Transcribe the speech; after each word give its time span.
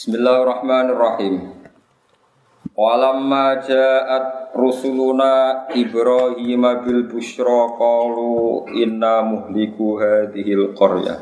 Bismillahirrahmanirrahim. 0.00 1.60
Walamma 2.72 3.60
ja'at 3.60 4.56
rusuluna 4.56 5.68
Ibrahim 5.76 6.64
bil 6.80 7.04
busyra 7.04 7.76
qalu 7.76 8.64
inna 8.80 9.20
muhliku 9.20 10.00
hadhil 10.00 10.72
qaryah. 10.72 11.20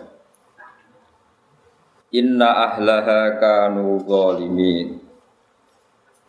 Inna 2.22 2.70
ahlaha 2.70 3.42
kanu 3.42 3.98
zalimin. 4.06 5.02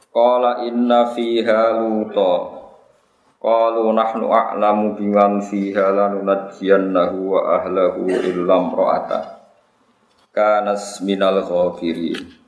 Qala 0.10 0.66
inna 0.66 1.06
fiha 1.14 1.78
luta. 1.78 2.34
Qalu 3.38 3.94
nahnu 3.94 4.26
a'lamu 4.26 4.98
biman 4.98 5.46
fiha 5.46 5.94
lanunajjiyannahu 5.94 7.30
wa 7.30 7.62
ahlahu 7.62 8.10
illa 8.10 8.58
imra'atah 8.58 9.38
kanas 10.34 11.02
minal 11.04 11.42
ghafirin 11.42 12.39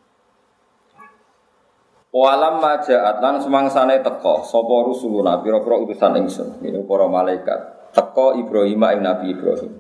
Walam 2.12 2.60
majaat 2.60 3.24
lan 3.24 3.40
semangsane 3.40 4.04
teko. 4.04 4.44
Sapa 4.44 4.76
rusuluna 4.84 5.40
pira-pira 5.40 5.80
utusan 5.80 6.20
ingsun. 6.20 6.60
Ya 6.60 6.80
para 6.84 7.08
malaikat. 7.08 7.60
Teko 7.96 8.36
Ibrahim 8.36 8.84
ing 8.92 9.00
Nabi 9.04 9.26
Ibrahim. 9.32 9.74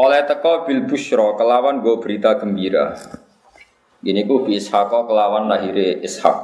Oleh 0.00 0.24
teko 0.24 0.64
bil 0.64 0.88
busyra 0.88 1.36
kelawan 1.36 1.84
go 1.84 2.00
berita 2.00 2.34
gembira. 2.40 2.96
Ini 4.04 4.28
ku 4.28 4.44
bi 4.44 4.60
Ishaq 4.60 4.92
kelawan 5.08 5.48
lahire 5.48 6.00
Ishak 6.04 6.36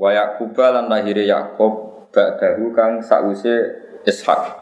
wa 0.00 0.10
Yaqub 0.10 0.58
lan 0.58 0.90
lahire 0.90 1.22
Yakub 1.22 2.06
ba'dahu 2.10 2.74
kang 2.74 2.98
sause 2.98 3.78
Ishak 4.02 4.58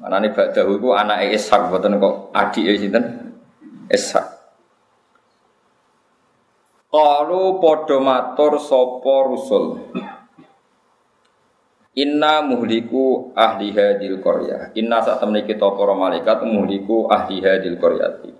Mana 0.00 0.16
nih 0.22 0.32
Ba'dahu 0.32 0.80
itu 0.80 0.88
anak 0.96 1.28
Ishak, 1.28 1.68
buatan 1.68 2.00
kok 2.00 2.32
adik 2.32 2.64
ya 2.64 2.72
sinten? 2.80 3.04
Ishak. 3.92 4.39
Kalau 6.90 7.62
podo 7.62 8.02
matur 8.02 8.58
sopo 8.58 9.30
rusul. 9.30 9.78
Inna 11.94 12.42
muhliku 12.42 13.30
ahli 13.34 13.70
hadil 13.70 14.18
korya. 14.18 14.74
Inna 14.74 14.98
saat 14.98 15.22
temen 15.22 15.42
kita 15.46 15.70
para 15.70 15.94
malaikat 15.94 16.42
muhliku 16.46 17.06
ahli 17.06 17.38
hadil 17.42 17.78
koryati. 17.78 18.30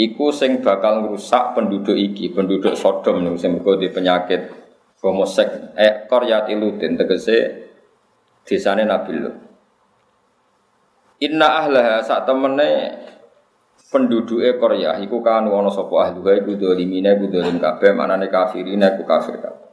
Iku 0.00 0.32
sing 0.32 0.64
bakal 0.64 1.04
ngerusak 1.04 1.52
penduduk 1.52 1.96
iki, 1.96 2.32
penduduk 2.32 2.72
Sodom 2.72 3.20
nih, 3.20 3.36
sing 3.36 3.60
di 3.60 3.88
penyakit 3.92 4.40
homosek. 5.04 5.76
Eh 5.76 6.08
koryati 6.08 6.56
lutin 6.56 6.96
tegese 6.96 7.68
desane 8.48 8.88
Nabi 8.88 9.12
Lut. 9.20 9.36
Inna 11.20 11.64
ahlaha 11.64 12.00
sak 12.00 12.24
temene 12.24 12.70
penduduke 13.90 14.54
Korea 14.56 14.94
iku 15.02 15.18
kan 15.18 15.50
ana 15.50 15.68
sapa 15.68 16.08
ahluha 16.08 16.38
iku 16.38 16.54
dolimine 16.54 17.18
iku 17.18 17.26
dolim 17.26 17.58
kabeh 17.58 17.90
manane 17.90 18.30
kafirine 18.30 18.86
iku 18.94 19.02
kafir 19.02 19.42
kabeh. 19.42 19.68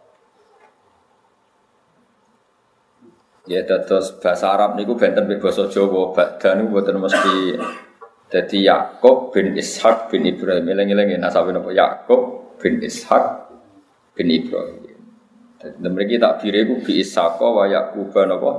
Ya 3.47 3.63
dados 3.63 4.17
bahasa 4.19 4.51
Arab 4.51 4.75
niku 4.75 4.97
benten 4.99 5.23
be 5.29 5.39
basa 5.39 5.69
Jawa 5.71 6.11
badan 6.11 6.65
niku 6.65 6.81
boten 6.81 6.99
mesti 6.99 7.55
dadi 8.27 8.67
Yakub 8.67 9.31
bin 9.31 9.55
Ishak 9.55 10.11
bin 10.11 10.27
Ibrahim. 10.27 10.67
Eling-eling 10.67 11.15
nasabe 11.21 11.55
napa 11.55 11.71
Yakub 11.71 12.57
bin 12.59 12.81
Ishak 12.83 13.47
bin 14.17 14.27
Ibrahim. 14.33 14.83
Dadi 15.61 15.87
mriki 15.87 16.19
tak 16.19 16.43
bire 16.43 16.67
iku 16.67 16.83
bi 16.83 16.99
Ishaq 17.05 17.39
wa 17.39 17.63
Yakub 17.69 18.11
napa 18.25 18.51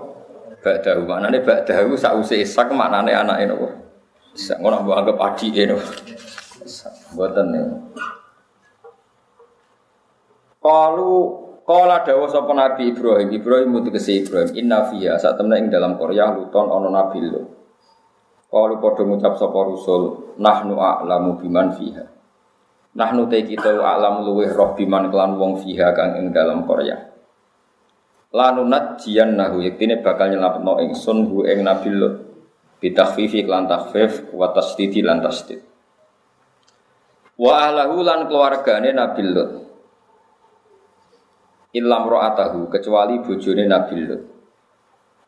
Ba'dahu 0.58 1.06
maknane 1.06 1.38
ba'dahu 1.38 1.94
sause 1.94 2.34
Ishak 2.34 2.74
maknane 2.74 3.14
anake 3.14 3.46
napa? 3.46 3.87
Ishak 4.38 4.62
ngono 4.62 4.86
mbok 4.86 4.98
anggap 5.02 5.18
adike 5.18 5.66
napa? 5.66 5.82
Mboten 7.10 7.46
niku. 7.50 7.76
Kalu 10.62 11.12
Kala 11.68 12.00
dawa 12.00 12.24
sapa 12.32 12.56
Nabi 12.56 12.96
Ibrahim, 12.96 13.28
Ibrahim 13.28 13.68
mutegese 13.76 14.24
Ibrahim, 14.24 14.56
inna 14.56 14.88
fiha 14.88 15.20
saat 15.20 15.36
temne 15.36 15.60
ing 15.60 15.68
dalam 15.68 16.00
Korea 16.00 16.32
luton 16.32 16.64
ana 16.64 16.88
nabi 16.88 17.20
lu. 17.20 17.44
Kalu 18.48 18.80
padha 18.80 19.04
ngucap 19.04 19.36
sapa 19.36 19.68
rusul, 19.68 20.32
nahnu 20.40 20.80
a'lamu 20.80 21.36
biman 21.36 21.76
fiha. 21.76 22.08
Nahnu 22.96 23.28
te 23.28 23.44
kita 23.44 23.84
a'lamu 23.84 24.32
luweh 24.32 24.48
roh 24.48 24.72
biman 24.72 25.12
kelan 25.12 25.36
wong 25.36 25.60
fiha 25.60 25.92
kang 25.92 26.16
ing 26.16 26.32
dalam 26.32 26.64
Korea 26.64 27.08
lanunat 28.28 29.00
jian 29.00 29.40
nahu 29.40 29.64
yektine 29.64 30.04
bakal 30.04 30.28
nyelapetno 30.28 30.84
ingsun 30.84 31.32
hu 31.32 31.48
ing 31.48 31.64
nabi 31.64 31.88
lut 31.88 32.27
bitakhfifi 32.78 33.46
lan 33.46 33.66
takhfif 33.66 34.30
wa 34.30 34.50
tasdidi 34.54 35.02
lan 35.02 35.22
tasdid. 35.22 35.62
Wa 37.38 37.70
ahlahu 37.70 38.02
lan 38.02 38.26
keluargane 38.26 38.90
nabi 38.90 39.22
lut. 39.22 39.50
Ilam 41.74 42.10
ro'atahu 42.10 42.66
kecuali 42.66 43.22
bojone 43.22 43.64
nabi 43.70 43.96
lut. 44.02 44.22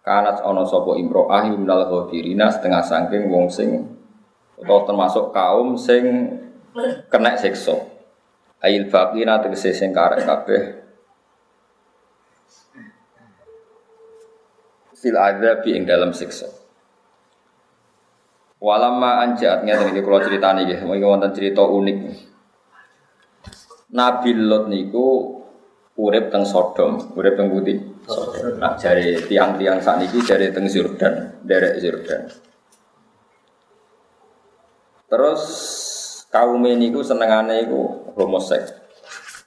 Kanat 0.00 0.42
ana 0.42 0.64
sapa 0.66 0.96
imro'ah 0.96 1.46
minal 1.54 1.86
ghafirina 1.86 2.50
setengah 2.50 2.82
sangking 2.82 3.28
wong 3.30 3.46
sing 3.52 3.84
atau 4.58 4.82
termasuk 4.88 5.30
kaum 5.30 5.78
sing 5.78 6.34
kena 7.12 7.36
siksa. 7.38 7.76
Ail 8.60 8.90
baqina 8.90 9.40
tegese 9.40 9.72
sing 9.72 9.94
karek 9.94 10.24
kabeh. 10.24 10.62
Fil 15.00 15.16
adzab 15.16 15.64
ing 15.64 15.88
dalam 15.88 16.12
siksa. 16.12 16.59
Walama 18.60 19.24
anjat 19.24 19.64
ngeten 19.64 19.96
iki 19.96 20.04
kula 20.04 20.20
critani 20.20 20.68
nggih, 20.68 20.84
mengki 20.84 21.06
wonten 21.08 21.32
cerita 21.32 21.64
unik. 21.64 21.98
Nabi 23.96 24.30
Lot 24.36 24.68
niku 24.68 25.06
urip 25.96 26.28
teng 26.28 26.44
Sodom, 26.44 27.16
urip 27.16 27.34
teng 27.40 27.48
Putih. 27.48 27.80
Nah, 28.60 28.76
jari 28.76 29.16
tiang-tiang 29.26 29.80
sakniki 29.80 30.20
jari 30.22 30.52
teng 30.52 30.68
Yordan, 30.68 31.40
derek 31.42 31.80
Yordan. 31.80 32.22
Terus 35.10 35.42
kaum 36.30 36.62
ini 36.68 36.94
ku 36.94 37.02
senengane 37.02 37.66
iku 37.66 38.12
homoseks. 38.14 38.70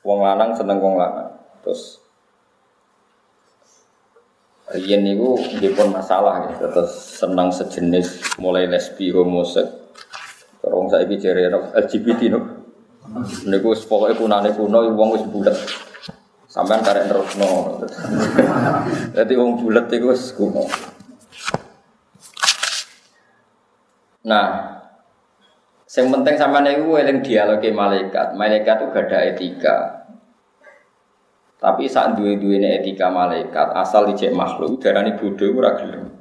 Wong 0.04 0.28
lanang 0.28 0.52
seneng 0.52 0.84
wong 0.84 1.00
lanang. 1.00 1.40
Terus 1.64 2.03
Rian 4.74 5.06
niku 5.06 5.38
pun 5.78 5.94
masalah 5.94 6.50
gitu, 6.50 6.66
terus 6.66 7.22
senang 7.22 7.54
sejenis 7.54 8.38
mulai 8.42 8.66
lesbi 8.66 9.14
homosek. 9.14 9.70
Terus 10.64 10.90
saya 10.90 11.06
bicara 11.06 11.54
LGBT 11.78 12.22
no. 12.34 12.40
Niku 13.46 13.78
pokoknya 13.86 14.18
punane 14.18 14.50
kuno, 14.58 14.82
wong 14.98 15.10
wis 15.14 15.26
bulat. 15.30 15.54
Sampai 16.50 16.82
karek 16.82 17.06
terus 17.06 17.38
no. 17.38 17.82
Jadi 19.14 19.34
wong 19.38 19.62
bulat 19.62 19.86
itu 19.94 20.10
wis 20.10 20.34
kuno. 20.34 20.66
Nah, 24.24 24.48
yang 25.94 26.08
penting 26.10 26.36
sama 26.42 26.66
niku 26.66 26.98
eling 26.98 27.22
dialog 27.22 27.62
malaikat. 27.62 28.34
Malaikat 28.34 28.76
itu 28.82 28.86
gak 28.90 29.06
ada 29.06 29.20
etika. 29.30 29.78
Tapi 31.64 31.88
saat 31.88 32.20
ini 32.20 32.68
etika 32.76 33.08
malaikat, 33.08 33.72
asal 33.72 34.04
dicek 34.12 34.36
makhluk, 34.36 34.84
darani 34.84 35.16
bodoh 35.16 35.48
ora 35.56 35.80
gelem. 35.80 36.12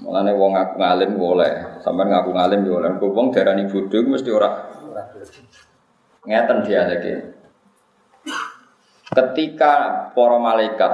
Mulane 0.00 0.32
wong 0.32 0.56
ngaku 0.56 0.74
ngalim 0.80 1.10
boleh, 1.20 1.52
sampai 1.84 2.08
ngaku 2.08 2.32
ngalim 2.32 2.60
yo 2.64 2.80
oleh. 2.80 2.96
Wong 2.96 3.28
darani 3.28 3.68
bodoh 3.68 4.00
mesti 4.08 4.30
ora 4.32 4.48
ngeten 6.24 6.58
dia 6.64 6.88
lagi. 6.88 7.12
Ketika 9.12 9.72
para 10.16 10.40
malaikat 10.40 10.92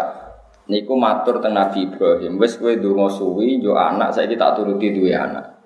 niku 0.67 0.99
matur 0.99 1.39
teng 1.39 1.55
Nabi 1.55 1.95
Ibrahim, 1.95 2.43
wis 2.43 2.59
kowe 2.59 2.75
ndonga 2.75 3.07
suwi 3.07 3.63
yo 3.63 3.79
anak 3.79 4.19
saiki 4.19 4.35
tak 4.35 4.59
turuti 4.59 4.91
duwe 4.91 5.15
anak. 5.15 5.63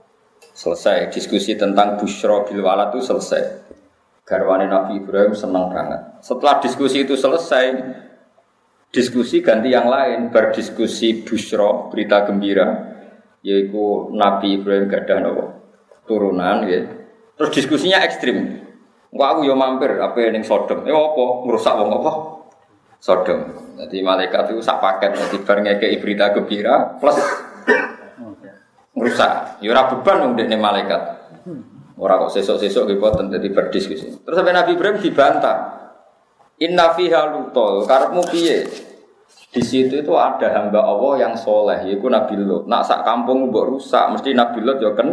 Selesai 0.52 1.08
diskusi 1.08 1.56
tentang 1.56 1.96
busyra 1.96 2.44
bil 2.44 2.60
walad 2.60 2.92
itu 2.92 3.00
selesai 3.00 3.61
garwane 4.32 4.64
Nabi 4.64 5.04
Ibrahim 5.04 5.36
senang 5.36 5.68
banget. 5.68 6.24
Setelah 6.24 6.56
diskusi 6.64 7.04
itu 7.04 7.12
selesai, 7.20 7.76
diskusi 8.88 9.44
ganti 9.44 9.68
yang 9.68 9.92
lain, 9.92 10.32
berdiskusi 10.32 11.20
busro, 11.20 11.92
berita 11.92 12.24
gembira, 12.24 12.96
yaitu 13.44 14.08
Nabi 14.16 14.56
Ibrahim 14.56 14.88
gadah 14.88 15.18
nopo 15.20 15.44
turunan, 16.08 16.64
ya. 16.64 16.80
Terus 17.36 17.52
diskusinya 17.52 18.00
ekstrim. 18.00 18.64
Wah 19.12 19.36
aku 19.36 19.44
yo 19.44 19.52
mampir 19.52 20.00
apa 20.00 20.16
yang 20.24 20.40
Sodom. 20.40 20.88
Eh 20.88 20.96
apa 20.96 21.24
merusak 21.44 21.76
wong 21.76 22.00
apa? 22.00 22.12
Sodom. 22.96 23.40
Jadi 23.76 24.00
malaikat 24.00 24.56
itu 24.56 24.64
sak 24.64 24.80
paket 24.80 25.12
jadi 25.12 25.36
ngekei 25.44 26.00
berita 26.00 26.32
gembira 26.32 26.96
plus 26.96 27.20
merusak. 28.96 29.60
Ya 29.60 29.68
ora 29.76 29.92
beban 29.92 30.32
wong 30.32 30.32
malaikat. 30.40 31.21
Orang 31.98 32.26
kok 32.26 32.32
sesok-sesok 32.40 32.88
boten 32.96 33.28
jadi 33.28 33.48
berdiskusi. 33.52 34.24
Terus 34.24 34.36
sampai 34.36 34.56
Nabi 34.56 34.74
Ibrahim 34.74 34.98
dibantah. 34.98 35.56
Inna 36.62 36.94
fiha 36.94 37.26
lutol, 37.32 37.84
karepmu 37.84 38.22
piye? 38.30 38.64
Di 39.52 39.60
situ 39.60 40.00
itu 40.00 40.12
ada 40.16 40.48
hamba 40.56 40.80
Allah 40.80 41.28
yang 41.28 41.34
soleh, 41.36 41.84
yaitu 41.84 42.08
Nabi 42.08 42.40
Lot. 42.40 42.64
Nak 42.64 42.88
sak 42.88 43.04
kampung 43.04 43.52
mbok 43.52 43.76
rusak, 43.76 44.08
mesti 44.08 44.32
Nabi 44.32 44.64
Lot 44.64 44.78
ya 44.80 44.96
kan. 44.96 45.08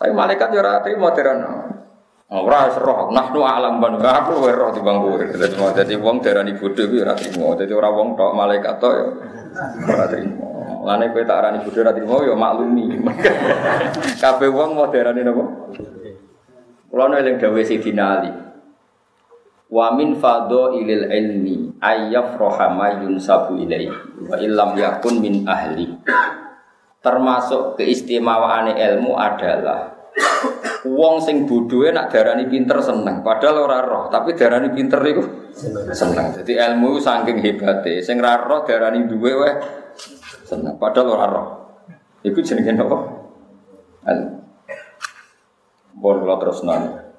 Tapi 0.00 0.12
malaikat 0.12 0.48
ya 0.52 0.60
ora 0.60 0.80
terima 0.84 1.08
terano. 1.16 1.72
Ora 2.30 2.68
roh, 2.72 3.10
nahnu 3.10 3.40
alam 3.42 3.80
ban 3.80 3.96
aku 4.00 4.38
luwih. 4.38 4.54
Dadi 5.34 5.56
mau 5.56 5.72
dadi 5.72 5.94
wong 5.96 6.20
darani 6.22 6.52
bodho 6.54 6.84
kuwi 6.86 7.00
ora 7.00 7.16
trimo. 7.16 7.52
Wong 7.56 8.08
tok 8.14 8.32
malaikat 8.36 8.74
tok 8.76 8.92
ya. 8.92 9.06
Lane 10.80 11.12
kowe 11.12 11.22
tak 11.28 11.36
arani 11.44 11.58
bodho 11.60 11.80
ora 11.84 11.92
trimo 11.92 12.16
ya 12.24 12.32
maklumi. 12.32 12.84
Kabeh 14.22 14.48
wong 14.48 14.70
mau 14.72 14.88
darani 14.88 15.20
napa? 15.20 15.44
Kula 16.88 17.20
eling 17.20 17.36
dawuh 17.36 17.60
Sidina 17.62 18.18
Ali. 18.18 18.30
Wa 19.70 19.94
min 19.94 20.18
fadho 20.18 20.74
ilil 20.74 21.06
ilmi 21.06 21.78
ayyafraha 21.78 22.74
ma 22.74 22.98
yunsabu 22.98 23.54
ilaihi 23.60 24.26
wa 24.26 24.34
illam 24.40 24.74
yakun 24.74 25.22
min 25.22 25.46
ahli. 25.46 25.86
Termasuk 27.00 27.78
keistimewaane 27.78 28.76
ilmu 28.76 29.14
adalah 29.14 30.00
Wong 30.80 31.20
sing 31.20 31.44
bodohe 31.44 31.92
nak 31.92 32.08
darani 32.08 32.48
pinter 32.48 32.80
seneng, 32.80 33.20
padahal 33.20 33.68
ora 33.68 33.78
roh, 33.84 34.04
tapi 34.08 34.32
darani 34.32 34.72
pinter 34.72 34.98
iku 35.04 35.52
seneng. 35.92 36.32
Jadi 36.34 36.56
ilmu 36.56 36.96
saking 36.96 37.36
hebate, 37.36 38.00
sing 38.00 38.16
ra 38.16 38.40
roh 38.40 38.64
darani 38.64 39.04
duwe 39.04 39.32
wae 39.36 39.52
seneng, 40.50 40.74
padahal 40.74 41.14
ora 41.14 41.26
roh. 41.30 41.48
Iku 42.26 42.42
jenenge 42.42 42.74
apa? 42.74 42.98
Ilmu. 44.10 44.40
Bon 46.00 46.16
terus 46.40 46.64
nang. 46.64 47.12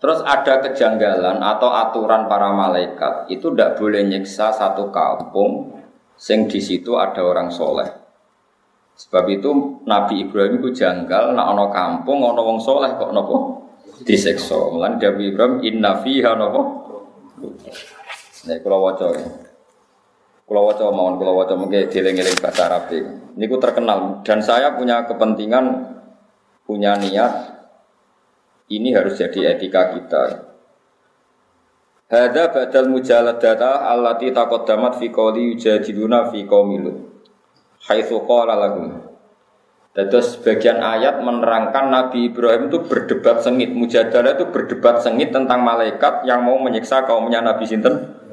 Terus 0.00 0.20
ada 0.20 0.60
kejanggalan 0.60 1.40
atau 1.40 1.72
aturan 1.72 2.28
para 2.28 2.52
malaikat 2.52 3.28
itu 3.32 3.48
tidak 3.52 3.80
boleh 3.80 4.04
nyiksa 4.04 4.52
satu 4.52 4.92
kampung 4.92 5.80
sing 6.12 6.44
di 6.44 6.60
situ 6.60 6.96
ada 7.00 7.24
orang 7.24 7.48
soleh. 7.48 7.88
Sebab 8.94 9.24
itu 9.32 9.80
Nabi 9.88 10.28
Ibrahim 10.28 10.60
itu 10.60 10.76
janggal 10.76 11.32
nak 11.32 11.46
ono 11.56 11.72
kampung 11.72 12.20
ono 12.20 12.40
wong 12.44 12.60
soleh 12.60 12.92
kok 13.00 13.16
nopo 13.16 13.36
disekso. 14.04 14.76
Mulan 14.76 15.00
Nabi 15.00 15.32
Ibrahim 15.32 15.64
inna 15.64 15.96
fiha 16.00 16.36
nopo. 16.36 16.60
Nek 18.44 18.60
kula 18.60 18.76
waca. 18.76 19.08
Kula 20.44 20.60
waca 20.60 20.92
mawon 20.92 21.16
kula 21.16 21.32
waca 21.32 21.56
mengke 21.56 21.88
dieling-eling 21.88 22.36
bahasa 22.36 22.68
Arab 22.68 22.92
Niku 23.34 23.56
terkenal 23.56 24.20
dan 24.22 24.44
saya 24.44 24.76
punya 24.76 25.08
kepentingan 25.08 25.96
punya 26.68 27.00
niat 27.00 27.54
ini 28.68 28.92
harus 28.96 29.20
jadi 29.20 29.56
etika 29.56 29.92
kita. 29.96 30.22
Hada 32.08 32.52
badal 32.52 32.92
mujaladata 32.92 33.88
allati 33.88 34.30
taqaddamat 34.30 35.00
fi 35.00 35.08
qawli 35.08 35.56
yujadiluna 35.56 36.28
fi 36.28 36.44
qaumilu 36.44 36.92
haitsu 37.88 38.24
qala 38.24 38.56
lahum. 38.56 39.00
Terus 39.94 40.34
sebagian 40.34 40.82
ayat 40.82 41.22
menerangkan 41.22 41.86
Nabi 41.86 42.26
Ibrahim 42.26 42.66
itu 42.66 42.82
berdebat 42.82 43.46
sengit. 43.46 43.70
Mujadalah 43.70 44.34
itu 44.34 44.50
berdebat 44.50 44.98
sengit 44.98 45.30
tentang 45.30 45.62
malaikat 45.62 46.26
yang 46.26 46.42
mau 46.42 46.58
menyiksa 46.58 47.06
kaumnya 47.06 47.38
Nabi 47.38 47.62
Sinten. 47.62 48.23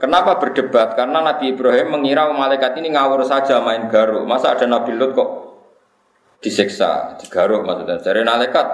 Kenapa 0.00 0.36
berdebat? 0.36 0.94
Karena 0.94 1.24
Nabi 1.24 1.56
Ibrahim 1.56 1.96
mengira 1.96 2.28
malaikat 2.28 2.76
ini 2.76 2.92
ngawur 2.92 3.24
saja 3.24 3.60
main 3.64 3.88
garuk. 3.88 4.28
Masa 4.28 4.52
ada 4.52 4.68
Nabi 4.68 4.92
Lut 4.92 5.16
kok 5.16 5.30
disiksa, 6.42 7.16
digaruk 7.16 7.64
maksudnya. 7.64 8.02
Dari 8.02 8.20
malaikat, 8.26 8.66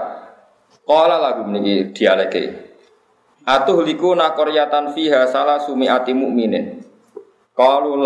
Qala 0.89 1.21
lagu 1.21 1.45
meniki 1.45 1.93
dialeke. 1.93 2.45
Atuh 3.45 3.85
liku 3.85 4.17
nakoryatan 4.17 4.97
fiha 4.97 5.29
salah 5.29 5.61
sumiati 5.61 6.17
mu'minin. 6.17 6.81
Qalu 7.53 8.01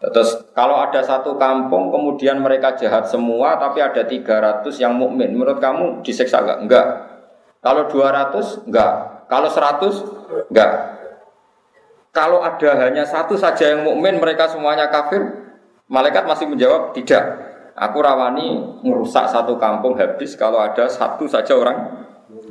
Terus 0.00 0.48
kalau 0.56 0.80
ada 0.80 1.04
satu 1.04 1.36
kampung 1.36 1.92
kemudian 1.92 2.40
mereka 2.40 2.72
jahat 2.72 3.04
semua 3.04 3.60
tapi 3.60 3.84
ada 3.84 4.00
300 4.00 4.64
yang 4.80 4.96
mukmin, 4.96 5.36
menurut 5.36 5.60
kamu 5.60 6.00
disiksa 6.00 6.40
enggak? 6.40 6.58
Enggak. 6.64 6.86
Kalau 7.60 7.84
200 7.92 8.64
enggak. 8.64 9.19
Kalau 9.30 9.46
100 9.46 10.50
enggak. 10.50 10.72
Kalau 12.10 12.42
ada 12.42 12.70
hanya 12.82 13.06
satu 13.06 13.38
saja 13.38 13.70
yang 13.70 13.86
mukmin 13.86 14.18
mereka 14.18 14.50
semuanya 14.50 14.90
kafir, 14.90 15.22
malaikat 15.86 16.26
masih 16.26 16.50
menjawab 16.50 16.90
tidak. 16.90 17.22
Aku 17.78 18.02
rawani 18.02 18.82
merusak 18.82 19.30
satu 19.30 19.54
kampung 19.54 19.94
habis 19.94 20.34
kalau 20.34 20.58
ada 20.58 20.90
satu 20.90 21.30
saja 21.30 21.54
orang. 21.54 22.02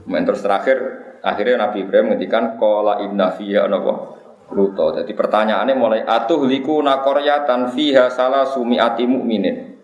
Terus 0.08 0.40
terakhir 0.40 0.78
akhirnya 1.20 1.68
Nabi 1.68 1.84
Ibrahim 1.84 2.16
menghentikan 2.16 2.56
kola 2.56 3.04
inna 3.04 3.36
fiyya 3.36 3.68
Luto. 4.50 4.96
Jadi 4.98 5.12
pertanyaannya 5.14 5.76
mulai 5.78 6.02
atuh 6.02 6.42
liku 6.48 6.82
nakoryatan 6.82 7.70
fiha 7.70 8.10
salah 8.10 8.48
sumiati 8.48 9.06
mukminin. 9.06 9.78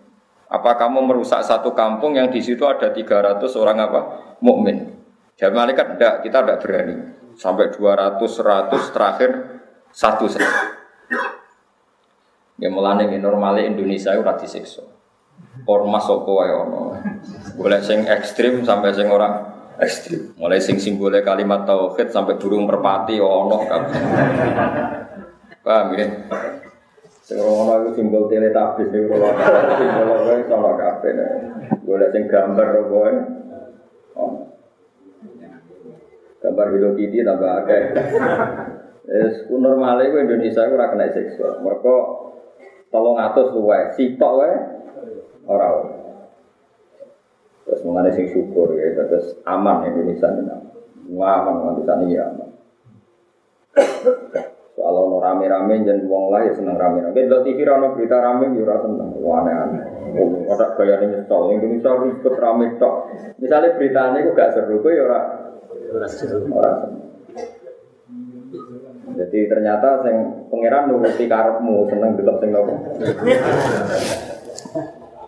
Apa 0.50 0.74
kamu 0.74 1.06
merusak 1.06 1.44
satu 1.44 1.70
kampung 1.70 2.18
yang 2.18 2.32
di 2.32 2.42
situ 2.42 2.66
ada 2.66 2.90
300 2.90 3.46
orang 3.54 3.78
apa? 3.82 4.00
mukmin? 4.42 4.95
Jawab 5.36 5.52
malaikat 5.52 5.86
enggak, 5.96 6.14
kita 6.24 6.38
enggak 6.40 6.60
berani. 6.64 6.96
Sampai 7.36 7.68
200, 7.68 8.16
100 8.16 8.94
terakhir 8.96 9.30
satu 9.92 10.24
saja. 10.32 10.48
Ya 12.56 12.72
mulane 12.72 13.04
normalnya 13.20 13.68
Indonesia 13.68 14.16
itu 14.16 14.24
ora 14.24 14.32
disiksa. 14.40 14.80
Ormas 15.68 16.08
apa 16.08 16.32
ono. 16.56 16.96
Boleh 17.60 17.84
sing 17.84 18.08
ekstrim 18.08 18.64
sampai 18.64 18.96
sing 18.96 19.12
orang 19.12 19.44
ekstrim. 19.76 20.32
Mulai 20.40 20.56
sing 20.64 20.80
simbole 20.80 21.20
kalimat 21.20 21.68
tauhid 21.68 22.08
sampai 22.08 22.40
burung 22.40 22.64
merpati 22.64 23.20
ono. 23.20 23.60
Paham 25.60 25.92
ya? 26.00 26.08
Sing 27.20 27.36
ono 27.36 27.84
iku 27.84 27.90
simbol 27.92 28.24
teletabis 28.32 28.88
sing 28.88 29.04
ora 29.04 29.28
simbol 29.76 30.08
wae 30.24 30.40
ono 30.48 30.70
kabeh. 30.80 31.12
Golek 31.84 32.08
sing 32.16 32.24
gambar 32.24 32.68
apa. 32.88 33.00
Gambar 36.46 36.78
Hello 36.78 36.94
Kitty 36.94 37.26
tambah 37.26 37.66
akeh. 37.66 37.82
Es 39.10 39.50
normale 39.50 40.14
ku 40.14 40.22
Indonesia 40.22 40.62
ku 40.70 40.78
ora 40.78 40.94
kena 40.94 41.10
seksual. 41.10 41.58
Mergo 41.58 41.94
300 42.94 43.54
luwe, 43.58 43.90
sitok 43.98 44.32
wae 44.38 44.54
ora 45.50 45.66
Terus 47.66 47.82
mengenai 47.82 48.14
sing 48.14 48.30
syukur 48.30 48.78
ya, 48.78 48.94
terus 48.94 49.42
aman 49.42 49.90
Indonesia 49.90 50.30
ini 50.38 50.46
aman, 51.18 51.54
Indonesia 51.74 51.94
ini 51.98 52.14
ya 52.14 52.30
aman. 52.30 52.48
Soal 54.78 54.94
ono 54.94 55.18
rame-rame 55.18 55.82
jangan 55.82 56.06
uang 56.06 56.24
lah 56.30 56.46
ya 56.46 56.54
seneng 56.54 56.78
rame-rame. 56.78 57.10
Kita 57.10 57.42
TV 57.42 57.58
rano 57.66 57.90
berita 57.98 58.22
rame 58.22 58.54
ya 58.54 58.62
rasa 58.62 58.86
seneng. 58.86 59.18
Wah 59.18 59.42
aneh-aneh. 59.42 59.82
Ada 60.46 60.78
gaya 60.78 60.94
ini 61.02 61.18
nyesel. 61.18 61.58
Indonesia 61.58 61.90
ribet 61.98 62.34
rame 62.38 62.66
tok. 62.78 62.94
Misalnya 63.42 63.74
beritanya 63.74 64.22
itu 64.22 64.30
gak 64.30 64.54
seru, 64.54 64.78
ya 64.86 65.02
ora 65.02 65.02
ora 65.02 65.20
Jadi 69.16 69.38
ternyata 69.48 70.04
sing 70.04 70.16
pangeran 70.52 70.92
nuruti 70.92 71.24
karepmu 71.24 71.88
seneng 71.88 72.20
delok 72.20 72.36
sing 72.42 72.50
nopo. 72.52 72.74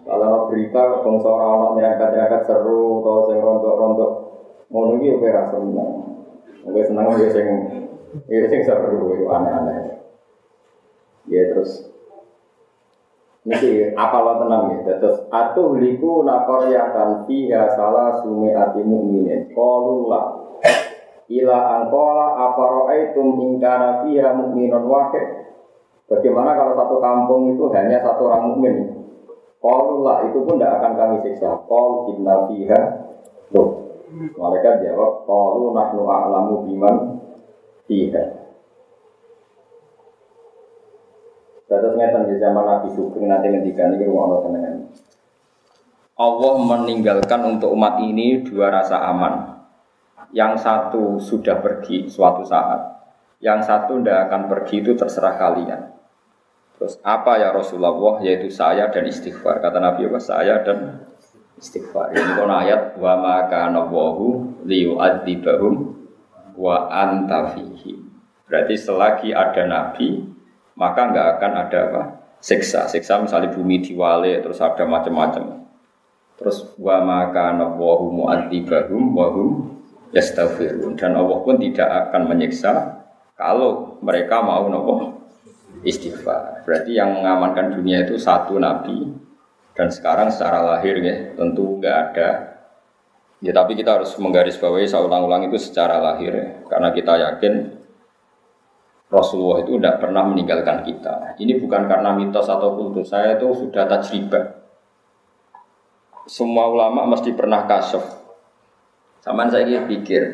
Kalau 0.09 0.49
berita 0.49 0.83
bangsa 1.05 1.29
orang 1.29 1.77
nyerangkat-nyerangkat 1.77 2.43
seru 2.49 3.05
atau 3.05 3.29
sing 3.29 3.39
rontok-rontok 3.41 4.13
ngono 4.69 5.01
iki 5.01 5.17
kowe 5.17 5.31
ra 5.33 5.45
seneng. 5.49 5.91
Kowe 6.65 6.83
seneng 6.85 7.05
ya 7.17 7.29
sing 7.33 7.47
ya 8.29 8.47
sing 8.49 8.61
seru 8.65 9.17
itu 9.17 9.25
aneh-aneh. 9.29 10.05
Ya 11.29 11.43
terus 11.53 11.89
Niki 13.49 13.97
apa 13.97 14.19
lo 14.21 14.45
tenang 14.45 14.77
ya, 14.85 15.01
terus 15.01 15.25
atuh 15.33 15.81
liku 15.81 16.21
nakoryatan 16.21 17.25
fiha 17.25 17.73
salah 17.73 18.21
sumi 18.21 18.53
ati 18.53 18.85
mu'minin 18.85 19.57
Kolula 19.57 20.38
ila 21.29 21.57
angkola 21.81 22.27
aparo'aitum 22.49 23.37
ingkara 23.37 24.05
fiha 24.05 24.33
mu'minun 24.33 24.85
wahid 24.89 25.49
Bagaimana 26.09 26.57
kalau 26.57 26.73
satu 26.73 26.97
kampung 27.05 27.53
itu 27.53 27.69
hanya 27.69 28.01
satu 28.01 28.33
orang 28.33 28.49
mukmin? 28.49 28.75
Qaulullah 29.61 30.25
itu 30.25 30.41
pun 30.41 30.57
tidak 30.57 30.81
akan 30.81 30.93
kami 30.97 31.17
siksa. 31.21 31.69
Qaul 31.69 32.17
inna 32.17 32.49
fiha 32.49 32.81
Loh. 33.53 33.69
Mereka 34.09 34.81
jawab, 34.89 35.29
Qaulu 35.29 35.77
nahnu 35.77 36.09
a'lamu 36.09 36.65
biman 36.65 36.97
fiha. 37.85 38.25
Terus 41.69 41.93
ngeten 42.01 42.33
di 42.33 42.41
zaman 42.41 42.65
Nabi 42.65 42.89
Sugeng 42.97 43.29
nanti 43.29 43.53
ngendikan 43.53 43.93
ini 43.93 44.09
rumah 44.09 44.41
Allah 44.41 44.89
Allah 46.17 46.55
meninggalkan 46.65 47.45
untuk 47.45 47.77
umat 47.77 48.01
ini 48.01 48.41
dua 48.41 48.73
rasa 48.73 49.05
aman. 49.13 49.58
Yang 50.33 50.61
satu 50.61 51.17
sudah 51.17 51.61
pergi 51.65 52.09
suatu 52.09 52.45
saat, 52.45 52.99
yang 53.41 53.65
satu 53.65 53.97
tidak 54.03 54.29
akan 54.29 54.43
pergi 54.51 54.85
itu 54.85 54.93
terserah 54.93 55.35
kalian. 55.41 55.95
Terus 56.79 57.01
apa 57.03 57.43
ya 57.43 57.51
Rasulullah 57.51 58.23
yaitu 58.23 58.53
saya 58.53 58.87
dan 58.93 59.09
istighfar. 59.09 59.59
Kata 59.59 59.83
Nabi 59.83 60.07
apa? 60.07 60.21
Saya 60.23 60.63
dan 60.63 61.03
istighfar. 61.59 62.15
Ini 62.15 62.39
kon 62.39 62.53
ayat 62.53 62.95
wa 63.01 63.19
ma 63.19 63.37
kana 63.51 63.83
wahu 63.89 64.63
liyu'adzibahum 64.63 65.75
wa 66.55 66.87
anta 66.87 67.51
fihim. 67.57 68.07
Berarti 68.47 68.75
selagi 68.79 69.31
ada 69.35 69.67
nabi 69.67 70.25
maka 70.79 71.01
enggak 71.11 71.27
akan 71.37 71.53
ada 71.59 71.79
apa? 71.91 72.03
siksa. 72.39 72.87
Siksa 72.87 73.19
misalnya 73.19 73.51
bumi 73.51 73.83
diwale 73.83 74.39
terus 74.43 74.63
ada 74.63 74.87
macam-macam. 74.87 75.67
Terus 76.39 76.71
wa 76.79 77.03
maka 77.03 77.51
nawahu 77.59 78.15
mu'adzibahum 78.15 79.03
wa 79.11 79.27
hum 79.35 79.78
yastaghfirun 80.15 80.97
dan 80.97 81.17
Allah 81.17 81.39
pun 81.45 81.61
tidak 81.61 81.89
akan 82.09 82.23
menyiksa 82.29 83.05
kalau 83.37 84.01
mereka 84.03 84.43
mau 84.43 84.67
nopo 84.67 85.25
istighfar. 85.87 86.67
Berarti 86.67 86.99
yang 86.99 87.15
mengamankan 87.15 87.79
dunia 87.79 88.05
itu 88.09 88.19
satu 88.19 88.59
nabi 88.59 89.15
dan 89.77 89.93
sekarang 89.93 90.33
secara 90.33 90.65
lahir 90.75 90.99
ya 91.01 91.37
tentu 91.39 91.79
nggak 91.79 91.97
ada. 92.11 92.29
Ya 93.39 93.55
tapi 93.55 93.79
kita 93.79 94.03
harus 94.03 94.11
menggarisbawahi 94.19 94.91
saya 94.91 95.07
ulang-ulang 95.07 95.47
itu 95.47 95.63
secara 95.63 96.03
lahir 96.03 96.35
ya. 96.35 96.47
karena 96.67 96.91
kita 96.91 97.15
yakin 97.15 97.55
Rasulullah 99.09 99.63
itu 99.63 99.79
tidak 99.79 100.03
pernah 100.03 100.27
meninggalkan 100.27 100.83
kita. 100.83 101.39
Ini 101.39 101.63
bukan 101.63 101.87
karena 101.87 102.13
mitos 102.13 102.51
atau 102.51 102.75
kultus. 102.75 103.09
Saya 103.09 103.39
itu 103.39 103.47
sudah 103.55 103.87
tajribah 103.87 104.59
semua 106.29 106.69
ulama 106.69 107.09
mesti 107.09 107.33
pernah 107.33 107.65
kasuf. 107.65 108.05
Saman 109.29 109.53
saya 109.53 109.85
pikir, 109.85 110.33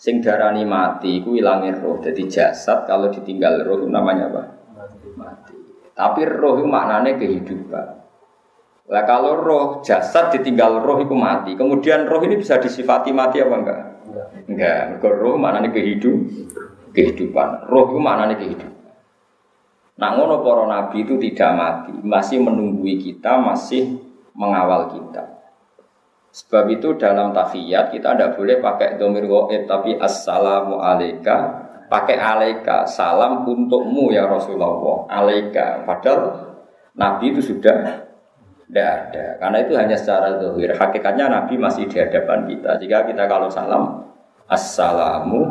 sing 0.00 0.24
darani 0.24 0.64
mati, 0.64 1.20
ku 1.20 1.36
ilangin 1.36 1.76
roh. 1.76 2.00
Jadi 2.00 2.24
jasad 2.24 2.88
kalau 2.88 3.12
ditinggal 3.12 3.68
roh 3.68 3.84
itu 3.84 3.88
namanya 3.92 4.32
apa? 4.32 4.42
Mati. 5.12 5.52
Tapi 5.92 6.24
roh 6.24 6.56
itu 6.56 6.64
maknanya 6.64 7.20
kehidupan. 7.20 7.86
Lah 8.88 9.04
kalau 9.04 9.36
roh 9.36 9.84
jasad 9.84 10.32
ditinggal 10.32 10.80
roh 10.80 11.04
itu 11.04 11.12
mati. 11.12 11.52
Kemudian 11.52 12.08
roh 12.08 12.24
ini 12.24 12.40
bisa 12.40 12.56
disifati 12.56 13.12
mati 13.12 13.44
apa 13.44 13.54
enggak? 13.60 13.80
Enggak. 14.48 14.80
Enggak. 14.96 15.12
roh 15.12 15.36
maknanya 15.36 15.68
kehidup, 15.68 16.16
kehidupan. 16.96 17.68
Roh 17.68 17.92
itu 17.92 18.00
maknanya 18.00 18.40
kehidupan. 18.40 18.72
Nah 20.00 20.16
ngono 20.16 20.40
para 20.40 20.64
nabi 20.64 21.04
itu 21.04 21.20
tidak 21.20 21.50
mati, 21.52 21.92
masih 21.92 22.40
menunggui 22.40 23.04
kita, 23.04 23.36
masih 23.36 24.00
mengawal 24.32 24.96
kita. 24.96 25.37
Sebab 26.38 26.70
itu 26.70 26.94
dalam 26.94 27.34
tahiyat 27.34 27.90
kita 27.90 28.14
tidak 28.14 28.38
boleh 28.38 28.62
pakai 28.62 28.94
domir 28.94 29.26
goib 29.26 29.66
tapi 29.66 29.98
assalamu 29.98 30.78
alaika 30.78 31.66
pakai 31.90 32.14
alaika 32.14 32.86
salam 32.86 33.42
untukmu 33.42 34.14
ya 34.14 34.30
Rasulullah 34.30 35.02
alaika 35.10 35.82
padahal 35.82 36.38
Nabi 36.94 37.34
itu 37.34 37.42
sudah 37.42 38.06
tidak 38.70 38.88
ada 39.10 39.24
karena 39.42 39.58
itu 39.66 39.72
hanya 39.74 39.96
secara 39.98 40.38
dohir 40.38 40.78
hakikatnya 40.78 41.26
Nabi 41.26 41.58
masih 41.58 41.90
di 41.90 41.98
hadapan 41.98 42.46
kita 42.46 42.78
jika 42.78 43.08
kita 43.10 43.26
kalau 43.26 43.50
salam 43.50 44.06
assalamu 44.46 45.50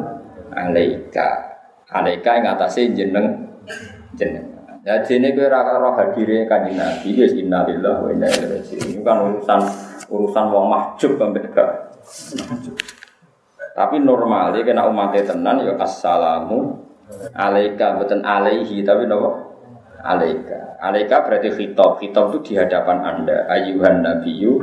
alaika 0.56 1.52
alaika 1.92 2.32
yang 2.40 2.56
atasnya 2.56 2.96
jeneng 2.96 3.28
jeneng 4.16 4.56
Ya 4.88 5.04
jene 5.04 5.36
kowe 5.36 5.44
ora 5.52 5.76
roh 5.84 6.00
hadire 6.00 6.48
kanjeng 6.48 6.80
Nabi 6.80 7.20
wis 7.20 7.36
innalillahi 7.36 8.00
wa 8.00 8.08
inna 8.08 8.24
ilaihi 8.32 8.56
raji'un. 8.56 8.88
Ini 8.88 9.02
kan 9.04 9.20
urusan 9.20 9.60
urusan 10.08 10.46
wong 10.50 10.66
mahjub 10.72 11.20
gak. 11.54 11.72
Tapi 13.78 13.96
normal 14.02 14.58
ya 14.58 14.66
kena 14.66 14.90
umatnya 14.90 15.22
tenan 15.28 15.62
ya 15.62 15.78
assalamu 15.78 16.82
alaika 17.38 18.02
bukan 18.02 18.26
alaihi 18.26 18.82
tapi 18.82 19.06
nopo 19.06 19.48
alaika. 20.02 20.80
Alaika 20.82 21.26
berarti 21.26 21.50
khitab. 21.54 22.02
Khitab 22.02 22.34
itu 22.34 22.38
di 22.42 22.54
hadapan 22.58 22.98
Anda. 23.02 23.50
Ayuhan 23.50 24.06
nabiyyu 24.06 24.62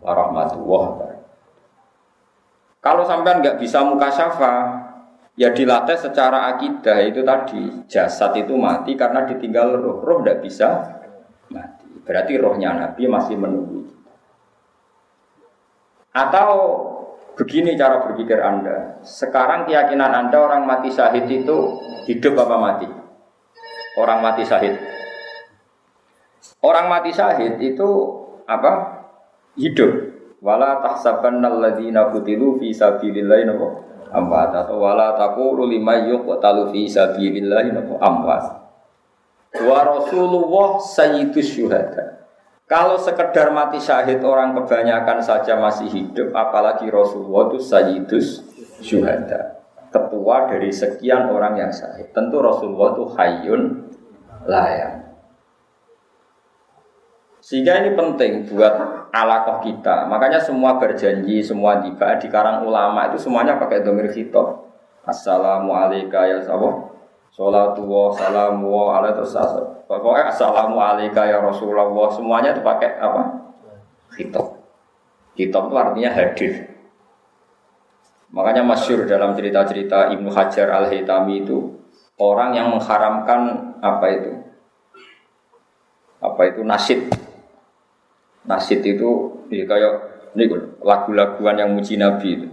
wa 0.00 0.12
rahmatullah. 0.16 0.84
Kalau 2.82 3.04
sampean 3.06 3.44
nggak 3.44 3.60
bisa 3.62 3.84
muka 3.84 4.10
syafa, 4.10 4.82
Ya 5.32 5.48
dilatih 5.48 5.96
secara 5.96 6.52
akidah 6.52 7.08
itu 7.08 7.24
tadi 7.24 7.88
jasad 7.88 8.36
itu 8.36 8.52
mati 8.52 8.92
karena 8.92 9.24
ditinggal 9.24 9.80
roh. 9.80 10.04
Roh 10.04 10.20
tidak 10.20 10.44
bisa 10.44 10.68
mati. 11.48 11.88
Berarti 12.04 12.36
rohnya 12.36 12.76
Nabi 12.76 13.08
masih 13.08 13.40
menunggu. 13.40 13.88
Atau 16.12 16.48
begini 17.36 17.72
cara 17.76 18.04
berpikir 18.04 18.36
Anda. 18.40 19.00
Sekarang 19.00 19.64
keyakinan 19.64 20.12
Anda 20.12 20.36
orang 20.36 20.68
mati 20.68 20.92
syahid 20.92 21.24
itu 21.28 21.80
hidup 22.08 22.36
apa 22.36 22.56
mati? 22.60 22.88
Orang 23.96 24.20
mati 24.20 24.44
syahid. 24.44 24.76
Orang 26.60 26.92
mati 26.92 27.10
syahid 27.12 27.56
itu 27.60 27.88
apa? 28.44 29.02
Hidup. 29.56 30.12
Wala 30.42 30.82
tahsabanna 30.84 31.48
alladziina 31.48 32.10
qutilu 32.10 32.58
fi 32.58 32.74
sabilillahi 32.74 33.46
amwat 34.12 34.52
atau 34.52 34.84
wala 34.84 35.16
taqulu 35.16 35.64
lima 35.64 35.96
yuqtalu 36.04 36.68
fi 36.70 36.86
sabilillah 36.86 37.72
amwat. 37.98 38.44
Wa 39.52 39.78
Rasulullah 39.84 40.80
sayyidus 40.80 41.48
syuhada. 41.56 42.21
Kalau 42.72 42.96
sekedar 42.96 43.52
mati 43.52 43.76
syahid 43.76 44.24
orang 44.24 44.56
kebanyakan 44.56 45.20
saja 45.20 45.60
masih 45.60 45.92
hidup, 45.92 46.32
apalagi 46.32 46.88
Rasulullah 46.88 47.52
itu 47.52 47.60
sayyidus 47.60 48.48
syuhada. 48.80 49.60
Ketua 49.92 50.48
dari 50.48 50.72
sekian 50.72 51.28
orang 51.28 51.60
yang 51.60 51.68
syahid. 51.68 52.08
Tentu 52.16 52.40
Rasulullah 52.40 52.96
itu 52.96 53.04
hayyun 53.12 53.62
layak. 54.48 55.04
Sehingga 57.44 57.84
ini 57.84 57.92
penting 57.92 58.48
buat 58.48 58.72
alakoh 59.12 59.60
kita. 59.60 60.08
Makanya 60.08 60.40
semua 60.40 60.80
berjanji, 60.80 61.44
semua 61.44 61.76
tiba 61.84 62.16
di 62.16 62.32
karang 62.32 62.64
ulama 62.64 63.12
itu 63.12 63.20
semuanya 63.20 63.60
pakai 63.60 63.84
domir 63.84 64.08
khitab. 64.08 64.64
Assalamualaikum 65.04 66.24
ya 66.24 66.40
sahabat. 66.40 66.91
Salatu 67.32 67.88
wa 67.88 68.12
salamu 68.12 68.68
wa 68.68 69.00
ala 69.00 69.16
terus 69.16 69.32
Pokoknya 69.88 70.28
assalamu 70.28 70.76
alaikum 70.76 71.24
ya 71.24 71.40
Rasulullah. 71.40 71.88
Semuanya 72.12 72.52
itu 72.52 72.60
pakai 72.60 73.00
apa? 73.00 73.22
Khitab. 74.12 74.60
Khitab 75.32 75.72
itu 75.72 75.76
artinya 75.76 76.10
hadir. 76.12 76.52
Makanya 78.32 78.64
masyur 78.64 79.04
dalam 79.04 79.36
cerita-cerita 79.36 80.12
Ibnu 80.12 80.32
Hajar 80.32 80.72
al-Haytami 80.72 81.44
itu 81.44 81.76
orang 82.16 82.56
yang 82.56 82.72
mengharamkan 82.72 83.76
apa 83.80 84.06
itu? 84.08 84.32
Apa 86.20 86.52
itu 86.52 86.64
nasid 86.64 87.12
Nasid 88.42 88.82
itu 88.82 89.10
ya 89.54 89.62
kayak 89.68 89.92
lagu-laguan 90.82 91.56
yang 91.60 91.70
muji 91.76 91.94
Nabi 91.94 92.28
itu. 92.40 92.48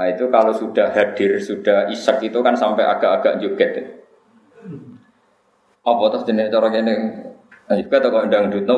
Nah 0.00 0.08
itu 0.08 0.32
kalau 0.32 0.48
sudah 0.48 0.88
hadir, 0.96 1.36
sudah 1.36 1.92
isak 1.92 2.24
itu 2.24 2.40
kan 2.40 2.56
sampai 2.56 2.88
agak-agak 2.88 3.36
joget. 3.36 3.70
Ya. 3.76 3.84
Apa 5.84 6.08
terus 6.08 6.24
jenis 6.24 6.48
cara 6.48 6.72
ini? 6.72 6.94
Nah 7.68 7.76
juga 7.76 8.00
tak 8.00 8.08
kok 8.08 8.32
dangdut 8.32 8.64
no. 8.64 8.76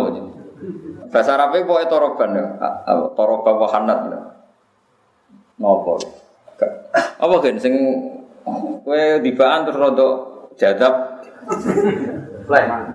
Bahasa 1.15 1.39
Arabnya 1.39 1.63
pokoknya 1.63 1.87
toroban 1.87 2.31
ya, 2.35 2.47
toroban 3.15 3.55
wahanat. 3.55 3.99
Ngopo? 5.63 6.03
Apa 7.23 7.35
kan? 7.39 7.55
Sing 7.63 7.75
kue 8.83 9.23
dibaan 9.23 9.63
terus 9.63 9.79
rodok 9.79 10.15
jadab 10.59 11.23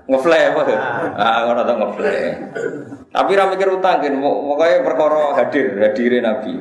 Ngeflay 0.07 0.51
apa? 0.51 0.61
Ah, 1.15 1.47
ngono 1.47 1.63
ta 1.63 1.73
ngeflay. 1.79 2.35
Tapi 3.07 3.31
ra 3.39 3.47
mikir 3.47 3.71
utang 3.71 4.03
kan, 4.03 4.13
pokoknya 4.19 4.83
perkara 4.83 5.23
hadir, 5.39 5.79
hadirin 5.79 6.27
Nabi. 6.27 6.53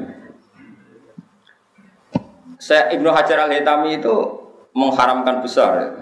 Saya 2.56 2.88
Ibnu 2.96 3.12
Hajar 3.12 3.44
Al 3.44 3.52
Hitami 3.52 4.00
itu 4.00 4.16
mengharamkan 4.72 5.44
besar. 5.44 5.92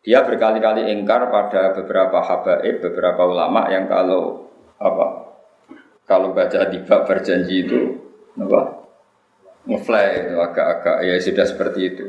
Dia 0.00 0.24
berkali-kali 0.24 0.92
ingkar 0.92 1.28
pada 1.28 1.76
beberapa 1.76 2.24
habaib, 2.24 2.80
beberapa 2.80 3.28
ulama 3.28 3.68
yang 3.68 3.84
kalau 3.84 4.48
apa 4.80 5.36
kalau 6.08 6.32
baca 6.32 6.72
tiba 6.72 7.04
berjanji 7.04 7.68
itu 7.68 8.00
apa 8.40 8.80
ngefly 9.68 10.32
agak-agak 10.40 10.96
ya 11.04 11.14
sudah 11.20 11.44
seperti 11.44 11.80
itu. 11.84 12.06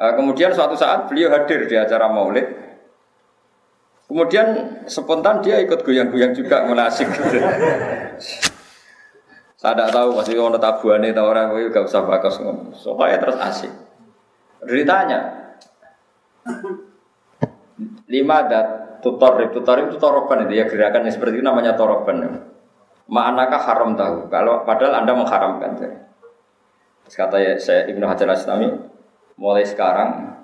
Uh, 0.00 0.12
kemudian 0.18 0.50
suatu 0.50 0.74
saat 0.74 1.06
beliau 1.06 1.30
hadir 1.30 1.70
di 1.70 1.76
acara 1.78 2.10
maulid. 2.10 2.46
Kemudian 4.10 4.82
spontan 4.90 5.38
dia 5.38 5.62
ikut 5.62 5.86
goyang-goyang 5.86 6.34
juga 6.34 6.66
menasik. 6.66 7.06
Saya 9.60 9.76
tidak 9.76 9.92
tahu 9.92 10.08
masih 10.16 10.40
mau 10.40 10.56
tabuannya 10.56 11.12
tahu 11.12 11.26
orang 11.36 11.52
itu 11.60 11.68
gak 11.68 11.84
usah 11.84 12.00
bakas 12.08 12.40
Soalnya 12.80 13.20
terus 13.20 13.36
asik. 13.36 13.72
Ditanya, 14.64 15.20
lima 18.08 18.48
dat 18.48 19.00
tutor 19.04 19.36
tutor 19.52 19.84
itu 19.84 20.00
toroban 20.00 20.48
itu 20.48 20.60
ya 20.60 20.64
gerakan 20.64 21.04
yang 21.04 21.12
seperti 21.12 21.40
itu 21.40 21.44
namanya 21.44 21.76
toroban. 21.76 22.40
Ma'anakah 23.10 23.60
haram 23.60 23.92
tahu? 24.00 24.32
Kalau 24.32 24.64
padahal 24.64 25.04
anda 25.04 25.12
mengharamkan. 25.12 25.76
Terus 25.76 27.16
kata 27.18 27.36
ya, 27.36 27.52
saya 27.60 27.84
Ibnu 27.90 28.06
Hajar 28.08 28.32
Aslami, 28.32 28.70
mulai 29.36 29.66
sekarang 29.68 30.40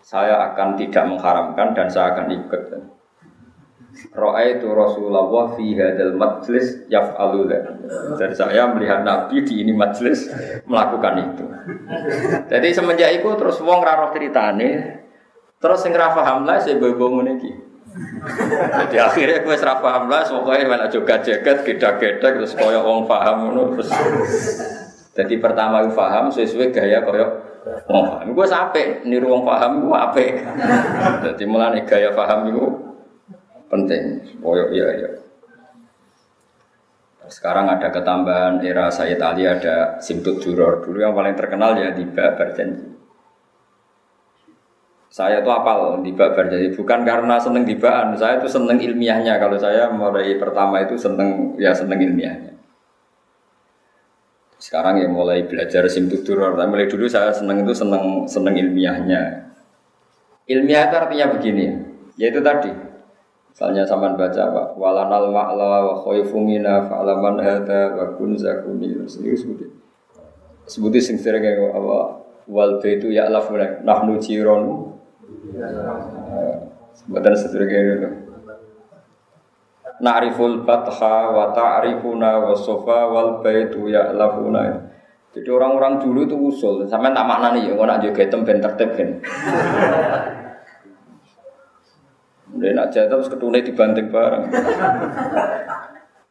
saya 0.00 0.40
akan 0.52 0.78
tidak 0.80 1.04
mengharamkan 1.04 1.76
dan 1.76 1.90
saya 1.92 2.16
akan 2.16 2.32
ikut. 2.32 2.93
Itu 4.50 4.68
Rasulullah 4.74 5.54
fi 5.54 5.66
hadal 5.78 6.18
majlis 6.18 6.86
yaf'alu 6.90 7.46
Dan 8.18 8.30
saya 8.34 8.66
melihat 8.74 9.06
Nabi 9.06 9.46
di 9.46 9.62
ini 9.62 9.70
majlis 9.70 10.30
melakukan 10.66 11.14
itu. 11.30 11.44
Jadi 12.50 12.68
semenjak 12.74 13.10
itu 13.22 13.28
terus 13.38 13.62
wong 13.62 13.80
ra 13.82 14.10
ceritane 14.10 15.00
terus 15.62 15.80
sing 15.80 15.96
ra 15.96 16.12
paham 16.12 16.44
lah 16.44 16.60
saya 16.60 16.76
bobo 16.76 17.08
ngene 17.08 17.40
iki. 17.40 17.52
Jadi 18.74 18.96
akhirnya 18.98 19.46
gue 19.46 19.54
serah 19.54 19.78
paham 19.78 20.10
lah, 20.10 20.26
pokoknya 20.26 20.66
malah 20.66 20.90
juga 20.90 21.22
jaket, 21.22 21.62
geda-geda, 21.62 22.34
terus 22.34 22.58
koyok 22.58 22.82
wong 22.82 23.06
paham, 23.06 23.54
terus. 23.54 23.86
Jadi 25.14 25.38
pertama 25.38 25.86
gue 25.86 25.94
paham 25.94 26.26
sesuai 26.26 26.74
gaya 26.74 27.06
koyok 27.06 27.30
wong 27.86 28.04
paham. 28.10 28.26
Gue 28.34 28.46
sampai 28.50 29.06
niru 29.06 29.30
wong 29.30 29.46
paham 29.46 29.86
gue 29.86 29.94
apa? 29.94 30.26
Jadi 31.22 31.44
mulai 31.46 31.86
gaya 31.86 32.10
paham 32.10 32.50
itu 32.50 32.66
penting. 33.74 34.02
Koyok 34.38 34.70
iya 34.70 34.88
iya. 34.94 35.10
Sekarang 37.26 37.66
ada 37.66 37.90
ketambahan 37.90 38.62
era 38.62 38.92
Sayyid 38.92 39.18
Ali 39.18 39.48
ada 39.48 39.98
Simtut 39.98 40.38
Juror. 40.38 40.84
Dulu 40.86 41.02
yang 41.02 41.16
paling 41.16 41.34
terkenal 41.34 41.74
ya 41.74 41.90
di 41.90 42.04
Berjanji. 42.06 42.94
Saya 45.14 45.46
tuh 45.46 45.54
apal 45.54 46.02
babar 46.02 46.50
jadi 46.50 46.74
bukan 46.74 47.06
karena 47.06 47.38
seneng 47.38 47.62
dibaan, 47.62 48.18
saya 48.18 48.42
tuh 48.42 48.50
seneng 48.50 48.82
ilmiahnya. 48.82 49.38
Kalau 49.38 49.54
saya 49.54 49.86
mulai 49.86 50.34
pertama 50.42 50.82
itu 50.82 50.98
seneng 50.98 51.54
ya 51.54 51.70
seneng 51.70 52.02
ilmiahnya. 52.02 52.50
Sekarang 54.58 54.98
ya 54.98 55.06
mulai 55.06 55.46
belajar 55.46 55.86
simtutur, 55.86 56.42
tapi 56.58 56.66
mulai 56.66 56.90
dulu 56.90 57.06
saya 57.06 57.30
seneng 57.30 57.62
itu 57.62 57.70
seneng 57.70 58.26
seneng 58.26 58.58
ilmiahnya. 58.58 59.54
Ilmiah 60.50 60.90
itu 60.90 60.96
artinya 60.98 61.26
begini, 61.30 61.66
yaitu 62.18 62.42
tadi. 62.42 62.93
Misalnya 63.54 63.86
sama 63.86 64.10
baca 64.18 64.42
apa? 64.50 64.74
Walanal 64.74 65.30
ma'la 65.30 65.86
wa 65.86 65.94
khoifumina 65.94 66.90
fa'alaman 66.90 67.38
hada 67.38 67.94
wa 67.94 68.10
kun 68.18 68.34
zakuni. 68.34 68.98
Ini 68.98 69.06
sebutin. 69.06 69.70
Sebutin 70.66 70.98
sing 70.98 71.16
sering 71.22 71.38
kayak 71.38 71.70
apa? 71.70 72.18
Wal 72.50 72.82
baitu 72.82 73.14
ya'lafuna 73.14 73.86
nahnu 73.86 74.18
jironu 74.18 74.98
Buatan 77.06 77.34
sedurunge 77.38 77.78
itu. 77.78 78.10
Na'riful 80.02 80.66
batha 80.66 81.30
wa 81.30 81.54
ta'rifuna 81.54 82.42
wa 82.42 82.58
sofa 82.58 83.06
wal 83.06 83.38
baitu 83.38 83.86
ya'lafuna. 83.86 84.82
Jadi 85.30 85.46
orang-orang 85.50 86.02
dulu 86.02 86.26
itu 86.26 86.36
usul, 86.38 86.86
sampai 86.86 87.10
tak 87.10 87.26
maknani 87.26 87.66
ya, 87.66 87.74
nak 87.74 87.98
juga 88.02 88.22
hitam 88.22 88.46
ben 88.46 88.62
tertib. 88.62 89.22
Udah 92.54 92.70
nak 92.74 92.88
jatuh 92.94 93.18
terus 93.18 93.28
ketune 93.30 93.60
dibanting 93.60 94.08
bareng. 94.08 94.46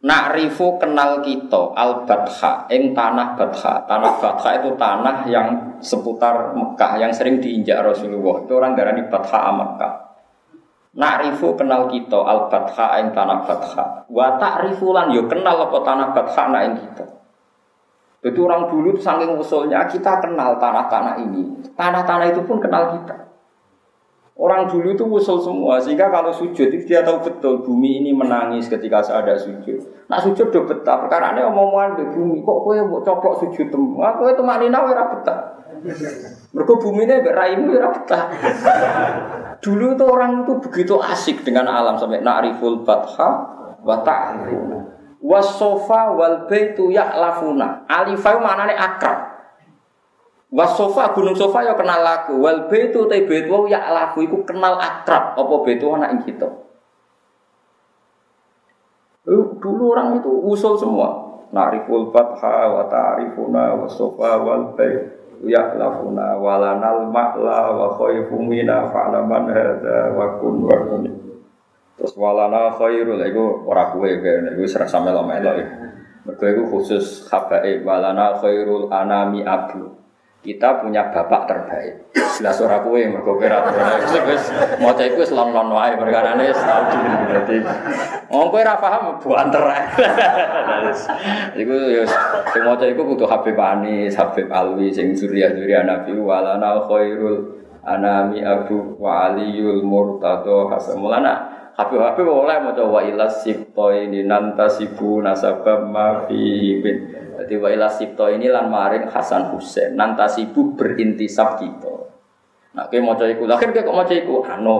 Na'rifu 0.03 0.75
kenal 0.83 1.23
kita 1.23 1.71
al 1.75 2.03
batha 2.03 2.67
ing 2.67 2.91
tanah 2.91 3.39
batha. 3.39 3.87
Tanah 3.87 4.11
batha 4.19 4.49
itu 4.59 4.75
tanah 4.75 5.23
yang 5.31 5.79
seputar 5.79 6.51
Mekah 6.51 6.99
yang 6.99 7.11
sering 7.15 7.39
diinjak 7.39 7.79
Rasulullah. 7.83 8.43
Itu 8.43 8.59
orang 8.59 8.75
darani 8.75 9.07
batha 9.07 9.47
Mekah. 9.51 9.93
Na'rifu 10.99 11.55
kenal 11.55 11.87
kita 11.87 12.19
al 12.19 12.51
batha 12.51 12.99
ing 12.99 13.15
tanah 13.15 13.47
batha. 13.47 14.03
Wa 14.11 14.35
ta'rifu 14.35 14.91
lan 14.91 15.15
yo 15.15 15.23
kenal 15.31 15.71
apa 15.71 15.77
tanah 15.79 16.07
batha 16.11 16.43
na 16.51 16.59
ing 16.67 16.75
kita. 16.83 17.05
Jadi 18.23 18.39
orang 18.39 18.71
dulu 18.71 18.95
saking 18.95 19.35
usulnya 19.35 19.83
kita 19.83 20.23
kenal 20.23 20.55
tanah-tanah 20.55 21.19
ini. 21.27 21.59
Tanah-tanah 21.75 22.31
itu 22.31 22.39
pun 22.47 22.59
kenal 22.59 22.95
kita. 22.95 23.22
Orang 24.33 24.65
dulu 24.65 24.97
itu 24.97 25.05
usul 25.05 25.37
semua, 25.37 25.77
sehingga 25.77 26.09
kalau 26.09 26.33
sujud 26.33 26.65
itu 26.65 26.89
dia 26.89 27.05
tahu 27.05 27.21
betul 27.21 27.61
bumi 27.61 28.01
ini 28.01 28.17
menangis 28.17 28.65
ketika 28.65 28.97
saya 28.97 29.21
ada 29.21 29.37
sujud. 29.37 29.77
Nah 30.09 30.17
sujud 30.17 30.49
udah 30.49 30.63
betah, 30.65 31.05
perkara 31.05 31.37
ini 31.37 31.45
omongan 31.45 32.01
di 32.01 32.03
bumi, 32.09 32.41
kok 32.41 32.57
kue 32.65 32.81
mau 32.81 32.97
coplok 33.05 33.45
sujud 33.45 33.69
temu? 33.69 34.01
Aku 34.01 34.25
itu 34.33 34.41
maknina 34.41 34.81
ora 34.81 35.05
betah. 35.13 35.39
Mereka 36.49 36.73
bumi 36.81 37.05
ini 37.05 37.15
beraimu 37.21 37.77
ora 37.77 37.89
betah. 37.93 38.23
Dulu 39.61 39.85
itu 39.93 40.05
orang 40.09 40.41
itu 40.41 40.53
begitu 40.65 40.97
asik 40.97 41.45
dengan 41.45 41.69
alam 41.69 41.93
sampai 42.01 42.25
na'riful 42.25 42.81
batha 42.81 43.29
wa 43.85 44.01
ta'rifuna. 44.01 44.81
Wasofa 45.23 46.09
wal 46.17 46.49
baitu 46.49 46.89
ya'lafuna. 46.89 47.85
Alifai 47.85 48.35
maknanya 48.41 48.75
akrab. 48.75 49.32
Wasofa 50.53 51.17
gunung 51.17 51.33
sofa 51.33 51.65
ya 51.65 51.73
kenal 51.73 52.05
lagu. 52.05 52.37
Wal 52.37 52.69
betu 52.69 53.09
te 53.09 53.25
betu 53.25 53.65
ya 53.65 53.89
lagu 53.89 54.21
iku 54.21 54.45
kenal 54.45 54.77
akrab 54.77 55.33
apa 55.33 55.55
betu 55.65 55.89
anak 55.89 56.13
ing 56.13 56.21
kita. 56.29 56.45
Dulu 59.57 59.83
orang 59.97 60.21
itu 60.21 60.29
usul 60.29 60.77
semua. 60.77 61.25
Nariful 61.49 62.13
fatha 62.13 62.69
wa 62.69 62.85
ta'rifuna 62.85 63.81
wa 63.81 63.89
sofa 63.89 64.37
wal 64.41 64.77
baitu 64.77 65.49
ya 65.49 65.73
lafuna 65.73 66.37
walanal 66.37 67.09
ma'la 67.09 67.73
wa 67.73 67.87
khaifumina 67.97 68.93
fa'laman 68.93 69.49
hadza 69.49 70.13
wa 70.13 70.37
kun 70.37 70.69
wa 70.69 70.77
kun. 70.85 71.03
Terus 71.97 72.13
walana 72.13 72.73
khairul 72.77 73.21
iku 73.25 73.65
ora 73.69 73.89
kowe 73.89 74.05
kene 74.05 74.53
iku 74.53 74.69
serasa 74.69 75.01
melo-melo. 75.01 75.49
Mergo 76.29 76.45
iku 76.45 76.63
khusus 76.77 77.25
habae 77.33 77.81
walana 77.81 78.37
khairul 78.37 78.93
anami 78.93 79.41
abu 79.45 80.02
kita 80.43 80.83
punya 80.83 81.07
bapak 81.07 81.47
terbaik. 81.47 81.95
Jelas 82.35 82.59
ora 82.59 82.83
kowe 82.83 82.99
mergo 82.99 83.39
kowe 83.39 83.47
ra 83.47 83.63
wis 84.27 84.51
maca 84.83 85.03
iku 85.07 85.23
wis 85.23 85.31
lon-lon 85.31 85.71
wae 85.71 85.95
perkarane 85.95 86.51
tau 86.51 86.83
dadi. 87.31 87.63
Wong 88.27 88.51
kowe 88.51 88.59
ora 88.59 88.75
paham 88.75 89.15
buanter. 89.23 89.63
Iku 91.63 91.75
ya 91.89 92.03
sing 92.51 92.61
maca 92.67 92.83
iku 92.83 93.07
kudu 93.15 93.23
Habib 93.23 93.55
Anis, 93.55 94.19
Habib 94.19 94.51
Alwi 94.51 94.91
sing 94.91 95.15
surya-surya 95.15 95.87
Nabi 95.87 96.11
walana 96.19 96.83
khairul 96.91 97.63
anami 97.87 98.43
Abu 98.43 98.99
wa 98.99 99.31
Aliyul 99.31 99.79
Murtado 99.83 100.67
Hasan 100.67 100.99
Mulana 100.99 101.63
Habib-habib 101.73 102.29
oleh 102.29 102.61
maca 102.61 102.85
wa 102.85 103.01
ilas 103.01 103.41
sibto 103.41 103.89
ini 103.89 104.21
nantasibu 104.29 105.25
nasabam 105.25 105.89
ma 105.89 106.21
fihi 106.29 106.77
jadi 107.39 107.53
wa 107.57 107.67
ila 107.73 107.87
sipto 107.89 108.29
ini 108.29 108.51
lan 108.51 108.69
maring 108.69 109.09
Hasan 109.09 109.49
Husain 109.53 109.97
nantasibu 109.97 110.77
berintisab 110.77 111.57
kita. 111.57 111.93
Nah, 112.73 112.89
kayak 112.89 113.05
mau 113.05 113.13
iku, 113.13 113.45
akhir 113.45 113.69
kayak 113.69 113.85
kok 113.85 113.93
mau 113.93 114.01
iku, 114.01 114.35
anu. 114.49 114.73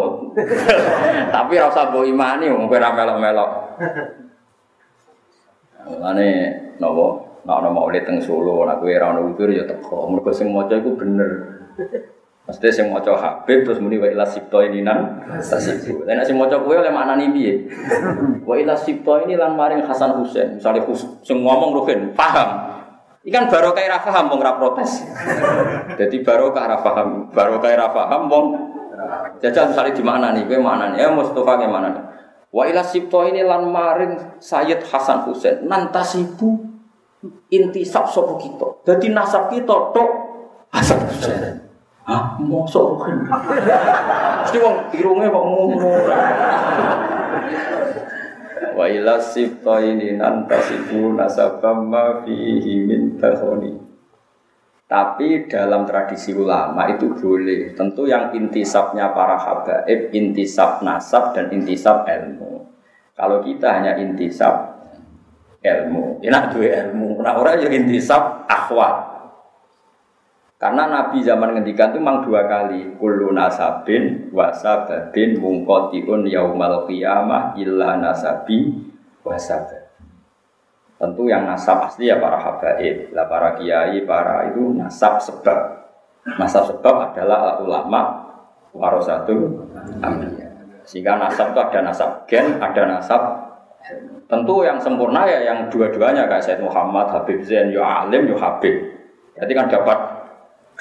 Tapi 1.36 1.54
rasa 1.62 1.94
bawa 1.94 2.02
imani, 2.02 2.50
mau 2.50 2.66
kira 2.66 2.89
melok-melok. 2.89 3.50
Mane 6.02 6.28
nopo, 6.82 7.06
nak 7.46 7.62
nopo 7.62 7.70
maulid 7.70 8.02
teng 8.02 8.18
Solo, 8.18 8.66
nak 8.66 8.82
kue 8.82 8.98
rano 8.98 9.30
itu 9.30 9.46
ya 9.54 9.70
teko. 9.70 10.10
Mereka 10.10 10.42
mau 10.50 10.66
iku 10.66 10.98
bener. 12.43 12.51
Mesti 12.51 12.67
sing 12.75 12.91
maca 12.91 13.15
Habib 13.15 13.63
terus 13.63 13.79
muni 13.79 13.95
wa 13.95 14.08
ila 14.12 14.27
sipto 14.27 14.60
ini 14.60 14.84
nan 14.84 15.23
tasibu. 15.39 16.03
Nek 16.03 16.27
sing 16.27 16.36
maca 16.36 16.60
kowe 16.60 16.75
oleh 16.75 16.91
maknani 16.91 17.32
piye? 17.32 17.53
Wa 18.47 18.60
ila 18.60 18.75
sipto 18.75 19.23
ini 19.23 19.39
lan 19.39 19.56
maring 19.56 19.88
Hasan 19.88 20.19
Husain. 20.19 20.60
Misale 20.60 20.84
sing 21.23 21.39
ngomong 21.39 21.71
Ruhin 21.71 22.12
paham. 22.12 22.75
Ikan 23.23 23.47
barokah 23.47 23.88
ra 23.88 24.03
paham 24.03 24.27
wong 24.36 24.43
ra 24.43 24.60
protes. 24.60 24.99
Jadi 25.99 26.19
barokah 26.19 26.67
ra 26.67 26.77
paham, 26.84 27.32
barokah 27.32 27.71
ra 27.71 27.88
paham 27.95 28.27
wong 28.27 28.45
jajal 29.39 29.71
misale 29.71 29.95
di 29.95 30.03
mana 30.03 30.36
nih, 30.36 30.43
kowe 30.43 30.60
mana 30.60 30.91
nih? 30.91 31.08
Ya 31.08 31.08
Mustafa 31.08 31.63
ke 31.63 31.67
mana 31.71 31.88
nih? 31.95 32.03
Wa 32.51 32.67
ila 32.67 32.84
sipto 32.84 33.23
ini 33.23 33.39
lan 33.39 33.71
maring 33.71 34.43
Sayyid 34.43 34.84
Hasan 34.84 35.23
Husain 35.32 35.63
nantasibu 35.63 36.60
intisab 37.47 38.12
sapa 38.12 38.36
kita. 38.36 38.84
Dadi 38.84 39.08
nasab 39.15 39.47
kita 39.47 39.95
tok 39.95 40.10
Hasan 40.75 40.99
Husain. 41.08 41.62
Hah, 42.04 42.36
mosok 42.36 43.00
kan. 43.00 43.18
Mesti 44.44 44.58
wong 44.60 44.92
irunge 44.92 45.28
kok 45.32 45.46
ngono. 45.48 45.92
Wa 48.74 48.86
ila 48.92 49.16
sifta 49.24 49.80
ini 49.80 50.20
nantasibu 50.20 51.16
nasabam 51.16 51.88
ma 51.88 52.20
fihi 52.28 52.84
min 52.84 53.16
tahoni. 53.16 53.72
Tapi 54.84 55.48
dalam 55.48 55.88
tradisi 55.88 56.36
ulama 56.36 56.92
itu 56.92 57.08
boleh. 57.16 57.72
Tentu 57.72 58.04
yang 58.04 58.36
intisabnya 58.36 59.16
para 59.16 59.39
habaib, 59.39 60.12
intisab 60.12 60.84
nasab 60.84 61.32
dan 61.32 61.50
intisab 61.56 62.04
ilmu. 62.04 62.68
Kalau 63.16 63.39
kita 63.42 63.80
hanya 63.80 63.96
intisab 63.96 64.76
ilmu, 65.63 66.20
enak 66.20 66.52
dua 66.52 66.68
ilmu. 66.84 67.24
Nah 67.24 67.39
orang 67.39 67.63
yang 67.63 67.74
intisab 67.74 68.44
akhwat. 68.46 69.12
Karena 70.63 70.88
Nabi 70.88 71.19
zaman 71.19 71.60
ngendikan 71.60 71.91
itu 71.91 71.99
memang 71.99 72.23
dua 72.23 72.47
kali. 72.47 72.95
Kullu 72.95 73.36
nasabin 73.36 74.32
wasababin 74.32 75.36
mungkotiun 75.36 76.23
yaumal 76.23 76.88
qiyamah 76.88 77.60
illa 77.60 77.99
nasabi 77.99 78.71
wasabab. 79.28 79.91
Tentu 80.95 81.28
yang 81.28 81.43
nasab 81.43 81.84
pasti 81.84 82.08
ya 82.08 82.15
para 82.15 82.39
habaib, 82.39 83.12
lah 83.12 83.28
para 83.28 83.60
kiai, 83.60 84.08
para 84.08 84.56
itu 84.56 84.71
nasab 84.71 85.19
sebab. 85.19 85.84
Nasab 86.39 86.71
sebab 86.71 87.12
adalah 87.12 87.60
ulama 87.60 88.23
warasatul 88.71 89.67
ambiya. 89.99 90.47
Sehingga 90.88 91.19
nasab 91.19 91.52
itu 91.52 91.60
ada 91.60 91.80
nasab 91.84 92.23
gen, 92.23 92.63
ada 92.63 92.88
nasab 92.88 93.21
Tentu 94.32 94.63
yang 94.63 94.80
sempurna 94.80 95.28
ya 95.28 95.43
yang 95.43 95.67
dua-duanya 95.67 96.23
kayak 96.32 96.39
Said 96.39 96.63
Muhammad, 96.63 97.12
Habib 97.12 97.43
Zain, 97.43 97.67
yo 97.67 97.84
alim, 97.84 98.32
yo 98.32 98.39
Habib. 98.39 98.95
Jadi 99.36 99.52
kan 99.52 99.67
dapat 99.67 99.97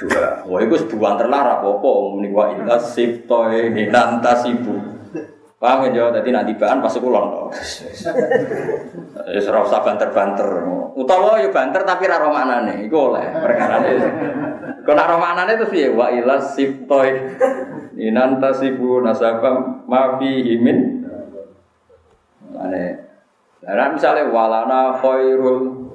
dua. 0.03 0.43
Wah 0.51 0.61
itu 0.61 0.75
sebuah 0.83 1.15
terlarang 1.15 1.63
apa-apa. 1.63 1.91
Muni 2.11 2.35
wa 2.35 2.51
illa 2.51 2.77
siftoe 2.83 3.71
nantasibu. 3.87 4.75
Paham 5.63 5.95
ya, 5.95 6.11
jadi 6.11 6.35
nanti 6.35 6.59
bahan 6.59 6.83
pas 6.83 6.91
kulon. 6.99 7.47
Ya 9.31 9.39
serau 9.39 9.63
usah 9.63 9.79
banter-banter. 9.87 10.67
Utawa 10.99 11.39
yo 11.39 11.55
banter 11.55 11.87
tapi 11.87 12.11
ra 12.11 12.19
romanane, 12.19 12.83
iku 12.83 13.15
oleh 13.15 13.31
perkarane. 13.31 13.91
Kok 14.83 14.95
nak 14.99 15.07
romanane 15.15 15.55
terus 15.55 15.71
piye? 15.71 15.95
Wa 15.95 16.11
ila 16.11 16.43
siptoy. 16.43 17.39
Inanta 17.95 18.51
sibu 18.51 19.07
nasabam 19.07 19.87
ma 19.87 20.19
fihi 20.19 20.59
min. 20.59 21.07
Ane. 22.59 22.85
Lah 23.63 23.95
misalnya 23.95 24.35
walana 24.35 24.99
khairul 24.99 25.87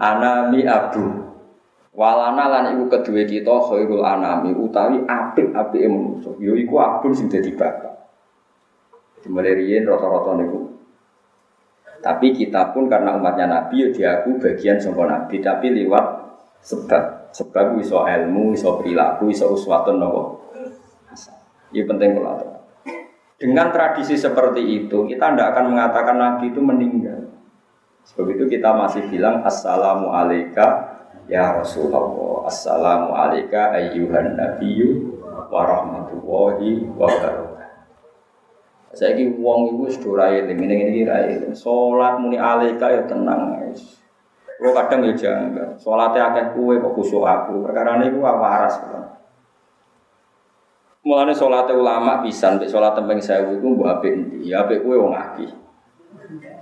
anami 0.00 0.64
abdu. 0.64 1.31
Walana 1.92 2.48
lan 2.48 2.64
iku 2.72 2.88
kedue 2.88 3.28
kita 3.28 3.52
khairul 3.68 4.00
anami 4.00 4.56
utawi 4.56 5.04
apik-apike 5.04 5.88
manusa. 5.92 6.32
Yo 6.40 6.56
iku 6.56 6.80
abun 6.80 7.12
sing 7.12 7.28
dadi. 7.28 7.52
Mulai 9.28 9.54
riyen 9.54 9.84
rata-rata 9.84 10.40
niku. 10.40 10.72
Tapi 12.02 12.34
kita 12.34 12.74
pun 12.74 12.90
karena 12.90 13.14
umatnya 13.14 13.46
Nabi 13.46 13.86
ya 13.86 13.88
diaku 13.94 14.40
bagian 14.40 14.80
sangka 14.80 15.04
Nabi 15.06 15.38
tapi 15.38 15.70
lewat 15.70 16.04
sebab. 16.64 17.22
Sebab 17.32 17.80
iso 17.80 18.04
ilmu, 18.04 18.52
iso 18.52 18.76
perilaku, 18.76 19.32
iso 19.32 19.48
uswatun 19.56 19.96
nopo. 19.96 20.52
Ini 21.72 21.88
penting 21.88 22.12
kalau 22.20 22.60
Dengan 23.40 23.72
tradisi 23.72 24.20
seperti 24.20 24.84
itu, 24.84 25.08
kita 25.08 25.32
tidak 25.32 25.56
akan 25.56 25.72
mengatakan 25.72 26.16
Nabi 26.20 26.52
itu 26.52 26.60
meninggal. 26.60 27.32
Sebab 28.04 28.36
itu 28.36 28.44
kita 28.52 28.76
masih 28.76 29.08
bilang 29.08 29.40
Assalamu 29.48 30.12
alaika 30.12 30.91
ya 31.30 31.58
Rasulullah. 31.58 32.46
Assalamu 32.46 33.14
alaika 33.14 33.74
ayyuhan 33.74 34.34
nabiyyu 34.34 35.18
wa 35.52 35.62
rahmatullahi 35.62 36.86
wa 36.96 37.06
barakatuh. 37.06 37.50
Saya 38.92 39.16
ki 39.16 39.40
wong 39.40 39.72
iku 39.72 39.88
wis 39.88 39.96
do 39.96 40.12
ra 40.12 40.28
eling, 40.28 40.58
ngene 40.60 40.92
iki 40.92 41.02
ra. 41.08 41.24
Salat 41.56 42.20
muni 42.20 42.36
alaika 42.36 42.92
ya 42.92 43.02
tenang. 43.08 43.56
Kulo 44.60 44.70
kadang 44.76 45.02
ya 45.08 45.12
janggal. 45.16 45.74
Salate 45.80 46.22
akeh 46.22 46.54
kuwe 46.54 46.78
kok 46.78 46.94
khusuk 46.94 47.26
aku. 47.26 47.66
Perkara 47.66 47.98
niku 47.98 48.22
waras. 48.22 48.78
Mulane 51.02 51.34
salate 51.34 51.74
ulama 51.74 52.22
pisan, 52.22 52.62
mek 52.62 52.70
salat 52.70 52.94
tembeng 52.94 53.18
1000 53.18 53.58
iku 53.58 53.66
mbok 53.74 53.90
apik 53.90 54.12
endi? 54.14 54.54
Ya 54.54 54.62
apik 54.62 54.86
kuwe 54.86 55.02
wong 55.02 55.10
akeh. 55.18 55.50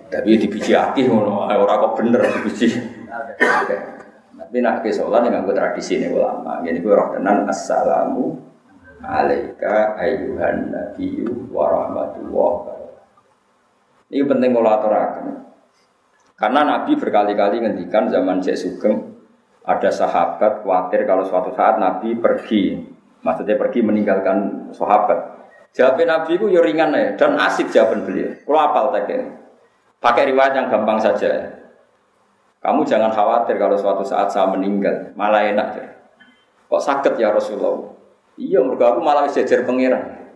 Tapi 0.08 0.40
dibiji 0.40 0.72
akeh 0.72 1.04
ngono, 1.04 1.44
ora 1.44 1.76
kok 1.76 2.00
bener 2.00 2.24
dibiji. 2.24 2.72
Tapi 4.50 4.66
nak 4.66 4.82
ke 4.82 4.90
sholat 4.90 5.22
dengan 5.22 5.46
tradisi 5.46 6.02
ini 6.02 6.10
ulama. 6.10 6.58
Jadi 6.66 6.82
gue 6.82 6.90
roh 6.90 7.14
tenan 7.14 7.46
assalamu 7.46 8.34
alaika 8.98 9.94
ayyuhan 9.94 10.74
nabiyyu 10.74 11.54
wa 11.54 11.70
rahmatullah. 11.70 12.74
Ini 14.10 14.26
penting 14.26 14.50
kalau 14.50 14.74
aturakan. 14.74 15.26
Karena 16.34 16.66
Nabi 16.66 16.98
berkali-kali 16.98 17.62
ngendikan 17.62 18.10
zaman 18.10 18.42
Syekh 18.42 18.58
Sugeng 18.58 19.22
ada 19.62 19.86
sahabat 19.86 20.66
khawatir 20.66 21.06
kalau 21.06 21.22
suatu 21.22 21.54
saat 21.54 21.78
Nabi 21.78 22.18
pergi, 22.18 22.74
maksudnya 23.22 23.54
pergi 23.54 23.86
meninggalkan 23.86 24.66
sahabat. 24.74 25.46
Jawab 25.78 26.02
Nabi 26.02 26.34
itu 26.34 26.50
ya 26.50 26.58
ringan 26.58 26.90
ya 26.90 27.14
dan 27.14 27.38
asik 27.38 27.70
jawaban 27.70 28.02
beliau. 28.02 28.34
Kalau 28.34 28.58
apal 28.58 28.98
tadi, 28.98 29.14
pakai 30.02 30.34
riwayat 30.34 30.58
yang 30.58 30.66
gampang 30.74 30.98
saja. 30.98 31.59
Kamu 32.60 32.84
jangan 32.84 33.08
khawatir 33.08 33.56
kalau 33.56 33.72
suatu 33.72 34.04
saat 34.04 34.28
saya 34.28 34.52
meninggal, 34.52 35.16
malah 35.16 35.40
enak 35.48 35.68
ya. 35.80 35.88
Kok 36.68 36.82
sakit 36.84 37.16
ya 37.16 37.32
Rasulullah? 37.32 37.96
Iya, 38.36 38.60
mereka 38.60 38.92
aku 38.96 39.00
malah 39.00 39.24
sejar 39.32 39.64
pangeran. 39.64 40.28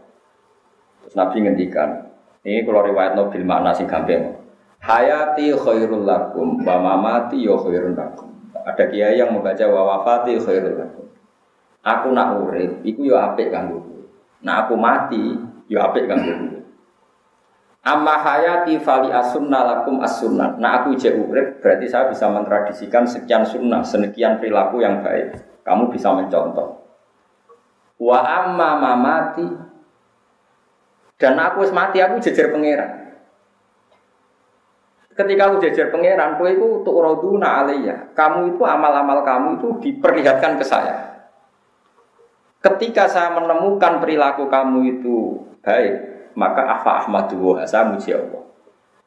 Terus 1.05 1.15
Nabi 1.21 1.45
ngendikan, 1.45 2.09
ini 2.41 2.65
kalau 2.65 2.81
riwayat 2.81 3.13
Nabil 3.13 3.45
makna 3.45 3.77
sing 3.77 3.85
gampang. 3.85 4.41
Hayati 4.81 5.53
khairul 5.53 6.09
lakum, 6.09 6.65
wa 6.65 6.77
mamati 6.81 7.45
yo 7.45 7.61
khairul 7.61 7.93
lakum. 7.93 8.33
Ada 8.57 8.89
kiai 8.89 9.21
yang 9.21 9.37
membaca 9.37 9.65
wa 9.69 9.83
wafati 9.97 10.41
khairul 10.41 10.81
lakum. 10.81 11.07
Aku 11.85 12.09
nak 12.17 12.41
urip, 12.41 12.81
iku 12.81 13.05
yo 13.05 13.21
apik 13.21 13.53
kanggo 13.53 13.85
Nah 14.41 14.65
aku 14.65 14.77
mati, 14.81 15.37
yo 15.69 15.85
apik 15.85 16.09
kanggo 16.09 16.54
Amma 17.85 18.16
hayati 18.16 18.81
fali 18.81 19.12
asunna 19.12 19.61
lakum 19.61 20.01
as 20.01 20.16
sunnah. 20.16 20.57
Nah 20.57 20.81
aku 20.81 20.97
ije 20.97 21.12
urip, 21.12 21.61
berarti 21.61 21.85
saya 21.85 22.09
bisa 22.09 22.33
mentradisikan 22.33 23.05
sekian 23.05 23.44
sunnah, 23.44 23.85
sekian 23.85 24.40
perilaku 24.40 24.81
yang 24.81 25.05
baik. 25.05 25.37
Kamu 25.61 25.92
bisa 25.92 26.16
mencontoh. 26.16 26.81
Wa 28.01 28.25
amma 28.25 28.81
mamati 28.81 29.47
dan 31.20 31.37
aku 31.38 31.68
wis 31.68 31.77
mati 31.77 32.01
aku 32.01 32.18
jejer 32.25 32.51
pangeran. 32.51 33.05
Ketika 35.14 35.42
aku 35.47 35.62
jejer 35.62 35.94
pangeran, 35.94 36.40
kowe 36.40 36.51
itu 36.51 36.66
untuk 36.83 36.97
roduna 36.99 37.62
alaiya. 37.62 38.16
Kamu 38.18 38.57
itu 38.57 38.62
amal-amal 38.66 39.23
kamu 39.23 39.49
itu 39.62 39.68
diperlihatkan 39.79 40.59
ke 40.59 40.64
saya. 40.66 40.97
Ketika 42.59 43.07
saya 43.07 43.31
menemukan 43.37 44.03
perilaku 44.03 44.51
kamu 44.51 44.99
itu 44.99 45.38
baik, 45.62 46.13
maka 46.35 46.62
afa 46.66 47.07
ahmadu 47.07 47.59
saya 47.66 47.88
muji 47.90 48.14
Allah. 48.14 48.44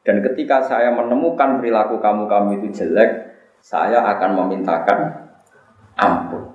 Dan 0.04 0.24
ketika 0.24 0.64
saya 0.64 0.88
menemukan 0.92 1.60
perilaku 1.60 2.00
kamu 2.00 2.24
kamu 2.28 2.48
itu 2.60 2.80
jelek, 2.80 3.28
saya 3.60 4.00
akan 4.16 4.30
memintakan 4.44 5.28
ampun 6.00 6.48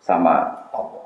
sama 0.00 0.64
Allah. 0.72 1.04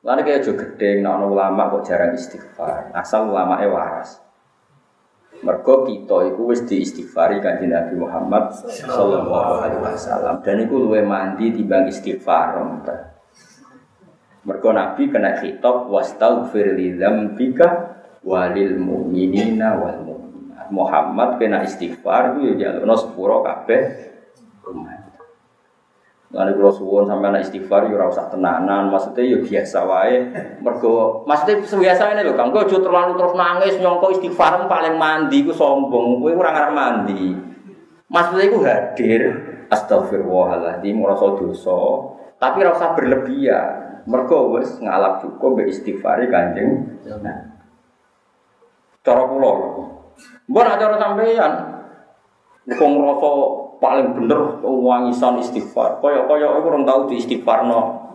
Lalu 0.00 0.20
kayak 0.26 0.42
juga 0.42 0.64
gede, 0.66 1.04
nah 1.04 1.20
ulama 1.20 1.70
kok 1.70 1.86
jarang 1.86 2.16
istighfar. 2.16 2.90
Asal 2.96 3.28
ulama 3.30 3.60
waras. 3.68 4.18
Mergo 5.40 5.88
kita 5.88 6.34
itu 6.34 6.42
wis 6.52 6.60
diistighfari 6.68 7.40
kanjeng 7.40 7.72
Nabi 7.72 7.96
Muhammad 7.96 8.52
sallallahu 8.52 9.52
alaihi 9.64 9.80
wasallam 9.80 10.44
dan 10.44 10.56
itu 10.60 10.76
luwe 10.76 11.00
mandi 11.00 11.48
timbang 11.54 11.88
istighfar. 11.88 12.60
Mergo 14.40 14.70
Nabi 14.72 15.12
kena 15.12 15.36
khitab 15.36 15.92
wastaghfir 15.92 16.72
li 16.76 16.96
dzambika 16.96 18.00
walil 18.24 18.80
mu'minina 18.80 19.76
wal 19.76 20.00
mu'minat. 20.00 20.68
Muhammad 20.72 21.36
kena 21.36 21.64
istighfar 21.64 22.36
itu 22.36 22.56
ya 22.56 22.72
jalukno 22.72 22.94
sepuro 22.96 23.44
kabeh 23.44 23.82
umat. 24.70 25.00
Lalu 26.30 26.62
kalau 26.62 26.70
suwon 26.70 27.10
sampai 27.10 27.26
anak 27.26 27.42
istighfar, 27.42 27.90
ya 27.90 28.06
usah 28.06 28.30
tenanan. 28.30 28.86
Maksudnya 28.86 29.34
ya 29.34 29.38
biasa 29.42 29.78
wae. 29.82 30.16
Mergo, 30.62 31.26
maksudnya 31.26 31.58
biasa 31.66 32.14
ini 32.14 32.22
loh, 32.22 32.38
kang. 32.38 32.54
Gue 32.54 32.70
terlalu 32.70 33.18
terus 33.18 33.34
nangis 33.34 33.74
nyongko 33.82 34.06
istighfar 34.14 34.70
paling 34.70 34.94
mandi, 34.94 35.42
gue 35.42 35.50
sombong. 35.50 36.22
Gue 36.22 36.38
kurang 36.38 36.54
arah 36.54 36.70
mandi. 36.70 37.34
Maksudnya 38.06 38.46
gue 38.46 38.62
hadir. 38.62 39.22
Astagfirullahaladzim, 39.74 41.02
merasa 41.02 41.34
dosa. 41.34 41.82
Tapi 42.38 42.58
rasa 42.62 42.94
berlebihan. 42.94 43.79
Mergo 44.10 44.58
wes 44.58 44.74
ngalap 44.82 45.22
cukup 45.22 45.62
be 45.62 45.70
istighfari 45.70 46.26
kanjeng. 46.26 46.98
Nah, 47.22 47.62
cara 49.06 49.22
pulau. 49.30 49.54
Gue 50.50 50.62
nak 50.66 50.82
cara 50.82 50.98
sampeyan. 50.98 51.52
Gue 52.66 52.86
ngerasa 52.90 53.30
paling 53.78 54.08
bener 54.18 54.58
wangisan 54.66 55.38
istighfar. 55.38 56.02
Kaya 56.02 56.26
kaya 56.26 56.46
aku 56.50 56.66
orang 56.74 56.82
tahu 56.82 57.00
di 57.06 57.22
istighfar 57.22 57.70
no. 57.70 58.10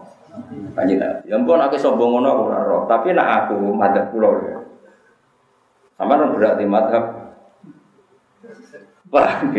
Kanjeng. 0.76 1.00
Ya 1.00 1.40
ampun 1.40 1.64
aku 1.64 1.80
sombong 1.80 2.20
ngono 2.20 2.28
aku 2.28 2.42
ora 2.52 2.60
roh, 2.68 2.84
tapi 2.92 3.16
nak 3.16 3.48
aku 3.48 3.56
madzhab 3.72 4.12
kula 4.12 4.30
ya. 4.44 4.60
Sampeyan 5.96 6.36
berarti 6.36 6.68
madzhab 6.68 7.26
Paham? 9.06 9.54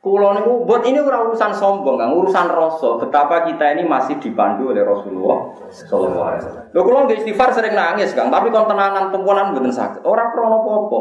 Kulo 0.00 0.32
niku 0.32 0.64
buat 0.64 0.80
ini 0.88 0.96
ora 0.96 1.28
urusan 1.28 1.52
sombong, 1.52 2.00
kan 2.00 2.08
urusan 2.16 2.48
rasa. 2.48 2.96
Betapa 3.04 3.44
kita 3.44 3.76
ini 3.76 3.84
masih 3.84 4.16
dipandu 4.16 4.72
oleh 4.72 4.80
Rasulullah 4.80 5.52
sallallahu 5.68 6.24
alaihi 6.24 6.40
wasallam. 6.40 6.64
Lho 6.72 7.12
istighfar 7.20 7.52
sering 7.52 7.76
nangis, 7.76 8.16
Kang, 8.16 8.32
tapi 8.32 8.48
kon 8.48 8.64
tenanan 8.64 9.12
tempuanan 9.12 9.52
mboten 9.52 9.68
sakit. 9.68 10.00
Ora 10.08 10.32
krono 10.32 10.64
apa-apa. 10.64 11.00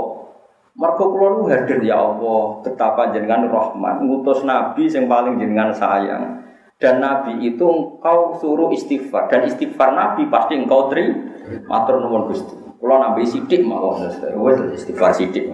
Mergo 0.76 1.16
kula 1.16 1.48
hadir 1.48 1.80
ya 1.80 1.96
Allah, 1.96 2.60
betapa 2.60 3.16
jenengan 3.16 3.48
rahman, 3.48 4.04
ngutus 4.04 4.44
nabi 4.44 4.92
yang 4.92 5.08
paling 5.08 5.40
jenengan 5.40 5.72
sayang. 5.72 6.44
Dan 6.76 7.00
nabi 7.00 7.40
itu 7.40 7.64
engkau 7.64 8.36
suruh 8.36 8.68
istighfar 8.72 9.32
dan 9.32 9.48
istighfar 9.48 9.96
nabi 9.96 10.28
pasti 10.28 10.60
engkau 10.60 10.92
tri 10.92 11.08
matur 11.72 12.04
nuwun 12.04 12.28
Gusti. 12.32 12.56
Kula 12.80 13.00
nambahi 13.00 13.28
sithik 13.28 13.64
mawon 13.64 14.12
wis 14.44 14.60
istighfar 14.84 15.16
sithik. 15.16 15.52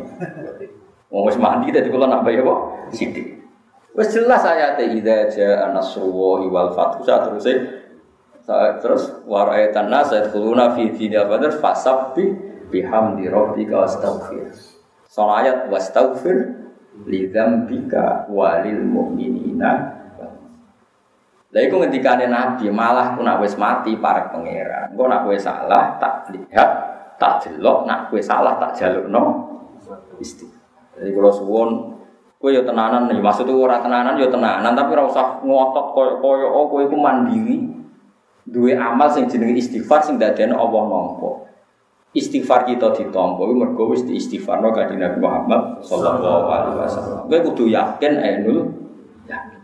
Wong 1.14 1.30
wis 1.30 1.38
mandi 1.38 1.70
tadi 1.70 1.94
kula 1.94 2.10
nambahi 2.10 2.42
apa? 2.42 2.54
Sithik. 2.94 3.35
Wis 3.96 4.12
jelas 4.12 4.44
ayat 4.44 4.76
idza 4.84 5.32
jaa 5.32 5.72
nasrullahi 5.72 6.52
wal 6.52 6.76
fathu 6.76 7.08
terus 7.08 7.48
terus 8.84 9.04
waraitan 9.24 9.88
nas 9.88 10.12
yadkhuluna 10.12 10.76
fi 10.76 10.92
dinil 10.92 11.32
badr 11.32 11.64
fasabbi 11.64 12.36
bihamdi 12.68 13.32
rabbika 13.32 13.88
ayat 15.16 15.72
wastaghfir 15.72 16.38
li 17.08 17.32
dzambika 17.32 18.28
walil 18.28 18.84
mu'minina. 18.84 19.72
Lah 21.56 21.64
iku 21.64 21.80
ngendikane 21.80 22.28
Nabi, 22.28 22.68
malah 22.68 23.16
ku 23.16 23.24
nak 23.24 23.40
wis 23.40 23.56
mati 23.56 23.96
para 23.96 24.28
pangeran. 24.28 24.92
Engko 24.92 25.08
nak 25.08 25.24
kowe 25.24 25.40
salah 25.40 25.96
tak 26.04 26.28
lihat, 26.36 26.70
tak 27.16 27.48
delok, 27.48 27.88
nak 27.88 28.12
kowe 28.12 28.20
salah 28.20 28.60
tak 28.60 28.76
jalukno 28.76 29.56
istighfar. 30.20 31.00
Jadi 31.00 31.10
kalau 31.16 31.32
suwon 31.32 31.95
kowe 32.46 32.54
yo 32.54 32.62
tenanan 32.62 33.10
nih, 33.10 33.18
maksudku 33.18 33.58
ora 33.58 33.82
tenanan 33.82 34.22
yo 34.22 34.30
tenanan, 34.30 34.78
tapi 34.78 34.94
ora 34.94 35.10
usah 35.10 35.42
ngotot 35.42 35.98
koyo-koyo 35.98 36.46
oh 36.46 36.70
kowe 36.70 36.86
iku 36.86 36.94
mandiri. 36.94 37.74
Duwe 38.46 38.78
amal 38.78 39.10
sing 39.10 39.26
jenenge 39.26 39.58
istighfar 39.58 40.06
sing 40.06 40.22
dadekno 40.22 40.54
Allah 40.54 40.86
nampa. 40.86 41.50
Istighfar 42.14 42.70
kita 42.70 42.94
ditampa 42.94 43.42
kuwi 43.42 43.58
mergo 43.58 43.90
wis 43.90 44.06
diistighfarno 44.06 44.70
kanjeng 44.70 45.02
Nabi 45.02 45.18
Muhammad 45.18 45.82
sallallahu 45.82 46.46
alaihi 46.54 46.78
wasallam. 46.78 47.26
Kowe 47.26 47.40
kudu 47.50 47.74
yakin 47.74 48.14
ainul 48.22 48.70
yakin. 49.26 49.62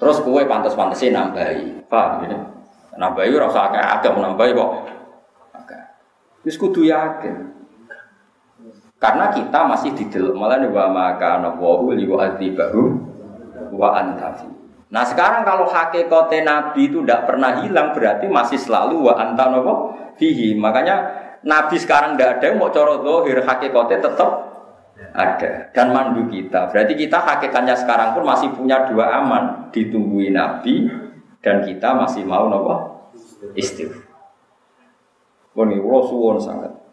Terus 0.00 0.16
kowe 0.24 0.40
pantes-pantese 0.48 1.12
nambahi. 1.12 1.84
Paham 1.92 2.24
ya? 2.24 2.40
Nambahi 2.96 3.36
ora 3.36 3.52
usah 3.52 3.68
akeh-akeh 3.68 4.16
nambahi 4.16 4.56
kok. 4.56 4.70
Wis 6.48 6.56
kudu 6.56 6.88
yakin. 6.88 7.52
Karena 9.04 9.28
kita 9.28 9.68
masih 9.68 9.92
di 9.92 10.08
dalam 10.08 10.40
malah 10.40 10.64
wa 10.64 10.88
maka 10.88 11.36
nawahu 11.44 11.92
li 11.92 12.08
wa 12.08 12.24
antafi. 13.92 14.48
Nah 14.88 15.04
sekarang 15.04 15.44
kalau 15.44 15.68
hakikate 15.68 16.40
Nabi 16.40 16.88
itu 16.88 17.04
tidak 17.04 17.28
pernah 17.28 17.60
hilang 17.60 17.92
berarti 17.92 18.24
masih 18.32 18.56
selalu 18.56 19.04
wa 19.04 19.12
anta 19.20 19.52
fihi. 20.16 20.56
Makanya 20.56 20.96
Nabi 21.44 21.76
sekarang 21.76 22.16
tidak 22.16 22.40
ada 22.40 22.56
mau 22.56 22.72
coro 22.72 23.04
dohir 23.04 23.44
hakikate 23.44 24.00
tetap 24.00 24.30
ada 25.12 25.68
dan 25.76 25.92
mandu 25.92 26.24
kita. 26.32 26.72
Berarti 26.72 26.96
kita 26.96 27.20
hakikatnya 27.20 27.76
sekarang 27.76 28.16
pun 28.16 28.24
masih 28.24 28.56
punya 28.56 28.88
dua 28.88 29.20
aman 29.20 29.68
ditungguin 29.68 30.32
Nabi 30.32 30.88
dan 31.44 31.60
kita 31.60 31.92
masih 31.92 32.24
mau 32.24 32.48
nopo 32.48 33.04
istighfar. 33.52 34.00
Ini 35.54 35.76
suwon 35.84 36.40
sangat. 36.40 36.83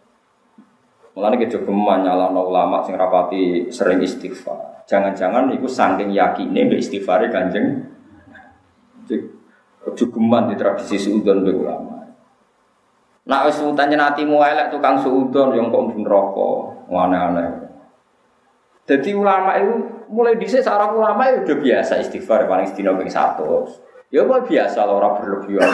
Mulane 1.11 1.35
kejogeman 1.43 2.07
nyalano 2.07 2.47
ulama 2.47 2.79
sing 2.87 2.95
rapati 2.95 3.67
sering 3.67 3.99
istighfar. 3.99 4.87
Jangan-jangan 4.87 5.51
iku 5.51 5.67
saking 5.67 6.15
yakine 6.15 6.71
mbek 6.71 6.79
istighfare 6.79 7.27
Kanjeng. 7.27 7.83
Kejogeman 9.83 10.51
di 10.51 10.55
tradisi 10.55 10.95
suudon 10.95 11.43
mbek 11.43 11.55
ulama. 11.55 12.07
Nak 13.27 13.41
wis 13.51 13.59
utane 13.59 13.99
natimu 13.99 14.39
elek 14.39 14.71
tukang 14.71 14.97
suudon 15.03 15.53
yang 15.53 15.67
kok 15.67 15.83
mbun 15.83 16.03
rokok, 16.07 16.89
aneh-aneh. 16.89 17.69
Jadi 18.87 19.13
ulama 19.13 19.55
itu 19.61 19.73
mulai 20.11 20.35
dhisik 20.35 20.65
sarang 20.65 20.97
ulama 20.97 21.29
itu 21.31 21.47
udah 21.47 21.57
biasa 21.63 22.01
istighfar 22.01 22.49
paling 22.49 22.67
sedina 22.67 22.91
ping 22.97 23.07
100. 23.07 24.11
Ya 24.11 24.27
kok 24.27 24.43
biasa 24.47 24.79
lah 24.83 24.95
ora 24.95 25.09
berlebihan. 25.15 25.71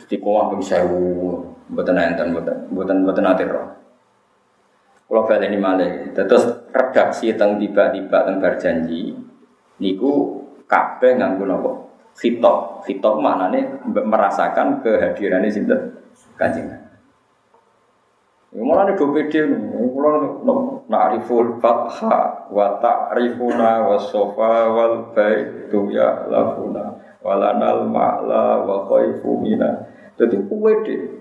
Istiqomah 0.00 0.52
ping 0.52 0.60
1000, 0.60 1.72
mboten 1.72 1.96
enten 1.96 2.26
mboten 2.34 2.56
mboten 2.72 2.96
mboten 3.04 3.24
ate 3.24 3.44
roh. 3.48 3.79
Kalau 5.10 5.26
balik 5.26 5.50
ini 5.50 5.58
malah, 5.58 6.14
terus 6.14 6.70
redaksi 6.70 7.34
tentang 7.34 7.58
tiba-tiba 7.58 8.22
tentang 8.22 8.38
berjanji, 8.38 9.10
niku 9.82 10.38
kabeh 10.70 11.18
nganggo 11.18 11.50
nopo 11.50 11.70
fitok, 12.14 12.86
mana 13.18 13.50
nih 13.50 13.66
merasakan 13.90 14.78
kehadirannya 14.86 15.50
sinten? 15.50 15.98
Kanjeng. 16.38 16.70
Ya 18.54 18.62
malah 18.62 18.86
nih 18.86 18.94
BPD, 18.94 19.50
malah 19.50 20.46
na'riful 20.86 21.58
fatha 21.58 22.46
wa 22.46 22.78
ta'rifuna 22.78 23.90
wa 23.90 23.98
sofa 23.98 24.70
wal 24.70 25.10
baitu 25.10 25.90
ya 25.90 26.30
lafuna 26.30 27.18
walanal 27.18 27.82
ma'la 27.90 28.62
wa 28.62 28.86
khaifu 28.86 29.42
mina. 29.42 29.90
Jadi 30.14 30.38
deh 30.38 31.19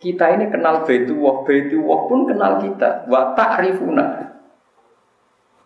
kita 0.00 0.32
ini 0.32 0.48
kenal 0.48 0.82
Baitullah, 0.88 1.44
Baitullah 1.44 2.00
pun 2.08 2.24
kenal 2.24 2.56
kita. 2.56 3.04
Wa 3.06 3.36
ta'rifuna. 3.36 4.06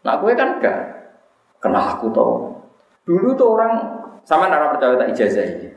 Nah, 0.05 0.15
gue 0.21 0.33
kan 0.35 0.59
gak 0.59 0.79
kenal 1.63 1.97
aku 1.97 2.11
tau. 2.11 2.53
Dulu 3.07 3.33
tuh 3.39 3.49
orang 3.55 3.73
sama 4.27 4.51
nara 4.51 4.75
percaya 4.75 4.99
tak 4.99 5.15
ijazah 5.15 5.47
ini. 5.47 5.69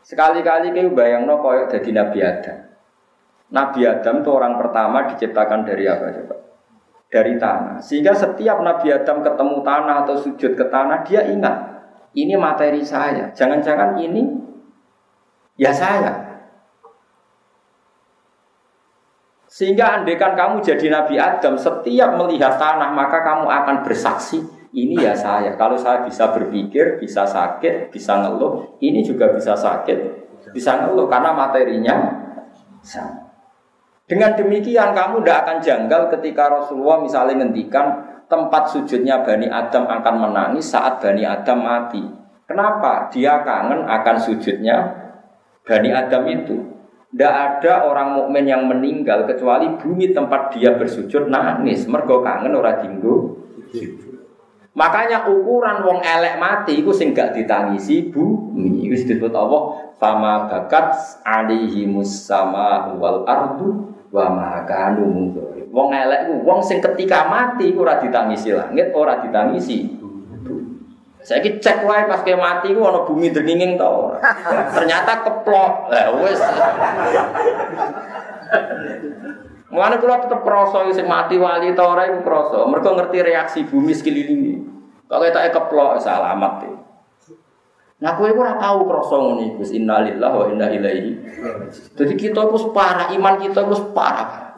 Sekali-kali 0.00 0.72
kayak 0.72 0.92
bayang 0.96 1.28
no 1.28 1.38
koyok 1.38 1.70
jadi 1.70 1.90
Nabi 1.92 2.18
Adam. 2.24 2.58
Nabi 3.50 3.80
Adam 3.84 4.16
tuh 4.24 4.32
orang 4.36 4.56
pertama 4.56 5.04
diciptakan 5.12 5.62
dari 5.62 5.84
apa 5.86 6.08
coba? 6.08 6.36
Dari 7.10 7.34
tanah. 7.36 7.78
Sehingga 7.82 8.16
setiap 8.16 8.62
Nabi 8.62 8.90
Adam 8.94 9.20
ketemu 9.20 9.56
tanah 9.60 9.96
atau 10.06 10.16
sujud 10.16 10.52
ke 10.56 10.64
tanah, 10.70 11.02
dia 11.04 11.26
ingat 11.26 11.56
ini 12.16 12.34
materi 12.38 12.80
saya. 12.86 13.30
Jangan-jangan 13.34 13.98
ini 13.98 14.22
ya 15.60 15.74
saya. 15.74 16.29
Sehingga 19.50 19.98
andekan 19.98 20.38
kamu 20.38 20.62
jadi 20.62 20.86
Nabi 20.94 21.18
Adam, 21.18 21.58
setiap 21.58 22.14
melihat 22.14 22.54
tanah 22.54 22.94
maka 22.94 23.18
kamu 23.26 23.50
akan 23.50 23.76
bersaksi, 23.82 24.38
ini 24.70 24.94
ya 25.02 25.10
saya. 25.10 25.58
Kalau 25.58 25.74
saya 25.74 26.06
bisa 26.06 26.30
berpikir, 26.30 27.02
bisa 27.02 27.26
sakit, 27.26 27.90
bisa 27.90 28.22
ngeluh, 28.22 28.78
ini 28.78 29.02
juga 29.02 29.34
bisa 29.34 29.58
sakit, 29.58 29.98
bisa 30.54 30.86
ngeluh 30.86 31.10
karena 31.10 31.34
materinya 31.34 31.94
sama. 32.78 33.26
Dengan 34.10 34.34
demikian 34.34 34.90
kamu 34.90 35.22
tidak 35.22 35.38
akan 35.46 35.56
janggal 35.62 36.02
ketika 36.18 36.50
Rasulullah 36.50 36.98
misalnya 36.98 37.46
ngendikan 37.46 37.86
tempat 38.26 38.66
sujudnya 38.66 39.22
Bani 39.22 39.46
Adam 39.46 39.86
akan 39.86 40.14
menangis 40.18 40.66
saat 40.66 40.98
Bani 40.98 41.22
Adam 41.22 41.62
mati. 41.62 42.02
Kenapa? 42.42 43.06
Dia 43.14 43.46
kangen 43.46 43.86
akan 43.86 44.16
sujudnya 44.18 44.82
Bani 45.62 45.94
Adam 45.94 46.26
itu. 46.26 46.58
Tidak 47.10 47.34
ada 47.34 47.90
orang 47.90 48.14
mukmin 48.22 48.46
yang 48.46 48.70
meninggal 48.70 49.26
kecuali 49.26 49.66
bumi 49.74 50.14
tempat 50.14 50.54
dia 50.54 50.78
bersujud 50.78 51.26
nangis. 51.26 51.90
Mergo 51.90 52.22
kangen 52.22 52.54
ora 52.54 52.78
dinggo. 52.78 53.34
Makanya 54.78 55.26
ukuran 55.26 55.82
wong 55.82 55.98
elek 55.98 56.38
mati 56.38 56.78
itu 56.78 56.94
sing 56.94 57.10
gak 57.10 57.34
ditangisi 57.34 58.06
bumi. 58.14 58.86
Itu 58.86 58.94
disebut 58.94 59.34
Allah 59.34 59.90
fama 59.98 60.46
bakat 60.46 60.94
alihi 61.26 61.90
musama 61.90 62.94
wal 62.94 63.26
ardu 63.26 63.90
wa 64.10 64.26
ma 64.30 64.62
kanu 64.66 65.34
Wong 65.70 65.94
elek 65.94 66.26
ku 66.26 66.34
wong 66.42 66.62
sing 66.62 66.82
ketika 66.82 67.30
mati 67.30 67.70
ora 67.78 68.02
ditangisi 68.02 68.50
langit, 68.50 68.90
ora 68.90 69.22
ditangisi 69.22 69.99
saya 71.20 71.44
ki 71.44 71.60
cek 71.60 71.84
wae 71.84 72.08
pas 72.08 72.24
ke 72.24 72.32
mati 72.32 72.72
ku 72.72 72.80
ana 72.80 73.04
bumi 73.04 73.28
denginging 73.28 73.76
to 73.76 73.92
Ternyata 74.72 75.20
keplok. 75.20 75.92
Lah 75.92 76.16
wis. 76.16 76.40
Mulane 79.70 79.96
kula 80.00 80.24
tetep 80.24 80.40
krasa 80.42 80.88
sing 80.90 81.06
mati 81.06 81.36
wali 81.36 81.76
ta 81.76 81.84
ora 81.84 82.08
iku 82.08 82.24
krasa. 82.24 82.64
Mergo 82.66 82.96
ngerti 82.96 83.18
reaksi 83.20 83.60
bumi 83.68 83.92
sekelilingi. 83.92 84.54
Kok 85.06 85.20
ketake 85.20 85.50
keplok 85.52 86.00
salamat 86.00 86.52
e. 86.66 86.72
Nah 88.00 88.16
kowe 88.16 88.32
ora 88.32 88.56
tau 88.56 88.88
krasa 88.88 89.14
ngono 89.20 89.42
iku. 89.44 89.62
Innalillahi 89.62 90.36
wa 90.40 90.46
inna 90.48 90.66
ilaihi. 90.72 91.12
Jadi 92.00 92.14
kita 92.16 92.48
itu 92.48 92.72
parah, 92.72 93.12
iman 93.12 93.34
kita 93.38 93.60
itu 93.68 93.76
parah. 93.92 94.56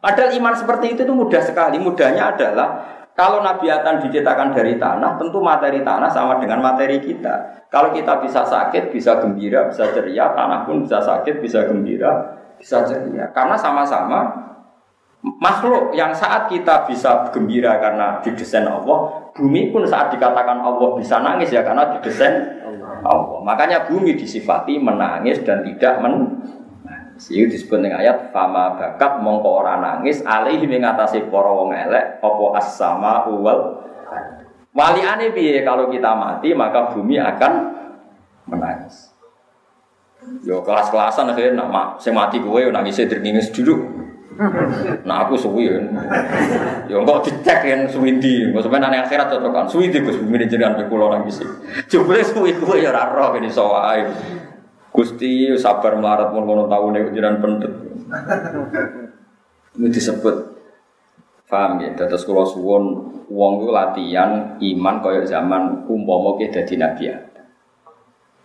Padahal 0.00 0.34
iman 0.34 0.54
seperti 0.56 0.98
itu 0.98 1.00
itu 1.06 1.14
mudah 1.14 1.40
sekali. 1.44 1.78
Mudahnya 1.78 2.34
adalah 2.34 2.99
kalau 3.20 3.44
Nabi 3.44 3.68
Adam 3.68 4.00
diciptakan 4.00 4.56
dari 4.56 4.80
tanah, 4.80 5.20
tentu 5.20 5.44
materi 5.44 5.84
tanah 5.84 6.08
sama 6.08 6.40
dengan 6.40 6.64
materi 6.64 6.96
kita. 7.04 7.68
Kalau 7.68 7.92
kita 7.92 8.16
bisa 8.16 8.48
sakit, 8.48 8.88
bisa 8.88 9.20
gembira, 9.20 9.68
bisa 9.68 9.92
ceria, 9.92 10.32
tanah 10.32 10.64
pun 10.64 10.88
bisa 10.88 11.04
sakit, 11.04 11.36
bisa 11.36 11.68
gembira, 11.68 12.40
bisa 12.56 12.80
ceria. 12.88 13.28
Karena 13.36 13.60
sama-sama 13.60 14.24
makhluk 15.20 15.92
yang 15.92 16.16
saat 16.16 16.48
kita 16.48 16.88
bisa 16.88 17.28
gembira 17.28 17.76
karena 17.76 18.24
didesain 18.24 18.64
Allah, 18.64 19.28
bumi 19.36 19.68
pun 19.68 19.84
saat 19.84 20.08
dikatakan 20.16 20.56
Allah 20.56 20.88
bisa 20.96 21.20
nangis 21.20 21.52
ya 21.52 21.60
karena 21.60 21.92
didesain 22.00 22.64
Allah. 23.04 23.44
Makanya 23.44 23.84
bumi 23.84 24.16
disifati 24.16 24.80
menangis 24.80 25.44
dan 25.44 25.60
tidak 25.60 26.00
men 26.00 26.40
Siyu 27.20 27.52
disebut 27.52 27.84
dengan 27.84 28.00
ayat 28.00 28.32
fama 28.32 28.80
bakat 28.80 29.20
mongko 29.20 29.60
ora 29.60 29.76
nangis 29.76 30.24
alaihi 30.24 30.64
mengatasi 30.64 31.28
para 31.28 31.52
wong 31.52 31.68
elek 31.68 32.16
apa 32.24 32.44
as-sama 32.56 33.28
wal 33.28 33.84
Waliane 34.70 35.34
piye 35.34 35.66
kalau 35.66 35.90
kita 35.90 36.14
mati 36.14 36.54
maka 36.54 36.94
bumi 36.94 37.18
akan 37.18 37.52
menangis. 38.46 39.10
Yo 40.46 40.62
kelas-kelasan 40.62 41.26
akhirnya 41.28 41.58
nak 41.58 41.98
sing 41.98 42.14
mati 42.14 42.38
kowe 42.38 42.60
nangis 42.70 43.02
dringis 43.02 43.50
dulu. 43.50 44.00
Nah 45.04 45.26
aku 45.26 45.34
suwi 45.36 45.68
ya. 45.68 45.76
Yo 46.86 47.02
kok 47.02 47.26
dicek 47.26 47.66
yang 47.66 47.84
suwindi, 47.90 48.48
kok 48.54 48.62
sampean 48.62 48.88
nang 48.88 49.04
akhirat 49.04 49.28
cocokan. 49.28 49.66
Suwindi 49.68 50.00
Gus 50.00 50.16
bumi 50.22 50.46
jenengan 50.46 50.78
pe 50.78 50.86
kula 50.86 51.18
nangis. 51.18 51.42
Jebule 51.90 52.22
suwi 52.22 52.54
kowe 52.56 52.78
ya 52.78 52.94
ora 52.94 53.10
roh 53.10 53.34
kene. 53.34 53.50
Gusti 54.90 55.54
sabar 55.54 55.94
melarat 55.94 56.34
mau 56.34 56.42
ngono 56.42 56.66
tahu 56.66 56.90
nih 56.90 57.02
ujian 57.10 57.38
pendet. 57.38 57.72
Ini 59.78 59.86
disebut 59.86 60.60
Paham 61.50 61.82
ya? 61.82 61.90
Terus 61.98 62.22
kalau 62.22 62.46
suwon 62.46 62.84
wong 63.26 63.52
itu 63.66 63.74
latihan 63.74 64.54
iman 64.54 64.96
kaya 65.02 65.26
zaman 65.26 65.82
umpama 65.90 66.38
ke 66.38 66.46
dadi 66.46 66.78
nabi 66.78 67.10
Adam. 67.10 67.46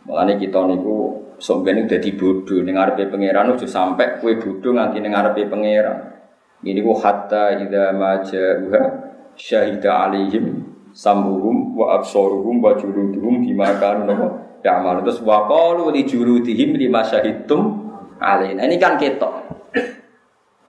Mulane 0.09 0.41
kita 0.41 0.65
niku 0.65 1.21
sampeyan 1.37 1.85
dadi 1.85 2.17
bodoh 2.17 2.65
ning 2.65 2.73
ngarepe 2.73 3.05
pangeran 3.13 3.53
ojo 3.53 3.69
sampai 3.69 4.17
kue 4.17 4.41
bodoh 4.41 4.73
nganti 4.73 4.97
ning 5.05 5.13
ngarepe 5.13 5.45
pangeran. 5.45 6.17
Ini 6.65 6.81
ku 6.81 6.97
hatta 6.97 7.61
idza 7.61 7.93
maja'uha 7.93 8.81
syahida 9.37 10.09
alaihim 10.09 10.65
sambuhum 10.89 11.77
wa 11.77 12.01
absaruhum 12.01 12.57
wa 12.57 12.73
juluduhum 12.73 13.45
bima 13.45 13.69
kanu 13.77 14.09
ya 14.65 14.81
amal 14.81 15.05
terus 15.05 15.21
qalu 15.21 15.93
li 15.93 16.01
juludihim 16.09 16.73
lima 16.73 17.05
syahidtum 17.05 17.85
alaina. 18.17 18.65
Ini 18.65 18.81
kan 18.81 18.97
ketok. 18.97 19.45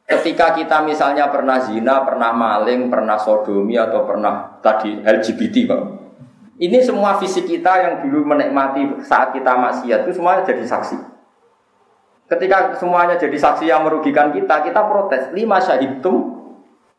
Ketika 0.07 0.55
kita 0.55 0.85
misalnya 0.85 1.33
pernah 1.33 1.59
zina, 1.65 2.05
pernah 2.05 2.31
maling, 2.31 2.93
pernah 2.93 3.19
sodomi 3.19 3.75
atau 3.75 4.07
pernah 4.07 4.61
tadi 4.63 5.03
LGBT, 5.03 5.57
Pak. 5.67 5.83
Ini 6.63 6.79
semua 6.85 7.19
fisik 7.19 7.51
kita 7.51 7.73
yang 7.83 7.95
dulu 8.07 8.23
menikmati 8.23 9.03
saat 9.03 9.35
kita 9.35 9.59
maksiat 9.59 10.07
itu 10.07 10.13
semuanya 10.15 10.47
jadi 10.47 10.63
saksi. 10.63 10.97
Ketika 12.31 12.79
semuanya 12.79 13.19
jadi 13.19 13.35
saksi 13.35 13.67
yang 13.67 13.83
merugikan 13.83 14.31
kita, 14.31 14.63
kita 14.63 14.81
protes. 14.87 15.35
Lima 15.35 15.59
syahidum 15.59 16.39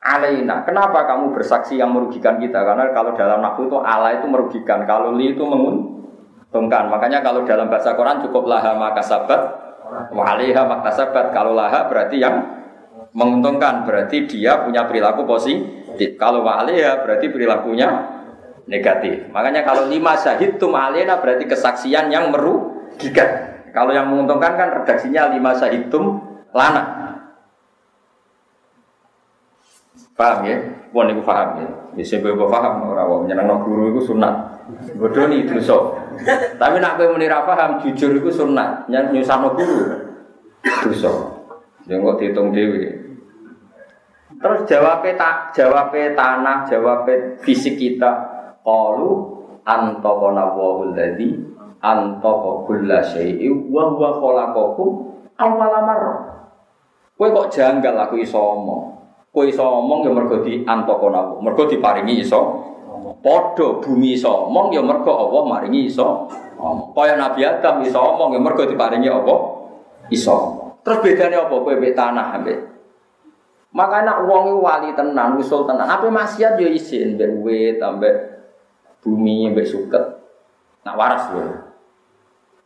alaina. 0.03 0.67
Kenapa 0.67 1.07
kamu 1.07 1.31
bersaksi 1.31 1.79
yang 1.79 1.95
merugikan 1.95 2.38
kita? 2.43 2.60
Karena 2.60 2.91
kalau 2.91 3.15
dalam 3.15 3.39
nafsu 3.39 3.71
itu 3.71 3.77
ala 3.81 4.19
itu 4.19 4.27
merugikan, 4.27 4.83
kalau 4.83 5.15
li 5.15 5.31
itu 5.31 5.43
menguntungkan. 6.58 6.89
Makanya 6.89 7.22
kalau 7.22 7.46
dalam 7.46 7.70
bahasa 7.70 7.93
Quran 7.93 8.26
cukup 8.26 8.50
laha 8.50 8.74
maka 8.74 9.06
sabat, 9.06 9.41
waliha 10.10 10.65
maka 10.65 10.89
sabat. 10.89 11.30
Kalau 11.30 11.54
laha 11.54 11.86
berarti 11.86 12.17
yang 12.17 12.41
menguntungkan 13.13 13.86
berarti 13.86 14.26
dia 14.26 14.65
punya 14.65 14.89
perilaku 14.89 15.22
positif. 15.30 16.17
Kalau 16.17 16.41
ya 16.74 17.06
berarti 17.06 17.30
perilakunya 17.30 17.88
negatif. 18.65 19.30
Makanya 19.30 19.62
kalau 19.62 19.86
lima 19.86 20.17
syahid 20.17 20.58
tum 20.58 20.74
alena 20.74 21.22
berarti 21.22 21.46
kesaksian 21.46 22.10
yang 22.10 22.34
merugikan. 22.34 23.62
Kalau 23.70 23.93
yang 23.93 24.10
menguntungkan 24.10 24.58
kan 24.58 24.70
redaksinya 24.82 25.30
lima 25.30 25.54
syahid 25.54 25.93
tum 25.93 26.17
lana. 26.58 27.16
Paham 30.17 30.49
ya? 30.49 30.58
Pun 30.89 31.13
itu 31.13 31.21
paham 31.21 31.62
ya. 31.62 31.69
Bisa 31.93 32.17
gue 32.17 32.34
paham 32.34 32.89
orang 32.89 33.06
wong 33.06 33.21
nyenang 33.30 33.62
guru 33.62 33.93
itu 33.93 34.01
sunat. 34.10 34.34
Bodoh 34.97 35.30
nih 35.30 35.45
dosa. 35.45 35.77
Tapi 36.58 36.82
nak 36.82 36.97
gue 36.97 37.06
menira 37.13 37.45
paham 37.45 37.77
jujur 37.86 38.17
itu 38.17 38.34
sunat. 38.34 38.89
Nyusah 38.89 39.38
guru 39.53 39.86
dosa. 40.89 41.38
Yang 41.86 41.99
kok 42.01 42.17
dihitung 42.17 42.49
dewi. 42.49 42.89
Terus 44.41 44.60
jawabnya 44.65 45.13
tak 45.17 45.36
jawabnya 45.53 46.17
tanah, 46.17 46.65
jawabnya 46.65 47.38
fisik 47.45 47.77
kita. 47.77 48.12
Qalu 48.65 49.10
antaqana 49.69 50.51
wa 50.58 50.82
alladzi 50.82 51.30
antaqa 51.77 52.65
kulla 52.65 53.06
syai'in 53.06 53.69
wa 53.69 53.93
huwa 53.93 54.17
khalaqakum 54.17 54.89
awwala. 55.38 55.93
Kowe 57.13 57.27
kok 57.30 57.49
janggal 57.53 57.93
aku 58.01 58.17
iso. 58.17 58.41
Kowe 59.38 59.45
iso 59.45 59.62
omong 59.62 60.02
ya 60.02 60.10
mergo 60.10 60.41
di 60.41 60.65
antaqana 60.65 61.38
mergo 61.38 61.69
diparingi 61.69 62.26
iso 62.26 62.41
Padha 63.21 63.78
bumi 63.78 64.17
iso 64.17 64.50
omong 64.50 64.73
ya 64.73 64.82
mergo 64.82 65.13
Allah 65.13 65.45
maringi 65.45 65.86
iso. 65.89 66.26
Kaya 66.97 67.13
Nabi 67.21 67.45
Adam 67.45 67.86
iso 67.86 68.02
omong 68.02 68.34
ya 68.34 68.41
mergo 68.41 68.65
diparingi 68.65 69.06
apa? 69.06 69.36
Iso 70.10 70.38
Terus 70.82 71.06
bedanya 71.06 71.45
apa 71.45 71.54
kowe 71.54 71.69
mbek 71.78 71.93
tanah 71.93 72.41
mbek 72.41 72.60
maka 73.78 74.02
nak 74.02 74.26
wong 74.26 74.58
wali 74.58 74.89
tenan, 74.97 75.38
usul 75.38 75.69
tenan. 75.69 75.86
Apa 75.86 76.10
maksiat 76.10 76.58
yo 76.58 76.65
isin 76.65 77.13
mbek 77.13 77.30
wit 77.45 77.78
ambek 77.78 78.15
bumi 79.06 79.54
mbek 79.54 79.69
suket. 79.69 80.02
Nak 80.82 80.97
waras 80.97 81.30
lho. 81.30 81.45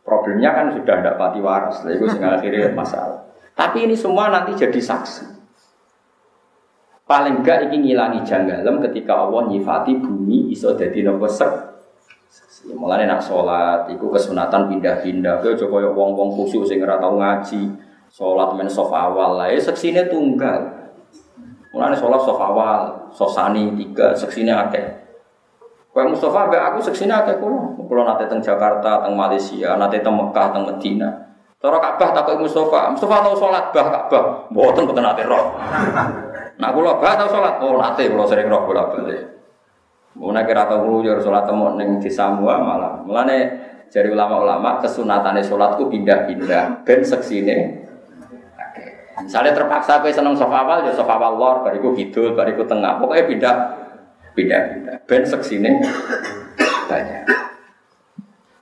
Problemnya 0.08 0.56
kan 0.56 0.72
sudah 0.72 1.04
tidak 1.04 1.20
pati 1.20 1.38
waras, 1.38 1.84
lah 1.84 1.92
itu 1.94 2.08
sing 2.10 2.24
akhirnya 2.24 2.72
masalah. 2.74 3.28
Tapi 3.52 3.86
ini 3.86 3.94
semua 3.94 4.32
nanti 4.32 4.56
jadi 4.56 4.80
saksi. 4.80 5.41
Paling 7.12 7.44
enggak 7.44 7.68
ini 7.68 7.92
ngilangi 7.92 8.24
janggalem 8.24 8.80
ketika 8.88 9.12
Allah 9.12 9.44
nyifati 9.44 10.00
bumi 10.00 10.48
iso 10.48 10.72
dadi 10.72 11.04
nopo 11.04 11.28
sek. 11.28 11.52
Ya, 12.64 12.72
mulane 12.72 13.04
nak 13.04 13.20
sholat, 13.20 13.84
itu 13.92 14.08
kesunatan 14.08 14.72
pindah-pindah. 14.72 15.44
Kau 15.44 15.52
coba 15.52 15.92
wong-wong 15.92 16.32
khusyuk 16.32 16.64
sing 16.64 16.80
ora 16.80 16.96
tau 16.96 17.20
ngaji, 17.20 17.68
sholat 18.08 18.56
men 18.56 18.64
sof 18.64 18.88
awal 18.88 19.36
lah, 19.36 19.52
ya 19.52 19.60
seksine 19.60 20.08
tunggal. 20.08 20.72
Mulane 21.76 21.92
sholat 21.92 22.24
sof 22.24 22.40
awal, 22.40 23.12
sosani 23.12 23.76
tiga, 23.76 24.16
seksinya 24.16 24.64
akeh. 24.64 25.04
Kau 25.92 26.08
Mustafa 26.08 26.48
be 26.48 26.56
aku 26.56 26.80
seksinya 26.80 27.28
akeh 27.28 27.36
kulo. 27.36 27.76
Kulo 27.76 28.08
nate 28.08 28.24
teng 28.24 28.40
Jakarta, 28.40 29.04
teng 29.04 29.12
Malaysia, 29.12 29.76
nate 29.76 30.00
teng 30.00 30.16
Mekah, 30.16 30.56
teng 30.56 30.64
Medina. 30.64 31.28
Cara 31.60 31.76
Ka'bah 31.76 32.16
tak 32.16 32.40
Mustafa, 32.40 32.88
Mustafa 32.88 33.20
tau 33.20 33.36
sholat 33.36 33.68
bah 33.68 33.86
Ka'bah, 33.92 34.48
mboten 34.48 34.88
boten 34.88 35.04
nate 35.04 35.28
roh. 35.28 35.52
Nah 36.62 36.70
kulo 36.70 37.02
bah 37.02 37.18
tau 37.18 37.26
sholat, 37.26 37.58
oh 37.58 37.74
nate 37.74 38.06
kulo 38.06 38.22
sering 38.22 38.46
roh 38.46 38.62
bolak 38.62 38.94
balik. 38.94 39.18
Mulane 40.14 40.46
kira 40.46 40.70
tau 40.70 40.86
ngluyur 40.86 41.18
sholat 41.18 41.42
temu 41.42 41.74
ning 41.74 41.98
di 41.98 42.06
Samua 42.06 42.62
malah. 42.62 43.02
Mulane 43.02 43.38
dari 43.90 44.06
ulama-ulama 44.06 44.78
kesunatannya 44.78 45.42
sholatku 45.42 45.90
pindah-pindah 45.90 46.86
ben 46.86 47.02
seksine 47.02 47.82
Misalnya 49.22 49.52
terpaksa 49.52 50.00
kowe 50.00 50.08
seneng 50.08 50.32
sofa 50.32 50.64
awal 50.64 50.88
ya 50.88 50.92
sofa 50.94 51.14
awal 51.20 51.36
lor, 51.36 51.56
bariku 51.62 51.92
kidul, 51.92 52.32
bariku 52.32 52.64
tengah. 52.64 52.96
Pokoknya 53.02 53.24
pindah 53.26 53.54
pindah 54.32 54.60
pindah. 54.72 54.96
Ben 55.04 55.22
seksine 55.26 55.82
banyak. 56.86 57.22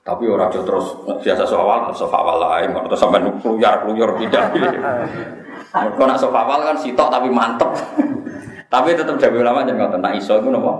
Tapi 0.01 0.23
orang 0.25 0.49
terus 0.49 1.05
biasa 1.05 1.45
sofa 1.45 1.61
awal, 1.61 1.79
sofa 1.93 2.17
awal 2.17 2.37
lain, 2.41 2.73
atau 2.73 2.97
sampai 2.97 3.21
kluyar 3.39 3.85
kluyar 3.85 4.09
pindah. 4.17 4.45
Mereka 5.71 6.03
nak 6.03 6.19
sofa 6.19 6.43
awal 6.43 6.67
kan 6.67 6.77
sitok 6.77 7.07
tapi 7.07 7.31
mantep. 7.31 7.71
tapi 8.73 8.95
tetap 8.95 9.15
jadi 9.15 9.39
ulama 9.39 9.63
jangan 9.63 9.87
ngotot. 9.87 9.99
Nak 10.03 10.13
iso 10.19 10.33
itu 10.39 10.49
nopo 10.51 10.73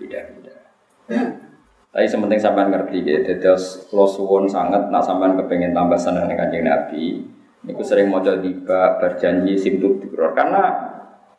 pindah 0.00 0.22
pindah. 0.32 0.58
Tapi 1.92 2.06
sementing 2.08 2.40
sampai 2.40 2.72
ngerti 2.72 3.04
gitu. 3.04 3.32
Terus 3.36 3.86
kalau 3.92 4.08
suwon 4.08 4.48
sangat, 4.48 4.88
nak 4.88 5.04
sampai 5.04 5.36
kepengen 5.36 5.76
tambah 5.76 6.00
seneng 6.00 6.24
dengan 6.24 6.48
Nabi, 6.48 7.20
Niku 7.62 7.78
sering 7.86 8.10
mau 8.10 8.18
tiba 8.18 8.98
berjanji 8.98 9.54
simtut 9.54 10.02
karena 10.34 10.62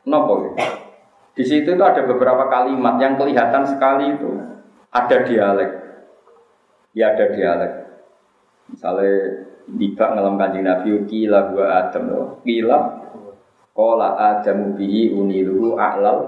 nopo 0.07 0.55
ya. 0.55 0.63
Di 1.35 1.43
situ 1.43 1.75
itu 1.75 1.83
ada 1.83 2.05
beberapa 2.07 2.47
kalimat 2.47 2.95
yang 3.01 3.19
kelihatan 3.19 3.67
sekali 3.67 4.15
itu 4.15 4.31
ada 4.93 5.17
dialek. 5.25 5.71
Ya 6.95 7.11
ada 7.11 7.25
dialek. 7.27 7.73
Misalnya 8.71 9.13
tiba 9.67 10.05
ngelam 10.13 10.35
kanjeng 10.39 10.63
Nabi 10.65 10.89
kila 11.07 11.39
gua 11.51 11.65
Adam 11.87 12.03
loh. 12.09 12.27
Kila 12.43 12.77
kola 13.73 14.09
Adam 14.19 14.77
bihi 14.77 15.11
uniluhu 15.11 15.79
a'lal 15.79 16.19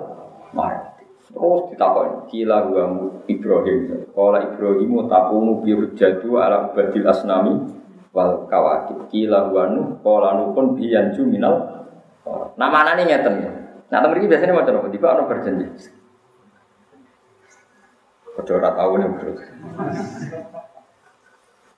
marati. 0.56 1.06
Terus 1.32 1.62
ditakon 1.74 2.30
kila 2.32 2.72
gua 2.72 2.84
Ibrahim. 3.28 4.10
Kola 4.16 4.40
Ibrahim 4.44 4.92
tapumu 5.12 5.64
jadu 5.96 6.40
ala 6.40 6.72
badil 6.72 7.06
asnami 7.06 7.76
wal 8.16 8.48
kawakib 8.48 9.12
kila 9.12 9.52
wanu 9.52 10.00
kola 10.00 10.40
nukun 10.40 10.80
biyanju 10.80 11.28
minal 11.28 11.84
nah 12.56 12.72
mana 12.72 12.96
nih 12.96 13.12
ngeten 13.12 13.44
ya 13.44 13.52
nah 13.92 14.00
temen 14.00 14.24
ini 14.24 14.32
biasanya 14.32 14.56
macam 14.56 14.80
apa 14.80 14.88
tiba 14.88 15.12
orang 15.12 15.28
berjanji 15.28 15.68
Kocok 18.36 18.60
ora 18.60 18.76
tahu 18.76 19.00
nih. 19.00 19.08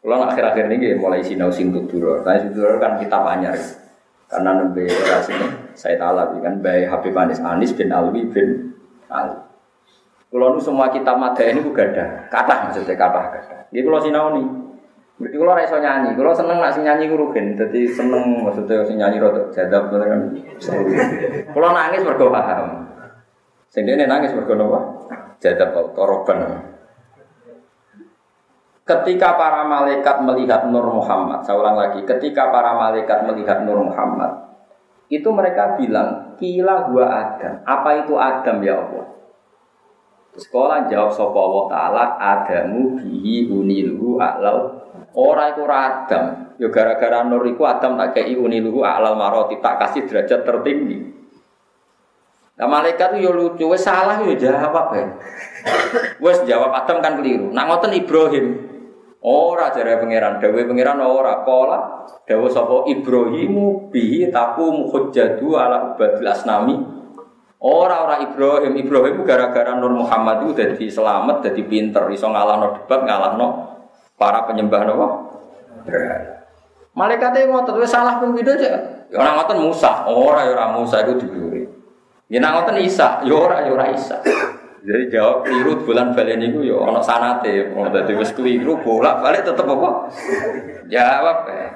Kalau 0.08 0.24
akhir-akhir 0.24 0.72
ini 0.72 0.96
mulai 0.96 1.20
sinau 1.20 1.52
sing 1.52 1.76
tuduro. 1.76 2.24
Nah 2.24 2.40
tuduro 2.40 2.80
kan 2.80 2.96
kita 2.96 3.20
banyak 3.20 3.52
karena 4.32 4.52
nembe 4.56 4.88
sini 5.24 5.48
saya 5.76 6.00
tahu 6.00 6.40
kan 6.40 6.64
bayi 6.64 6.88
Habib 6.88 7.12
Anis 7.12 7.44
Anis 7.44 7.76
bin 7.76 7.92
Alwi 7.92 8.24
bin 8.32 8.72
Ali. 9.12 9.36
Kalau 10.32 10.56
nu 10.56 10.60
semua 10.64 10.88
kita 10.88 11.12
mata 11.12 11.44
ini 11.44 11.60
juga 11.60 11.92
ada 11.92 12.24
kata 12.32 12.72
maksudnya 12.72 12.96
kata 12.96 13.20
kata. 13.36 13.56
Jadi 13.68 13.84
kalau 13.84 14.00
sinau 14.00 14.32
nih 14.32 14.48
Berarti 15.18 15.34
kalau 15.34 15.58
raiso 15.58 15.78
nyanyi, 15.82 16.14
kalau 16.14 16.30
seneng 16.30 16.62
nak 16.62 16.78
nyanyi 16.78 17.10
gue 17.10 17.18
rugen, 17.18 17.58
jadi 17.58 17.90
seneng 17.90 18.38
maksudnya 18.46 18.86
si 18.86 18.94
nyanyi 18.94 19.18
rotok 19.18 19.50
jadab 19.50 19.90
kan 19.90 20.30
Kalau 21.50 21.70
nangis 21.74 22.06
paham. 22.06 22.86
Sehingga 23.74 23.98
ini 23.98 24.06
nangis 24.06 24.38
mergo 24.38 24.54
apa? 24.54 24.80
Jadab 25.42 25.74
atau 25.74 25.90
toroban. 25.98 26.77
Ketika 28.88 29.36
para 29.36 29.68
malaikat 29.68 30.24
melihat 30.24 30.72
Nur 30.72 30.88
Muhammad, 30.88 31.44
saya 31.44 31.60
ulang 31.60 31.76
lagi, 31.76 32.08
ketika 32.08 32.48
para 32.48 32.72
malaikat 32.72 33.28
melihat 33.28 33.68
Nur 33.68 33.84
Muhammad, 33.84 34.48
itu 35.12 35.28
mereka 35.28 35.76
bilang, 35.76 36.40
kila 36.40 36.88
gua 36.88 37.06
Adam. 37.12 37.60
Apa 37.68 38.08
itu 38.08 38.16
Adam 38.16 38.64
ya 38.64 38.80
Allah? 38.80 39.08
Sekolah 40.40 40.88
jawab 40.88 41.12
sopa 41.12 41.36
Allah 41.36 41.66
Ta'ala, 41.68 42.04
Adamu 42.16 42.96
bihi 42.96 43.52
unilu 43.52 44.22
a'lal 44.22 44.78
Ora 45.18 45.50
iku 45.50 45.66
Adam. 45.66 46.56
Ya 46.62 46.70
gara-gara 46.70 47.26
nur 47.26 47.46
iku 47.50 47.66
Adam 47.66 47.98
tak 47.98 48.18
kei 48.18 48.38
uniluhu 48.38 48.86
alal 48.86 49.18
maroti 49.18 49.58
tak 49.62 49.82
kasih 49.82 50.06
derajat 50.06 50.46
tertinggi. 50.46 50.98
Nah 52.58 52.66
malaikat 52.66 53.18
itu 53.18 53.30
ya 53.30 53.32
lucu, 53.34 53.66
wes 53.70 53.86
salah 53.86 54.22
ya 54.26 54.34
jawab 54.34 54.94
ya. 54.94 55.06
Wes 56.18 56.42
jawab 56.50 56.74
Adam 56.74 57.02
kan 57.02 57.22
keliru. 57.22 57.54
Nak 57.54 57.66
ngoten 57.70 57.94
Ibrahim. 57.94 58.46
Ora 59.28 59.76
jare 59.76 60.00
pangeran, 60.00 60.40
dawe 60.40 60.62
pangeran 60.64 61.04
ora 61.04 61.44
pola. 61.44 62.08
Dawa 62.24 62.48
sapa 62.48 62.88
Ibrahimu 62.88 63.92
bihi 63.92 64.32
taku 64.32 64.88
hujjatu 64.88 65.52
ala 65.60 65.92
ubadil 65.92 66.32
asnami. 66.32 66.76
Ora 67.60 68.08
ora 68.08 68.16
Ibrahim, 68.24 68.80
Ibrahim 68.80 69.28
gara-gara 69.28 69.76
Nur 69.76 69.92
Muhammad 69.92 70.48
itu 70.48 70.62
jadi 70.62 70.86
selamat, 70.88 71.44
jadi 71.44 71.62
pinter, 71.68 72.08
iso 72.14 72.30
ngalahno 72.30 72.80
debat, 72.80 73.04
ngalahno 73.04 73.48
para 74.16 74.48
penyembah 74.48 74.82
napa? 74.88 75.08
Malaikate 76.96 77.50
ngotot 77.50 77.82
wis 77.84 77.92
salah 77.92 78.24
ping 78.24 78.32
pindho 78.32 78.56
cek. 78.56 79.12
Ya 79.12 79.20
ora 79.20 79.44
Musa, 79.60 80.08
ora 80.08 80.48
ya 80.48 80.56
ora 80.56 80.66
Musa 80.72 81.04
iku 81.04 81.20
diburi. 81.20 81.68
Ya 82.32 82.40
nak 82.40 82.64
ngoten 82.64 82.80
Isa, 82.80 83.26
ya 83.26 83.34
ora 83.36 83.66
ya 83.66 83.86
Isa. 83.92 84.24
Jadi 84.88 85.04
jawab 85.12 85.44
keliru 85.44 85.84
bulan 85.84 86.16
balen 86.16 86.40
niku 86.40 86.64
ya 86.64 86.80
ana 86.80 87.04
sanate, 87.04 87.76
mau 87.76 87.92
dadi 87.92 88.16
wis 88.16 88.32
keliru 88.32 88.80
bolak-balik 88.80 89.44
tetep 89.44 89.68
apa? 89.68 90.08
Jawab 90.88 91.38
eh. 91.52 91.72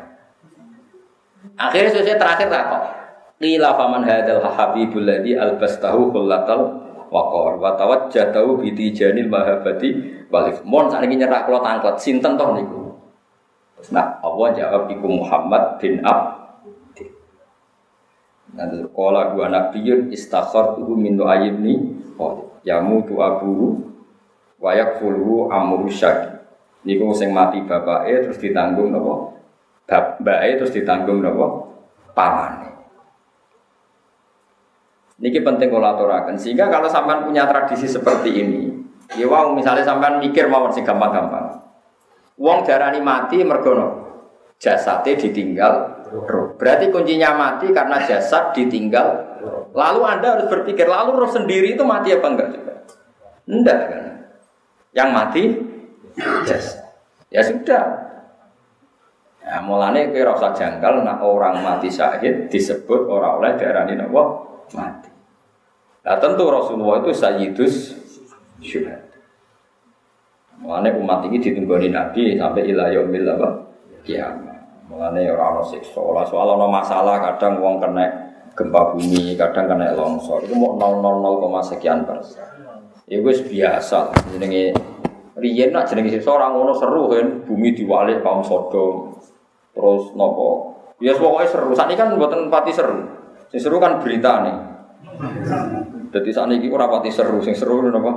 Akhirnya 1.59 1.91
selesai 1.91 2.15
terakhir 2.15 2.47
tak 2.47 2.63
kok. 2.71 2.83
Qila 3.43 3.75
faman 3.75 4.07
hadzal 4.07 4.39
habibul 4.47 5.03
ladzi 5.03 5.35
albastahu 5.35 6.15
kullatal 6.15 6.87
waqar 7.11 7.59
wa 7.59 7.75
tawajjatahu 7.75 8.63
bi 8.63 8.71
tijanil 8.71 9.27
mahabbati 9.27 9.89
walif. 10.31 10.63
Mon 10.63 10.87
sakniki 10.87 11.19
nyerak 11.19 11.51
kula 11.51 11.59
tangklet 11.59 11.99
sinten 11.99 12.39
toh 12.39 12.55
niku. 12.55 12.95
Nah, 13.91 14.23
Allah 14.23 14.47
jawab 14.55 14.87
iku 14.87 15.09
Muhammad 15.09 15.81
bin 15.81 15.99
Ab 16.05 16.37
Nanti 18.51 18.83
sekolah 18.83 19.31
dua 19.31 19.47
nabiyun 19.47 20.11
istakhar 20.11 20.75
tuhu 20.75 20.93
min 20.99 21.15
ayibni 21.17 21.97
yamu 22.19 22.50
tu 22.61 23.15
abu 23.17 23.81
wayak 24.61 25.01
fulu 25.01 25.49
amru 25.49 25.89
syaki. 25.89 26.37
Niku 26.81 27.13
sing 27.13 27.29
mati 27.29 27.61
bapaknya 27.61 28.25
terus 28.25 28.41
ditanggung 28.41 28.89
nopo 28.89 29.37
bapaknya 29.85 30.57
terus 30.57 30.73
ditanggung 30.73 31.21
nopo 31.21 31.69
pamane. 32.17 32.69
Niki 35.21 35.45
penting 35.45 35.69
kalau 35.69 35.93
aturakan 35.93 36.33
sehingga 36.33 36.65
kalau 36.73 36.89
sampean 36.89 37.29
punya 37.29 37.45
tradisi 37.45 37.85
seperti 37.85 38.41
ini, 38.41 38.73
ya 39.13 39.29
wow 39.29 39.53
misalnya 39.53 39.85
sampean 39.85 40.17
mikir 40.17 40.49
mawon 40.49 40.73
sing 40.73 40.81
gampang-gampang. 40.81 41.61
Wong 42.41 42.65
darani 42.65 42.97
mati 43.05 43.45
mergono 43.45 44.01
jasadnya 44.57 45.13
ditinggal. 45.13 45.73
Berarti 46.57 46.89
kuncinya 46.89 47.37
mati 47.37 47.69
karena 47.69 48.01
jasad 48.03 48.51
ditinggal 48.57 49.30
Lalu 49.71 50.01
Anda 50.05 50.27
harus 50.37 50.47
berpikir, 50.51 50.85
lalu 50.85 51.25
roh 51.25 51.31
sendiri 51.31 51.73
itu 51.73 51.83
mati 51.85 52.13
apa 52.13 52.27
enggak 52.27 52.49
juga? 52.53 52.73
Enggak 53.47 53.79
kan? 53.87 54.03
Yang 54.91 55.09
mati 55.09 55.43
jasad. 56.45 56.81
Ya 57.31 57.41
sudah. 57.45 57.83
Ya, 59.41 59.57
mulanya 59.63 60.05
kira 60.13 60.37
rasa 60.37 60.53
janggal, 60.53 61.01
nah 61.01 61.17
orang 61.19 61.59
mati 61.65 61.89
syahid 61.89 62.47
disebut 62.47 63.09
orang 63.09 63.41
oleh 63.41 63.51
daerah 63.57 63.89
ini 63.89 64.05
mati. 64.75 65.09
Nah 66.01 66.15
tentu 66.17 66.45
Rasulullah 66.49 67.01
itu 67.01 67.11
sayyidus 67.13 67.75
syuhad. 68.61 69.01
Mulanya 70.61 70.93
umat 70.93 71.25
ini 71.25 71.41
ditunggoni 71.41 71.89
Nabi 71.89 72.37
sampai 72.37 72.69
ilah 72.69 72.93
yaumil 72.93 73.25
apa? 73.25 73.49
Kiamat. 74.05 74.85
Mulanya 74.85 75.33
orang 75.33 75.57
ono 75.57 75.63
siksa. 75.65 75.97
Soal 76.29 76.53
masalah 76.69 77.17
kadang 77.17 77.57
uang 77.57 77.81
kena 77.81 78.30
gempa 78.55 78.93
bumi, 78.93 79.35
kadang 79.39 79.65
kena 79.71 79.95
longsor. 79.95 80.43
Itu 80.43 80.55
mau 80.55 80.75
000, 80.75 81.71
sekian 81.71 82.03
persen. 82.03 82.43
Ya 83.07 83.19
wis 83.19 83.43
biasa. 83.43 84.11
Jenenge 84.31 84.71
riyen 85.35 85.75
nak 85.75 85.87
jenenge 85.91 86.15
siksa 86.15 86.31
orang 86.31 86.55
ngono 86.55 86.73
seru 86.75 87.11
kan, 87.11 87.43
bumi 87.43 87.75
diwalik 87.75 88.23
kaum 88.23 88.43
Sodom. 88.43 89.19
Terus 89.71 90.15
nopo? 90.15 90.75
Ya 90.99 91.15
pokoknya 91.15 91.47
seru. 91.49 91.71
Saat 91.75 91.89
ini 91.91 91.99
kan 91.99 92.15
buatan 92.15 92.51
pati 92.51 92.71
seru. 92.71 93.07
Sing 93.51 93.59
seru 93.59 93.81
kan 93.81 93.99
berita 93.99 94.47
nih. 94.47 94.55
Jadi 96.11 96.29
saat 96.31 96.51
ini 96.51 96.67
ora 96.71 96.87
pati 96.87 97.11
seru, 97.11 97.43
sing 97.43 97.55
seru 97.55 97.83
apa? 97.83 98.11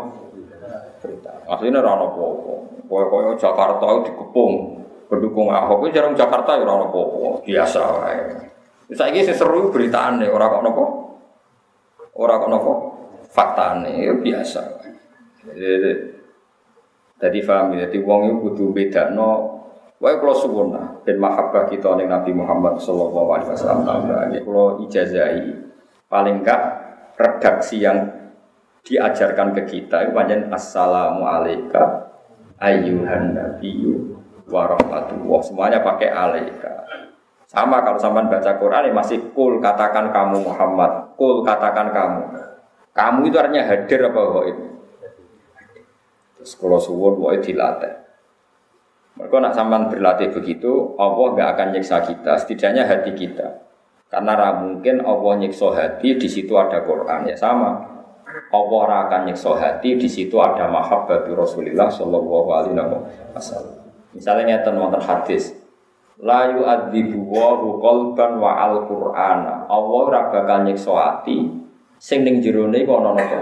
Berita. 1.03 1.33
Aslinya 1.51 1.83
ora 1.83 1.99
ono 1.99 2.07
apa-apa. 2.11 2.55
Koyo-koyo 2.87 3.31
Jakarta 3.35 3.87
itu 3.99 4.01
dikepung. 4.13 4.53
Pendukung 5.05 5.53
Ahok 5.53 5.91
itu 5.91 6.01
jarang 6.01 6.15
Jakarta 6.15 6.59
ya 6.59 6.67
ora 6.67 6.87
apa-apa. 6.87 7.43
Biasa 7.43 7.81
wae. 7.83 8.54
Saiki 8.93 9.25
sing 9.25 9.37
seru 9.37 9.73
beritane 9.73 10.29
ora 10.29 10.53
kok 10.53 10.63
napa? 10.65 10.85
Ora 12.21 12.37
kok 12.37 12.51
napa? 12.53 12.73
Faktane 13.33 13.93
ya 14.05 14.13
biasa. 14.13 14.63
Jadi 17.15 17.39
paham 17.47 17.73
ya, 17.73 17.89
jadi 17.89 18.05
wong 18.05 18.21
itu 18.29 18.37
kudu 18.43 18.65
bedakno 18.75 19.55
Wae 20.03 20.21
kalau 20.21 20.37
suwun 20.37 20.77
ben 21.07 21.17
mahabbah 21.17 21.65
kita 21.71 21.97
ning 21.97 22.13
Nabi 22.13 22.35
Muhammad 22.37 22.77
sallallahu 22.77 23.31
alaihi 23.41 23.51
wasallam. 23.57 24.05
Kalau 24.37 24.83
ijazahi 24.85 25.55
paling 26.11 26.45
enggak 26.45 26.61
redaksi 27.17 27.81
yang 27.81 28.13
diajarkan 28.85 29.57
ke 29.57 29.63
kita 29.65 30.05
itu 30.05 30.13
panjang 30.13 30.51
assalamu 30.53 31.25
alaika 31.25 32.13
ayyuhan 32.61 33.33
nabiyyu 33.33 34.21
warahmatullah 34.51 35.41
semuanya 35.41 35.81
pakai 35.81 36.13
alaika 36.13 36.74
sama 37.55 37.87
kalau 37.87 37.99
sampai 38.03 38.27
baca 38.27 38.53
Quran 38.59 38.91
masih 38.91 39.31
kul 39.31 39.63
katakan 39.63 40.11
kamu 40.11 40.43
Muhammad. 40.43 41.15
Kul 41.15 41.47
katakan 41.47 41.95
kamu. 41.95 42.23
Kamu 42.91 43.21
itu 43.31 43.37
artinya 43.39 43.63
hadir 43.63 44.11
apa 44.11 44.21
goib 44.31 44.59
terus 46.45 46.61
kalau 46.61 46.77
suwun 46.77 47.17
wae 47.25 47.41
dilatih. 47.41 48.05
Mereka 49.17 49.41
nak 49.41 49.57
sampai 49.57 49.89
berlatih 49.89 50.29
begitu 50.29 50.93
Allah 51.01 51.33
nggak 51.33 51.49
akan 51.57 51.69
nyiksa 51.73 52.05
kita 52.05 52.37
setidaknya 52.37 52.85
hati 52.85 53.17
kita. 53.17 53.65
Karena 54.13 54.53
mungkin 54.61 55.01
Allah 55.09 55.41
nyiksa 55.41 55.73
hati 55.73 56.21
di 56.21 56.29
situ 56.29 56.53
ada 56.53 56.85
Quran. 56.85 57.25
Ya 57.25 57.33
sama. 57.33 57.97
Allah 58.53 59.09
akan 59.09 59.33
nyiksa 59.33 59.57
hati 59.57 59.97
di 59.97 60.05
situ 60.05 60.37
ada 60.37 60.69
mahabbatu 60.69 61.33
Rasulullah 61.33 61.89
sallallahu 61.89 62.49
alaihi 62.53 62.77
wasallam. 63.33 63.81
Misalnya 64.13 64.61
nyata 64.61 64.77
wonten 64.77 65.01
hadis 65.01 65.57
La 66.23 66.47
yu'adzibu 66.47 67.27
wa 67.27 67.59
qalban 67.83 68.39
wa 68.39 68.53
al-Qur'ana. 68.71 69.67
Allah 69.67 69.99
ora 70.07 70.21
bakal 70.31 70.63
nyiksa 70.63 70.95
ati 70.95 71.51
sing 71.99 72.23
ning 72.23 72.39
jerone 72.39 72.87
iku 72.87 73.03
ana 73.03 73.19
napa? 73.19 73.41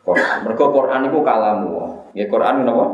Quran. 0.00 0.36
Mergo 0.48 0.66
Quran 0.72 1.12
iku 1.12 1.20
kalamu. 1.20 1.72
Ya 2.16 2.24
Quran 2.24 2.64
napa? 2.64 2.86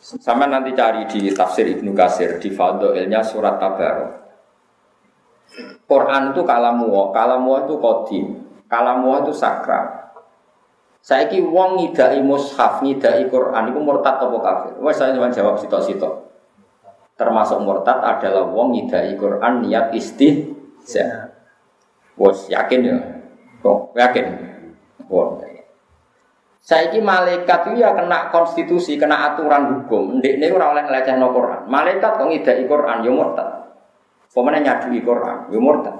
Sama 0.00 0.46
nanti 0.46 0.72
cari 0.72 1.04
di 1.10 1.28
tafsir 1.34 1.68
Ibnu 1.68 1.92
Kasir 1.92 2.40
di 2.40 2.48
Fadhailnya 2.54 3.20
surat 3.20 3.60
Tabarok. 3.60 4.12
Quran 5.90 6.30
itu 6.30 6.46
kalamu, 6.46 7.10
kalamu 7.10 7.66
itu 7.66 7.74
kodim. 7.82 8.26
Kalamu 8.70 9.26
itu 9.26 9.34
sakral. 9.34 10.14
Saiki 11.02 11.42
wong 11.42 11.82
ngidai 11.82 12.22
mushaf, 12.22 12.78
ngidai 12.86 13.26
Quran 13.26 13.74
iku 13.74 13.80
murtad 13.82 14.22
apa 14.22 14.38
kafir? 14.38 14.72
Wes 14.78 14.94
saya 14.94 15.10
cuma 15.10 15.26
jawab 15.32 15.58
sitok-sitok. 15.58 16.29
Termasuk 17.20 17.60
murtad 17.60 18.00
adalah 18.00 18.48
wong 18.48 18.72
ngidai 18.72 19.12
Quran 19.20 19.68
niat 19.68 19.92
istihza. 19.92 21.36
Wes 22.16 22.48
yakin 22.48 22.80
ya? 22.80 22.96
Kok 23.60 23.92
yakin? 23.92 24.24
Wong. 25.12 25.44
Saiki 26.60 27.04
malaikat 27.04 27.72
itu 27.72 27.84
ya 27.84 27.92
kena 27.92 28.32
konstitusi, 28.32 28.96
kena 28.96 29.32
aturan 29.32 29.68
hukum. 29.68 30.16
Ndek 30.16 30.40
ini 30.40 30.48
ora 30.48 30.72
oleh 30.72 30.88
ngelecehno 30.88 31.28
Quran. 31.28 31.68
Malaikat 31.68 32.16
kok 32.16 32.24
ngidai 32.24 32.64
Quran 32.64 33.04
ya 33.04 33.12
murtad. 33.12 33.48
Pemene 34.32 34.64
nyadui 34.64 35.00
Quran 35.04 35.52
ya 35.52 35.58
murtad. 35.60 35.96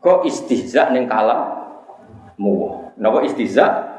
Kok 0.00 0.24
istihza 0.24 0.88
ning 0.96 1.04
kalam 1.04 1.68
mu. 2.40 2.88
Napa 2.96 3.20
istihza? 3.28 3.92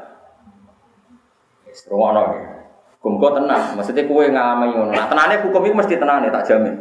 Rumono 1.86 2.34
ya. 2.34 2.57
Hukum 2.98 3.22
kok 3.22 3.38
tenang, 3.38 3.78
maksudnya 3.78 4.10
kue 4.10 4.26
ngalami 4.26 4.74
ngono. 4.74 4.90
Nah, 4.90 5.06
tenane 5.06 5.38
hukum 5.46 5.62
itu 5.62 5.74
mesti 5.74 5.94
tenane 6.02 6.34
tak 6.34 6.50
jamin. 6.50 6.74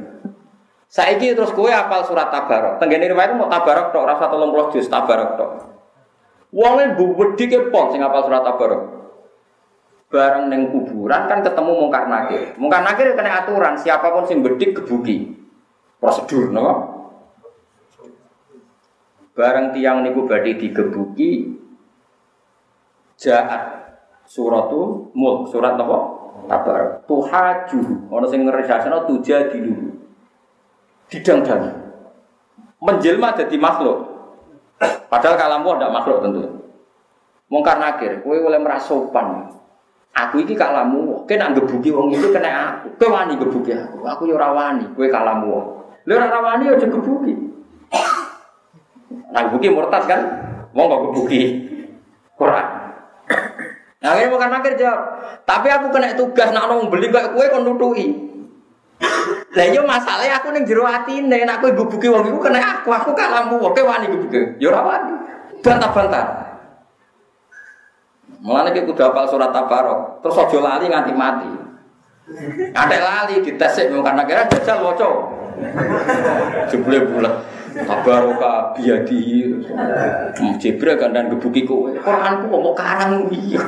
Saiki 0.90 1.38
terus 1.38 1.54
kue 1.54 1.70
apal 1.70 2.02
surat 2.10 2.34
tabarok. 2.34 2.82
Tenggene 2.82 3.06
riwayat 3.06 3.38
mau 3.38 3.46
tabarok 3.46 3.94
tok, 3.94 4.08
rasa 4.08 4.26
tolong 4.26 4.50
puluh 4.50 4.74
juz 4.74 4.90
tabarok 4.90 5.38
tok. 5.38 5.52
Wonge 6.50 6.98
wedi 6.98 7.46
ke 7.46 7.70
pon 7.70 7.94
sing 7.94 8.02
apal 8.02 8.26
surat 8.26 8.42
tabarok. 8.42 8.98
Bareng 10.08 10.48
neng 10.48 10.72
kuburan 10.72 11.28
kan 11.28 11.44
ketemu 11.44 11.72
mungkar 11.86 12.08
nakir. 12.08 12.56
Mungkar 12.56 12.82
nakir 12.82 13.12
kena 13.14 13.44
aturan, 13.44 13.76
siapa 13.76 14.08
pun 14.10 14.24
sing 14.24 14.40
bedik 14.40 14.80
kebuki. 14.80 15.36
Prosedur, 16.00 16.50
no? 16.50 16.66
Bareng 19.38 19.76
tiang 19.76 20.02
niku 20.02 20.26
badhe 20.26 20.58
digebuki 20.58 21.62
jaat 23.22 23.87
suratu 24.28 25.10
mulk 25.16 25.48
surat 25.50 25.80
napa 25.80 25.98
tabar 26.52 27.02
tuhaju 27.08 27.80
ana 28.12 28.28
sing 28.28 28.44
ngresasana 28.44 29.08
tuja 29.08 29.48
dilu 29.50 29.96
didang-dang 31.08 31.72
menjelma 32.84 33.34
dadi 33.34 33.56
makhluk 33.56 34.18
Padahal 35.08 35.36
kalamu 35.40 35.68
ada 35.74 35.90
makhluk 35.90 36.22
tentu. 36.22 36.42
Mungkar 37.48 37.80
nakir, 37.80 38.22
kue 38.22 38.38
oleh 38.38 38.60
merasopan. 38.60 39.56
Aku 40.14 40.42
iki 40.42 40.58
kalamu, 40.58 41.24
kue 41.26 41.38
nak 41.38 41.56
gebuki 41.56 41.90
wong 41.94 42.14
itu 42.14 42.30
kena 42.30 42.82
aku. 42.82 42.88
Kue 43.00 43.08
wani 43.10 43.38
aku, 43.38 43.98
aku 44.04 44.22
yo 44.28 44.36
rawani, 44.36 44.86
kue 44.94 45.08
kalamu. 45.10 45.82
Lu 46.06 46.12
ora 46.14 46.28
rawani 46.30 46.70
aja 46.70 46.86
gebuki. 46.86 47.34
Nah 49.32 49.44
murtad 49.50 50.04
kan? 50.06 50.22
Wong 50.76 50.86
kok 50.86 51.02
gebuki 51.10 51.42
Quran. 52.38 52.68
Nah, 53.98 54.14
akhirnya 54.14 54.30
bukan 54.30 54.50
nakir 54.54 54.74
jawab. 54.78 55.02
Tapi 55.42 55.68
aku 55.74 55.90
kena 55.90 56.14
tugas 56.14 56.54
nak 56.54 56.70
nong 56.70 56.94
beli 56.94 57.10
kayak 57.10 57.34
kue 57.34 57.46
kon 57.50 57.66
nutui. 57.66 58.06
Lah 59.58 59.66
yo 59.70 59.82
iya 59.82 59.82
masalahnya 59.86 60.38
aku 60.42 60.54
ning 60.54 60.66
jero 60.66 60.86
atine 60.86 61.46
nek 61.46 61.62
kowe 61.62 61.74
gebuki 61.74 62.10
wong 62.10 62.30
iku 62.30 62.40
kena 62.42 62.82
aku, 62.82 62.94
aku 62.94 63.14
kalamu 63.18 63.58
oke 63.62 63.82
wani 63.82 64.06
gebuki. 64.10 64.62
Yo 64.62 64.70
ora 64.70 64.86
wani. 64.86 65.14
Bantah-bantah. 65.66 66.26
Mulane 68.46 68.70
iki 68.70 68.86
kudu 68.86 69.02
hafal 69.02 69.26
surat 69.26 69.50
Tabarok, 69.50 70.22
terus 70.22 70.38
aja 70.38 70.58
lali 70.62 70.86
nganti 70.94 71.12
mati. 71.18 71.50
Ada 72.78 72.98
lali 73.02 73.42
dites 73.42 73.72
sik 73.74 73.90
karena 73.90 74.22
kira 74.30 74.46
jajal 74.46 74.86
waca. 74.86 75.10
Jebule 76.70 77.02
bulat. 77.10 77.34
Tabaroka 77.86 78.74
biadi. 78.74 79.54
Jibril 80.58 80.98
dan 80.98 81.30
gebuki 81.30 81.68
kowe. 81.68 81.94
Quranku 81.94 82.50
kok 82.50 82.76
karang 82.78 83.30
iya. 83.30 83.62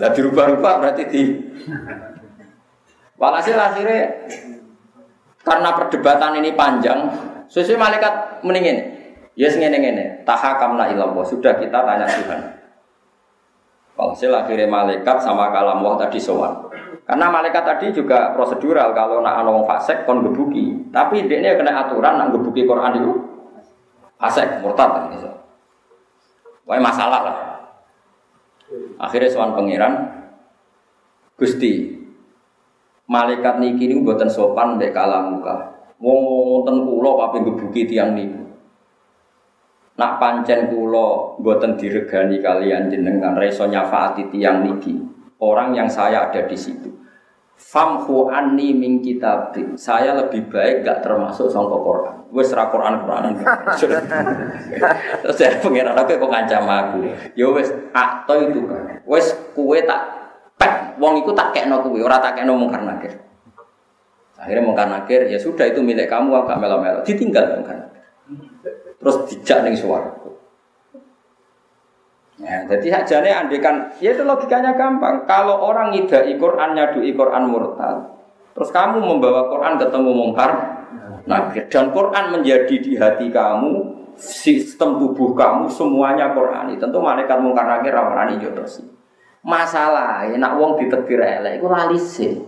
Lah 0.00 0.10
dirubah-rubah 0.10 0.72
berarti 0.82 1.02
di 1.06 1.22
Walhasil 3.22 3.54
akhirnya 3.54 4.10
karena 5.46 5.70
perdebatan 5.78 6.42
ini 6.42 6.58
panjang, 6.58 7.06
sesuai 7.46 7.78
malaikat 7.78 8.42
mendingin. 8.42 8.78
Ya 9.38 9.48
yes, 9.48 9.56
ngene 9.56 9.78
ngene, 9.78 10.04
tahakamna 10.26 10.90
ilallah. 10.90 11.22
Sudah 11.22 11.54
kita 11.54 11.86
tanya 11.86 12.04
Tuhan. 12.04 12.40
Walhasil 13.94 14.32
akhirnya 14.34 14.66
malaikat 14.66 15.22
sama 15.22 15.54
kalam 15.54 15.86
wah 15.86 15.94
tadi 15.94 16.18
sowan. 16.18 16.71
Karena 17.02 17.32
malaikat 17.32 17.64
tadi 17.64 17.86
juga 17.92 18.36
prosedural 18.36 18.92
kalau 18.92 19.24
nak 19.24 19.40
ana 19.40 19.50
wong 19.50 19.64
fasik 19.64 20.04
kon 20.04 20.24
gebuki. 20.24 20.92
Tapi 20.92 21.24
dia 21.26 21.56
kena 21.56 21.88
aturan 21.88 22.20
nak 22.20 22.36
gebuki 22.36 22.68
Quran 22.68 23.00
itu 23.00 23.12
fasik 24.20 24.60
murtad 24.60 25.10
gitu. 25.16 25.28
Wah 26.68 26.78
masalah 26.78 27.20
lah. 27.26 27.36
Akhirnya 28.96 29.28
sowan 29.28 29.52
pangeran 29.52 30.22
Gusti, 31.36 31.98
malaikat 33.10 33.58
niki 33.58 33.90
niku 33.90 34.06
mboten 34.06 34.30
sopan 34.30 34.78
mbek 34.78 34.94
kalamuka. 34.94 35.74
Wong 35.98 36.18
wonten 36.22 36.86
kula 36.86 37.10
pape 37.18 37.42
gebuki 37.42 37.90
tiyang 37.90 38.14
niku. 38.14 38.46
Nak 39.98 40.22
pancen 40.22 40.70
kula 40.70 41.36
mboten 41.42 41.74
diregani 41.74 42.38
kalian 42.38 42.94
jenengan 42.94 43.34
reso 43.34 43.66
nyafaati 43.66 44.30
tiyang 44.30 44.62
niki. 44.62 45.11
Orang 45.42 45.74
yang 45.74 45.90
saya 45.90 46.30
ada 46.30 46.46
di 46.46 46.54
situ. 46.54 46.86
Famhu 47.58 48.30
anni 48.30 48.70
min. 48.70 49.02
Saya 49.74 50.14
lebih 50.14 50.46
baik 50.46 50.86
gak 50.86 51.02
termasuk 51.02 51.50
sangka 51.50 51.82
Quran. 51.82 52.14
Wes 52.30 52.54
ra 52.54 52.70
Quran 52.70 53.02
Quranan. 53.02 53.42
Terus 55.20 55.34
saya 55.34 55.58
pengen 55.58 55.90
aku 55.90 56.14
kok 56.14 56.30
ngancam 56.30 56.64
aku. 56.64 56.98
Ya 57.34 57.50
wes 57.50 57.74
akto 57.90 58.38
itu 58.38 58.70
kan. 58.70 59.02
Wes 59.04 59.34
kue 59.52 59.82
tak 59.82 60.00
pek 60.56 60.96
wong 61.02 61.20
iku 61.20 61.34
tak 61.34 61.50
kekno 61.50 61.82
kuwi, 61.82 62.00
ora 62.06 62.22
tak 62.22 62.38
kekno 62.38 62.54
mungkar 62.54 62.86
nakir. 62.86 63.18
Akhirnya 64.38 64.62
mungkar 64.62 64.86
nakir, 64.90 65.26
ya 65.26 65.38
sudah 65.38 65.66
itu 65.70 65.82
milik 65.82 66.10
kamu, 66.10 66.34
agak 66.34 66.58
melo-melo. 66.58 67.02
Ditinggal 67.02 67.58
mungkar 67.58 67.76
nakir. 67.82 68.02
Terus 69.02 69.16
dijak 69.26 69.66
ning 69.66 69.74
suara. 69.74 70.21
Ya, 72.42 72.66
jadi 72.66 72.86
sajane 72.90 73.30
andekan, 73.30 73.94
ya 74.02 74.18
itu 74.18 74.26
logikanya 74.26 74.74
gampang. 74.74 75.22
Kalau 75.30 75.62
orang 75.62 75.94
ngidai 75.94 76.34
Quran, 76.42 76.74
nyadu 76.74 76.98
Quran 76.98 77.42
murtad, 77.46 78.18
terus 78.50 78.74
kamu 78.74 78.98
membawa 78.98 79.46
Quran 79.46 79.78
ketemu 79.78 80.10
mungkar 80.10 80.50
nakir, 81.22 81.70
dan 81.70 81.94
Quran 81.94 82.24
menjadi 82.34 82.74
di 82.82 82.98
hati 82.98 83.30
kamu, 83.30 84.02
sistem 84.18 84.98
tubuh 84.98 85.38
kamu 85.38 85.70
semuanya 85.70 86.34
Quran. 86.34 86.74
Tentu 86.82 86.98
malaikat 86.98 87.38
mungkar 87.38 87.62
nakir 87.62 87.94
rawan 87.94 88.34
terus. 88.34 88.82
Masalah, 89.46 90.26
nak 90.34 90.58
wong 90.58 90.78
ditetir 90.82 91.22
elek 91.22 91.62
iku 91.62 91.70
lali 91.70 91.98
sih. 91.98 92.42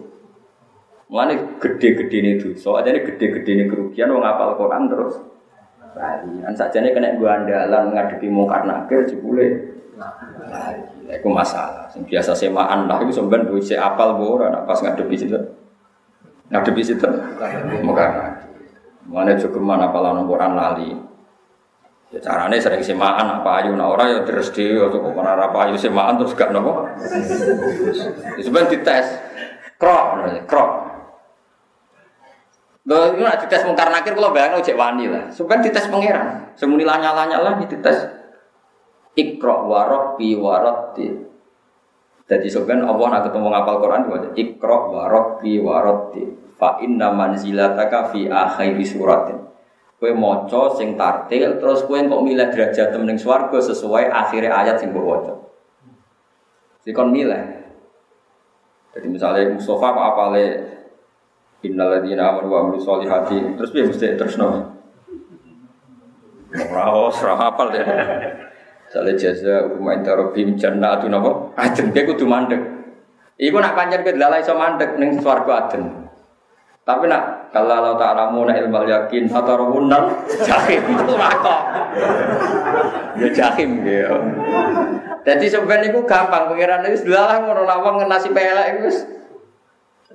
Mulane 1.10 1.58
gede-gede 1.62 2.16
ini 2.18 2.30
aja 2.38 2.88
ini 2.90 3.00
gede-gede 3.02 3.50
ini 3.54 3.64
kerugian 3.70 4.10
wong 4.10 4.26
apal 4.26 4.58
Quran 4.58 4.90
terus. 4.90 5.22
Lali, 5.94 6.42
kan 6.42 6.54
sajane 6.58 6.90
kena 6.90 7.14
gua 7.14 7.38
andalan 7.38 7.94
ngadepi 7.94 8.26
mungkar 8.26 8.66
nakir 8.66 9.06
jebule. 9.06 9.74
Lali, 9.94 10.82
itu 11.06 11.28
masalah. 11.30 11.86
Yang 11.94 12.04
biasa 12.10 12.30
semaan 12.34 12.90
lah 12.90 12.98
itu 13.02 13.14
sebenarnya 13.14 13.46
duit 13.46 13.62
si 13.62 13.78
apal 13.78 14.18
bora, 14.18 14.66
pas 14.66 14.78
ngadepi 14.82 15.14
situ. 15.14 15.38
Ngadepi 16.50 16.82
situ, 16.82 17.08
mungkar 17.82 18.10
nakir. 18.14 18.50
Mulane 19.04 19.36
cukup 19.36 19.62
mana 19.62 19.92
apalan 19.92 20.24
Quran 20.24 20.52
lali. 20.56 20.90
Ya 22.14 22.22
carane 22.22 22.62
sering 22.62 22.78
semaan 22.78 23.26
apa 23.26 23.58
ayu 23.58 23.74
nah 23.74 23.90
ora 23.90 24.06
ya 24.06 24.22
terus 24.22 24.54
dhewe 24.54 24.86
atau 24.86 25.02
kok 25.02 25.18
ora 25.18 25.34
apa 25.34 25.66
ayu 25.66 25.74
semaan 25.74 26.14
terus 26.14 26.32
gak 26.38 26.54
nopo. 26.54 26.86
Ya 28.38 28.42
sebenarnya 28.42 28.70
dites. 28.70 29.06
Krok, 29.76 30.06
krok. 30.46 30.70
Lho, 32.84 33.16
itu 33.16 33.22
nak 33.24 33.40
dites 33.42 33.64
mungkar 33.66 33.88
nakir 33.90 34.14
kalau 34.14 34.30
bayangin 34.30 34.60
ojek 34.60 34.76
wani 34.76 35.10
lah. 35.10 35.24
Sebenarnya 35.32 35.72
dites 35.72 35.88
pangeran. 35.90 36.54
Semuni 36.54 36.84
lanya-lanya 36.86 37.42
lah 37.42 37.52
dites. 37.58 38.23
Ikro 39.14 39.70
warok 39.70 40.18
bi 40.18 40.34
waroti. 40.34 41.06
Jadi 42.24 42.48
sebenarnya 42.48 42.88
Allah 42.88 43.06
nak 43.14 43.22
ketemu 43.30 43.46
ngapal 43.52 43.76
Quran 43.78 44.02
itu 44.08 44.30
ikro 44.42 44.90
warok 44.90 45.44
bi 45.44 45.60
waroti. 45.62 46.24
Fa 46.58 46.82
inna 46.82 47.14
manzilataka 47.14 48.10
fi 48.10 48.26
akhiri 48.26 48.82
suratin. 48.82 49.38
Kue 50.00 50.10
moco 50.10 50.74
sing 50.74 50.98
tartil 50.98 51.62
terus 51.62 51.86
kue 51.86 52.02
kok 52.02 52.22
milih 52.26 52.50
derajat 52.50 52.90
temening 52.90 53.16
swarga 53.16 53.56
sesuai 53.62 54.10
akhirnya 54.10 54.50
ayat 54.50 54.76
sing 54.82 54.90
mbok 54.90 55.06
waca. 55.06 55.34
Sikon 56.82 57.14
milih. 57.14 57.62
Jadi 58.94 59.06
misalnya 59.10 59.54
Mustafa 59.54 59.86
kok 59.94 60.06
apale 60.14 60.44
Innal 61.64 61.96
ladzina 61.96 62.28
amanu 62.28 62.52
wa 62.52 62.58
amilus 62.60 62.84
solihati 62.84 63.56
terus 63.56 63.72
piye 63.72 63.88
mesti 63.88 64.20
terus 64.20 64.36
no. 64.36 64.76
Ora 66.52 66.92
ora 66.92 67.34
hafal 67.40 67.72
deh. 67.72 67.84
Misalnya 68.94 69.18
jaza 69.18 69.74
umma 69.74 69.98
inta 69.98 70.14
rabbim 70.14 70.54
jannatu 70.54 71.10
napa? 71.10 71.50
Aden 71.58 71.90
kowe 71.90 72.14
kudu 72.14 72.30
mandek. 72.30 72.62
Iku 73.42 73.58
nak 73.58 73.74
pancen 73.74 74.06
kowe 74.06 74.14
lalai 74.14 74.38
iso 74.38 74.54
mandek 74.54 74.94
ning 75.02 75.18
swarga 75.18 75.66
aden. 75.66 76.06
Tapi 76.86 77.10
nak 77.10 77.50
kalau 77.50 77.74
Allah 77.74 77.98
Ta'ala 77.98 78.30
mau 78.30 78.46
nak 78.46 78.54
ilmu 78.54 78.86
yakin 78.86 79.26
atau 79.26 79.58
rohunan 79.58 80.14
jahim 80.46 80.78
itu 80.94 81.10
rako. 81.10 81.56
Ya 83.18 83.28
jahim 83.34 83.82
gitu. 83.82 84.14
Jadi 85.26 85.44
sebenarnya 85.50 85.90
itu 85.90 85.98
gampang 86.06 86.54
pengiran 86.54 86.86
itu 86.86 87.02
sudah 87.02 87.26
lah 87.26 87.38
ngono 87.42 87.66
lawang 87.66 87.98
nasi 88.06 88.30
pelek 88.30 88.78
itu. 88.78 89.10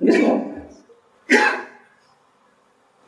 Ini 0.00 0.08
semua. 0.08 0.36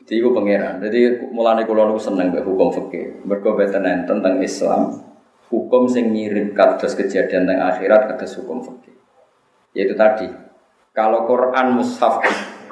Jadi 0.04 0.20
itu 0.20 0.28
pangeran. 0.36 0.84
Jadi 0.84 1.32
mulai 1.32 1.64
kulo 1.64 1.88
nu 1.88 1.96
seneng 1.96 2.28
hukum 2.28 2.68
fikih. 2.68 3.24
Mergo 3.24 3.56
beten 3.56 4.04
tentang 4.04 4.36
Islam, 4.44 5.11
hukum 5.53 5.84
sing 5.84 6.09
mirip 6.09 6.57
kados 6.57 6.96
kejadian 6.96 7.44
tentang 7.44 7.61
akhirat 7.68 8.09
kados 8.09 8.40
hukum 8.40 8.64
fikih. 8.64 8.96
Yaitu 9.76 9.92
tadi, 9.92 10.32
kalau 10.96 11.28
Quran 11.28 11.76
mushaf 11.76 12.24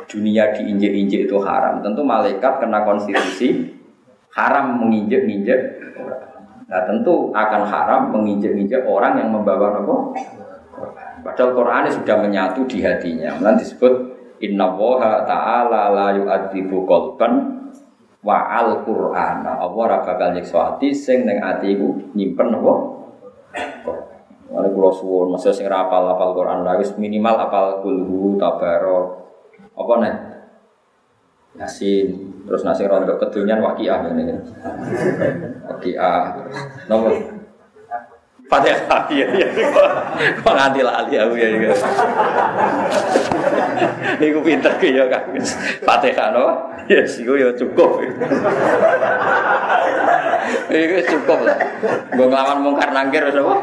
dunia 0.09 0.57
diinjek-injek 0.57 1.29
itu 1.29 1.37
haram. 1.45 1.85
Tentu 1.85 2.01
malaikat 2.01 2.65
kena 2.65 2.83
konstitusi 2.89 3.77
haram 4.33 4.81
menginjek-injek 4.81 5.81
Nah 6.71 6.87
tentu 6.87 7.35
akan 7.35 7.63
haram 7.67 8.15
menginjek-injek 8.15 8.87
orang 8.87 9.19
yang 9.19 9.35
membawa 9.35 9.75
nopo. 9.75 10.15
Padahal 11.21 11.51
Quran 11.53 11.91
sudah 11.91 12.17
menyatu 12.23 12.63
di 12.71 12.79
hatinya. 12.81 13.35
Nanti 13.43 13.67
disebut 13.67 13.93
Inna 14.41 14.73
woha 14.73 15.27
ta'ala 15.27 15.93
la 15.93 16.09
yu'adzibu 16.17 16.87
kolban 16.89 17.60
wa 18.21 18.39
al 18.53 18.85
Qur'an. 18.85 19.45
Allah 19.45 19.73
ora 19.73 19.99
bakal 20.05 20.37
nyiksa 20.37 20.77
ati 20.77 20.93
sing 20.93 21.25
ning 21.25 21.41
atiku 21.41 21.97
nyimpen 22.13 22.53
apa? 22.53 22.75
Mane 24.51 24.67
kula 24.75 24.91
suwun, 24.91 25.31
masa 25.31 25.55
sing 25.55 25.71
apal-apal 25.71 26.35
Quran 26.35 26.67
lha 26.67 26.75
minimal 26.99 27.39
apal 27.39 27.81
kulhu 27.87 28.35
tabarok 28.35 29.07
apa 29.79 29.93
nih? 30.03 30.15
Yasin, 31.59 32.09
terus 32.47 32.63
nasi 32.63 32.87
rontok 32.87 33.19
kedunyan 33.27 33.59
wakiah 33.59 34.07
ini. 34.07 34.39
Wakiah, 35.67 36.31
nomor 36.87 37.40
Fatihah 38.51 39.07
ya 39.15 39.27
ya. 39.31 39.47
Kok 40.43 40.55
nganti 40.59 40.83
lali 40.83 41.15
aku 41.15 41.35
ya 41.39 41.49
iki. 41.55 41.71
Niku 44.19 44.43
pinter 44.43 44.75
ki 44.83 44.99
ya 44.99 45.07
Kang. 45.07 45.31
Fatihah 45.87 46.35
no. 46.35 46.75
Ya 46.91 47.07
siku 47.07 47.39
ya 47.39 47.55
cukup. 47.55 48.03
Iku 50.67 50.99
cukup 51.15 51.39
lah. 51.47 51.59
Gue 52.11 52.27
ngelawan 52.27 52.59
mungkar 52.59 52.91
nangkir 52.91 53.23
wis 53.31 53.39
apa? 53.39 53.55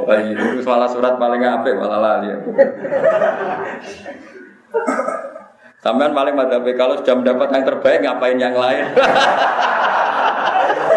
Wah, 0.00 0.16
itu 0.16 0.64
malah 0.64 0.88
surat 0.88 1.20
paling 1.20 1.44
apik 1.44 1.76
malah 1.76 2.00
lali. 2.00 2.32
Sampean 5.84 6.16
paling 6.16 6.32
madzhab 6.32 6.64
kalau 6.72 6.96
sudah 7.04 7.14
mendapat 7.20 7.48
yang 7.52 7.64
terbaik 7.68 7.98
ngapain 8.00 8.38
yang 8.40 8.56
lain? 8.56 8.84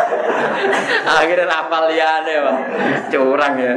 Akhirnya 1.20 1.46
rapal 1.50 1.84
liane, 1.92 2.34
Pak. 2.40 2.58
Curang 3.12 3.54
ya. 3.60 3.74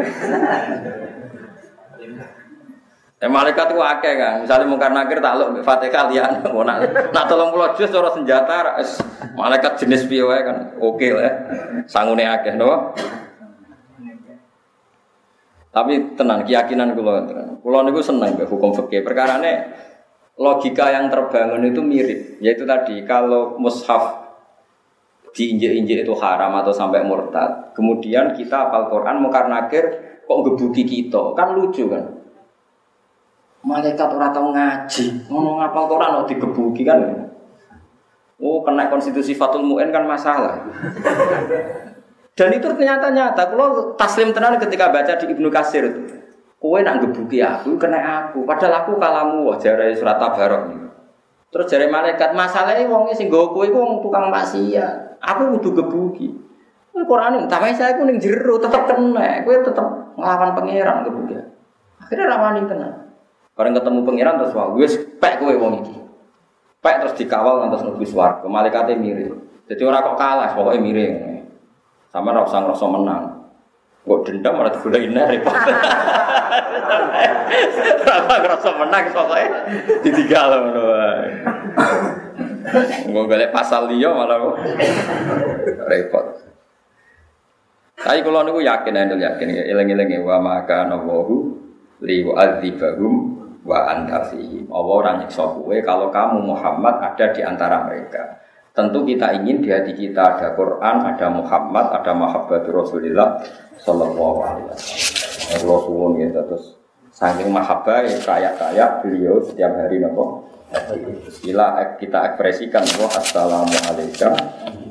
Eh 3.17 3.31
malaikat 3.33 3.73
itu 3.73 3.81
akeh 3.81 4.15
kan. 4.21 4.45
Misalnya 4.45 4.69
mungkar 4.69 4.93
nakir 4.93 5.25
takluk 5.25 5.65
Fatihah 5.65 6.05
liane 6.13 6.45
mau 6.53 6.61
nak 6.69 6.85
nak 7.17 7.25
tolong 7.25 7.49
pulau 7.49 7.73
jus 7.73 7.89
cara 7.89 8.13
senjata 8.13 8.77
malaikat 9.33 9.81
jenis 9.81 10.05
piye 10.05 10.21
kan. 10.45 10.77
Oke 10.77 11.17
lah. 11.17 11.33
Sangune 11.89 12.29
akeh 12.29 12.53
no. 12.53 12.93
Tapi 15.73 16.17
tenang, 16.17 16.41
keyakinan 16.45 16.97
kula 16.97 17.29
tenang. 17.29 17.61
Kula 17.61 17.85
niku 17.85 18.01
seneng 18.01 18.33
mbek 18.37 18.49
hukum 18.49 18.73
fikih. 18.73 19.05
Perkarane 19.05 19.77
logika 20.41 20.89
yang 20.89 21.13
terbangun 21.13 21.69
itu 21.69 21.81
mirip, 21.85 22.41
yaitu 22.41 22.65
tadi 22.69 23.05
kalau 23.05 23.61
mushaf 23.61 24.26
diinjek-injek 25.37 26.09
itu 26.09 26.15
haram 26.17 26.57
atau 26.57 26.73
sampai 26.73 27.05
murtad. 27.05 27.77
Kemudian 27.77 28.33
kita 28.33 28.73
apal 28.73 28.89
Quran 28.89 29.21
mungkar 29.21 29.53
nakir 29.53 29.85
kok 30.25 30.41
gebuki 30.49 30.89
kita, 30.89 31.37
kan 31.37 31.53
lucu 31.53 31.93
kan? 31.93 32.17
Malaikat 33.61 34.09
orang 34.09 34.33
tahu 34.33 34.49
ngaji, 34.57 35.05
ngomong 35.29 35.61
apal 35.61 35.85
Quran 35.85 36.25
kok 36.25 36.29
digebuki 36.33 36.83
kan? 36.89 37.29
Oh, 38.37 38.61
kena 38.65 38.89
konstitusi 38.93 39.33
Fatul 39.33 39.65
Mu'in 39.65 39.89
kan 39.89 40.05
masalah. 40.05 40.61
Dan 42.37 42.53
itu 42.53 42.69
ternyata 42.69 43.09
nyata. 43.09 43.49
Kalau 43.49 43.97
taslim 43.97 44.29
tenan 44.37 44.61
ketika 44.61 44.93
baca 44.93 45.17
di 45.17 45.25
Ibnu 45.33 45.49
Kasir 45.49 45.89
itu. 45.89 46.01
Kue 46.61 46.85
nak 46.85 47.01
gebuki 47.01 47.41
aku, 47.41 47.81
kena 47.81 48.29
aku. 48.29 48.45
Padahal 48.45 48.85
aku 48.85 49.01
kalamu 49.01 49.49
wah 49.49 49.57
jari 49.57 49.97
surat 49.97 50.21
tabarok 50.21 50.69
nih. 50.69 50.86
Terus 51.51 51.67
jari 51.71 51.87
malaikat 51.87 52.35
masalahnya 52.35 52.91
wongnya 52.91 53.15
sing 53.15 53.31
gue 53.31 53.45
kue 53.55 53.71
wong 53.71 54.03
tukang 54.03 54.29
maksiat. 54.29 55.23
Aku 55.23 55.57
butuh 55.57 55.73
gebuki. 55.83 56.29
Quran 56.97 57.45
tapi 57.47 57.77
saya 57.77 57.93
aku 57.93 58.09
ning 58.09 58.19
jero 58.19 58.59
tetap 58.59 58.89
kena. 58.89 59.45
Kue 59.47 59.63
tetap 59.63 60.17
ngelawan 60.17 60.57
pangeran 60.57 61.07
gebuki. 61.07 61.39
Akhirnya 62.03 62.35
ramani 62.35 62.67
tenan. 62.67 62.93
Bareng 63.57 63.73
ketemu 63.73 64.05
pangeran 64.05 64.35
terus 64.37 64.53
wah, 64.53 64.69
gue 64.75 64.87
pek 65.17 65.41
kue 65.41 65.55
wong 65.57 65.81
iki. 65.81 65.97
Pek 66.85 67.03
terus 67.03 67.15
dikawal 67.17 67.65
ngantos 67.65 67.83
mlebu 67.89 68.05
swarga. 68.05 68.45
Malaikatnya 68.45 69.01
mirip. 69.01 69.33
Jadi 69.67 69.83
orang 69.83 70.07
kok 70.07 70.19
kalah, 70.21 70.51
pokoknya 70.55 70.81
mirip. 70.83 71.13
Sama 72.13 72.31
ora 72.31 72.47
usah 72.47 72.63
ngerasa 72.63 72.87
menang. 72.87 73.25
Kok 74.07 74.23
dendam 74.23 74.55
malah 74.55 74.71
digulain 74.71 75.11
repot. 75.11 75.51
Ora 78.07 78.37
ngerasa 78.39 78.71
menang 78.79 79.05
pokoknya 79.11 79.49
ditinggal 80.07 80.51
wae. 80.79 81.31
Nggo 83.11 83.23
golek 83.27 83.51
pasal 83.51 83.91
liya 83.91 84.15
malah 84.15 84.55
repot. 85.91 86.39
Tapi 87.97 88.23
kalau 88.23 88.47
niku 88.47 88.63
yakin, 88.63 88.95
anda 88.95 89.19
yakin, 89.19 89.67
eling-eling 89.75 90.23
wa 90.23 90.39
maka 90.39 90.87
nawahu 90.87 91.59
li 92.07 92.23
wa'adzibahum 92.23 93.15
wa 93.67 93.91
anta 93.91 94.23
fihim. 94.31 94.71
Allah 94.71 94.95
orang 95.03 95.17
nyiksa 95.27 95.43
kowe 95.43 95.75
kalau 95.83 96.15
kamu 96.15 96.47
Muhammad 96.47 97.03
ada 97.03 97.35
di 97.35 97.43
antara 97.43 97.83
mereka. 97.83 98.46
Tentu 98.77 99.09
kita 99.09 99.33
ingin 99.41 99.65
di 99.65 99.73
hati 99.73 99.97
kita 99.97 100.37
ada 100.37 100.53
Quran, 100.53 101.01
ada 101.01 101.33
Muhammad, 101.33 101.97
ada 101.97 102.13
Mahabbat 102.13 102.69
Rasulullah 102.69 103.41
Sallallahu 103.81 104.39
Alaihi 104.45 104.69
Wasallam. 104.69 105.17
Allah 105.57 105.79
suwun 105.89 106.13
gitu 106.21 106.41
terus 106.45 106.77
saking 107.17 107.49
mahabbah 107.49 108.05
kayak 108.05 108.61
kayak 108.61 109.01
beliau 109.01 109.41
setiap 109.41 109.73
hari 109.81 109.97
nopo. 110.05 110.45
Bila 111.41 111.97
kita 111.97 112.35
ekspresikan 112.35 112.85
bahwa 112.85 113.09
Assalamualaikum 113.17 114.33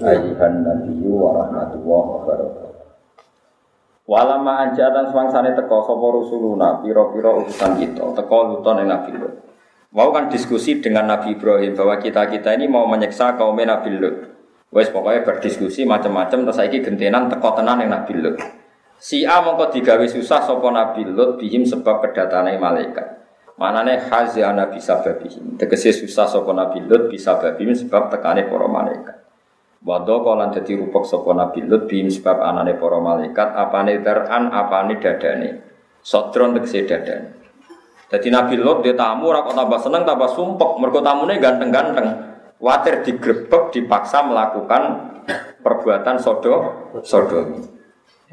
ayuhan 0.01 0.65
nabiyyu 0.65 1.13
wa 1.13 1.45
rahmatullahi. 1.45 2.65
Walama 4.09 4.65
anjatan 4.65 5.13
swangsane 5.13 5.53
teko 5.53 5.85
sapa 5.85 6.07
rusuluna 6.09 6.81
pira-pira 6.81 7.37
utusan 7.37 7.77
kita 7.77 8.17
teko 8.17 8.37
luton 8.49 8.81
ing 8.81 8.89
Nabi. 8.89 9.44
Mau 9.95 10.11
kan 10.11 10.27
diskusi 10.27 10.83
dengan 10.83 11.07
Nabi 11.07 11.39
Ibrahim 11.39 11.71
bahwa 11.71 11.95
kita-kita 11.95 12.51
ini 12.51 12.67
mau 12.67 12.83
menyiksa 12.83 13.39
kaum 13.39 13.55
Nabi 13.55 13.95
Lut. 13.95 14.27
Wes 14.75 14.91
pokoknya 14.91 15.23
berdiskusi 15.23 15.87
macam-macam 15.87 16.43
terus 16.43 16.59
saiki 16.59 16.83
gentenan 16.83 17.31
teko 17.31 17.55
tenan 17.55 17.79
yang 17.79 17.95
Nabi 17.95 18.11
Lut. 18.19 18.35
Si 18.99 19.23
A 19.23 19.39
mongko 19.39 19.71
digawe 19.71 20.03
susah 20.03 20.43
sapa 20.43 20.67
Nabi 20.67 21.07
Lut 21.07 21.39
bihim 21.39 21.63
sebab 21.63 22.03
kedatangan 22.03 22.59
malaikat. 22.59 23.07
Manane 23.55 24.03
hazana 24.11 24.67
bisa 24.67 24.99
babihim. 24.99 25.55
Tegese 25.55 25.95
susah 25.95 26.27
sapa 26.27 26.51
Nabi 26.51 26.83
Lut 26.83 27.07
bisa 27.07 27.39
babihim 27.39 27.71
sebab 27.71 28.11
tekane 28.11 28.51
para 28.51 28.67
malaikat. 28.67 29.15
Wado 29.79 30.27
kolan 30.27 30.51
dadi 30.51 30.75
rupok 30.75 31.07
sapa 31.07 31.31
Nabi 31.31 31.63
Lut 31.63 31.87
bihim 31.87 32.11
sebab 32.11 32.43
anane 32.43 32.75
para 32.75 32.99
malaikat 32.99 33.47
apane 33.47 34.03
teran 34.03 34.51
apane 34.51 34.99
dadane. 34.99 35.63
Sodron 36.03 36.51
tegese 36.51 36.83
dadane. 36.83 37.44
Jadi 38.05 38.27
Nabi 38.29 38.55
Lot 38.61 38.85
dia 38.85 38.93
tamu 38.93 39.33
kok 39.33 39.57
tambah 39.57 39.79
seneng 39.81 40.05
tambah 40.05 40.29
sumpek 40.29 40.77
mergo 40.77 41.01
tamune 41.01 41.41
ganteng-ganteng. 41.41 42.37
Watir 42.61 43.01
digrebek 43.01 43.73
dipaksa 43.73 44.23
melakukan 44.23 44.81
perbuatan 45.65 46.15
sodo 46.21 46.53
sodomi. 47.01 47.73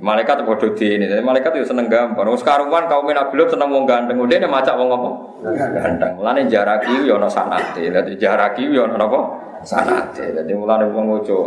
Malaikat 0.02 0.48
bodoh 0.48 0.72
di 0.72 0.98
ini, 0.98 1.04
jadi 1.04 1.20
malaikat 1.20 1.52
itu 1.52 1.68
seneng 1.68 1.86
gampang. 1.86 2.24
Wong 2.24 2.40
karuan 2.40 2.88
kaum 2.88 3.06
Nabi 3.06 3.34
Lot 3.36 3.48
seneng 3.52 3.68
wong 3.70 3.84
ganteng, 3.84 4.16
udah 4.18 4.36
ini 4.40 4.48
macak 4.48 4.74
wong 4.74 4.88
apa? 4.88 5.10
Ganteng. 5.52 6.12
Mulane 6.16 6.48
jaraki 6.48 7.04
yo 7.04 7.20
ana 7.20 7.28
sanate. 7.28 7.92
Dadi 7.92 8.16
jaraki 8.16 8.72
yo 8.72 8.88
ana 8.88 8.96
apa? 8.98 9.20
Sanate. 9.62 10.32
Dadi 10.32 10.52
mulane 10.56 10.88
wong 10.88 11.20
ojo 11.20 11.38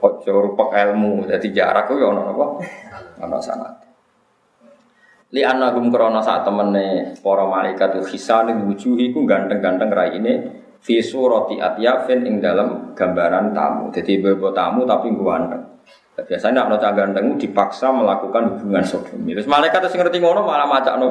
ojo 0.00 0.32
rupek 0.32 0.70
ilmu. 0.74 1.28
Dadi 1.28 1.52
jarak 1.52 1.92
yo 1.92 2.10
ana 2.10 2.24
apa? 2.32 2.46
Ana 3.20 3.38
sanate 3.38 3.89
li 5.30 5.42
anagum 5.46 5.94
krana 5.94 6.18
sak 6.18 6.42
temene 6.42 7.14
para 7.22 7.46
malaikat 7.46 8.02
hisane 8.10 8.50
wujuh 8.66 8.98
iku 8.98 9.22
ganteng-ganteng 9.22 9.90
raine 9.90 10.32
fi 10.82 10.98
surati 10.98 11.62
atyafin 11.62 12.26
ing 12.26 12.42
dalam 12.42 12.96
gambaran 12.98 13.54
tamu. 13.54 13.94
Jadi 13.94 14.18
bebo 14.18 14.50
tamu 14.50 14.82
tapi 14.88 15.12
ganteng. 15.14 15.62
Biasanya 16.20 16.66
nak 16.66 16.76
nota 16.76 16.92
ganteng 16.92 17.40
dipaksa 17.40 17.88
melakukan 17.94 18.58
hubungan 18.58 18.84
sodomi. 18.84 19.32
Terus 19.32 19.48
malaikat 19.48 19.88
sing 19.88 20.04
ngerti 20.04 20.20
ngono 20.20 20.44
malah 20.44 20.68
macak 20.68 21.00
no. 21.00 21.08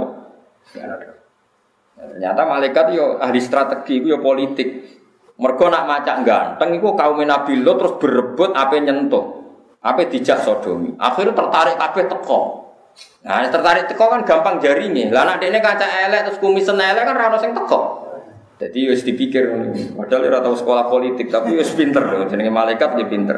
Ternyata 1.97 2.41
malaikat 2.45 2.85
yo 2.93 3.17
ahli 3.17 3.39
strategi 3.41 4.03
yo 4.05 4.21
politik. 4.21 4.99
Mergo 5.39 5.71
nak 5.71 5.87
macak 5.87 6.27
ganteng 6.27 6.75
iku 6.75 6.99
kaum 6.99 7.23
Nabi 7.23 7.63
Lot 7.63 7.79
terus 7.79 7.95
berebut 7.97 8.51
apa 8.51 8.75
nyentuh. 8.75 9.39
Apa 9.79 10.11
dijak 10.11 10.43
sodomi. 10.43 10.91
Akhirnya 10.99 11.31
tertarik 11.31 11.79
kabeh 11.79 12.05
teko. 12.11 12.68
Nah, 13.19 13.43
tertarik 13.51 13.91
teko 13.91 14.07
kan 14.07 14.23
gampang 14.23 14.63
jaringnya. 14.63 15.11
Lah 15.11 15.27
anak 15.27 15.43
ini 15.43 15.59
kaca 15.59 15.83
elek 15.83 16.31
terus 16.31 16.37
kumisen 16.39 16.79
elek 16.79 17.03
kan 17.03 17.15
rano 17.19 17.35
sing 17.35 17.51
teko. 17.51 18.07
Jadi 18.59 18.91
harus 18.91 19.03
dipikir 19.07 19.47
padahal 19.95 20.27
ora 20.27 20.39
tahu 20.43 20.55
sekolah 20.55 20.91
politik 20.91 21.31
tapi 21.31 21.55
harus 21.55 21.71
pinter. 21.75 22.03
Jenenge 22.27 22.51
malaikat 22.51 22.95
dia 22.95 23.07
pinter. 23.07 23.37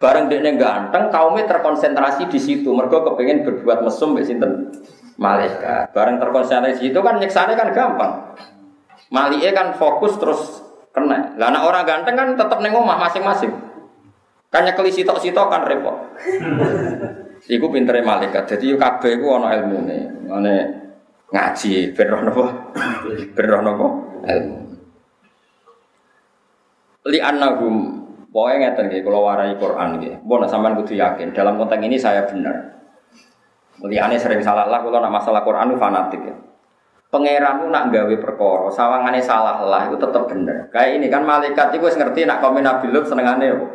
Bareng 0.00 0.28
dekne 0.28 0.60
ganteng, 0.60 1.08
kaumnya 1.08 1.48
terkonsentrasi 1.48 2.28
di 2.28 2.40
situ. 2.40 2.72
Mergo 2.72 3.04
kepengen 3.04 3.44
berbuat 3.44 3.84
mesum 3.84 4.12
mbek 4.12 4.24
sinten? 4.28 4.72
Malaikat. 5.16 5.92
Bareng 5.96 6.20
terkonsentrasi 6.20 6.80
di 6.80 6.82
situ 6.92 7.00
kan 7.00 7.16
nyeksane 7.20 7.56
kan 7.56 7.72
gampang. 7.72 8.36
Malike 9.08 9.52
kan 9.56 9.72
fokus 9.76 10.16
terus 10.20 10.60
kena. 10.92 11.36
Lah 11.40 11.52
orang 11.64 11.84
ganteng 11.84 12.16
kan 12.16 12.28
tetap 12.36 12.60
neng 12.60 12.76
omah 12.76 13.00
masing-masing. 13.08 13.52
Kan 14.52 14.68
nyekeli 14.68 14.92
sitok-sitok 14.92 15.48
kan 15.48 15.64
repot. 15.64 15.96
Iku 17.44 17.68
pintere 17.68 18.00
malaikat. 18.00 18.56
Jadi 18.56 18.72
yo 18.72 18.76
kabeh 18.80 19.20
iku 19.20 19.36
ana 19.36 19.52
ilmune. 19.60 20.24
Ngene 20.24 20.56
ngaji 21.28 21.92
ben 21.92 22.08
rono 22.08 22.30
apa? 22.32 22.46
Ben 23.36 23.46
rono 23.48 23.70
apa? 23.76 23.88
Ilmu. 24.24 24.58
Li 27.04 27.18
annahum 27.20 28.04
Pokoknya 28.34 28.74
ngeten 28.74 28.90
nggih 28.90 29.06
kula 29.06 29.20
warai 29.22 29.54
Quran 29.54 30.02
nggih. 30.02 30.26
Mbok 30.26 30.38
nek 30.42 30.50
sampean 30.50 30.74
kudu 30.74 30.98
yakin 30.98 31.30
dalam 31.30 31.54
konteks 31.54 31.86
ini 31.86 31.94
saya 31.94 32.26
benar. 32.26 32.82
Muliane 33.78 34.18
sering 34.18 34.42
salah 34.42 34.66
lah 34.66 34.82
kula 34.82 34.98
nak 34.98 35.22
masalah 35.22 35.46
Quran 35.46 35.70
itu 35.70 35.78
fanatik 35.78 36.18
ya. 36.18 36.34
Pangeran 37.14 37.70
nak 37.70 37.94
gawe 37.94 38.14
perkara, 38.18 38.66
sawangane 38.74 39.22
salah 39.22 39.62
lah 39.62 39.86
itu 39.86 39.94
tetap 39.94 40.26
bener. 40.26 40.66
Kayak 40.74 40.98
ini 40.98 41.06
kan 41.06 41.22
malaikat 41.22 41.78
itu 41.78 41.86
ngerti 41.86 42.26
nak 42.26 42.42
komen 42.42 42.66
Nabi 42.66 42.90
Lut 42.90 43.06
senengane 43.06 43.54
apa? 43.54 43.66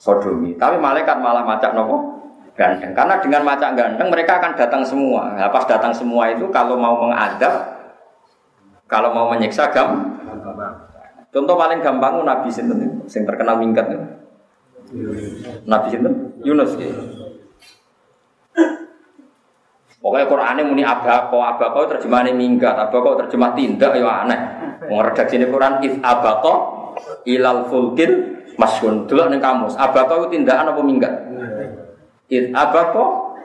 Sodomi. 0.00 0.56
Tapi 0.56 0.80
malaikat 0.80 1.20
malah 1.20 1.44
macak 1.44 1.76
nopo? 1.76 2.17
Ganteng. 2.58 2.90
Karena 2.90 3.22
dengan 3.22 3.46
macak 3.46 3.78
ganteng 3.78 4.10
mereka 4.10 4.42
akan 4.42 4.58
datang 4.58 4.82
semua. 4.82 5.38
Nah, 5.38 5.46
pas 5.54 5.62
datang 5.62 5.94
semua 5.94 6.26
itu 6.34 6.50
kalau 6.50 6.74
mau 6.74 6.98
mengadab, 7.06 7.54
kalau 8.90 9.14
mau 9.14 9.30
menyiksa 9.30 9.70
gam. 9.70 10.18
Contoh 11.30 11.54
paling 11.54 11.78
gampang 11.78 12.24
Nabi 12.26 12.50
sinten 12.50 13.06
sing 13.06 13.22
terkenal 13.22 13.62
minggat. 13.62 13.86
Nabi 15.68 15.86
sinten? 15.86 16.34
Yunus 16.42 16.74
ya. 16.74 16.90
Pokoknya 19.98 20.30
Qurannya 20.30 20.62
muni 20.62 20.86
abako, 20.86 21.42
abako 21.42 21.90
terjemahannya 21.90 22.30
minggat, 22.30 22.78
abako 22.78 23.18
terjemah 23.18 23.52
tindak, 23.58 23.98
ya 23.98 24.24
aneh. 24.24 24.40
Mau 24.86 25.02
redaksi 25.02 25.36
ini 25.36 25.50
Quran 25.50 25.82
if 25.82 25.98
abako 26.00 26.54
ilal 27.26 27.66
fulkil 27.66 28.40
masyun. 28.56 29.10
Dulu 29.10 29.26
nih 29.26 29.42
kamus, 29.42 29.74
abako 29.74 30.24
itu 30.24 30.38
tindakan 30.38 30.70
apa 30.70 30.80
minggat? 30.86 31.27
If 32.28 32.52
abako 32.52 33.36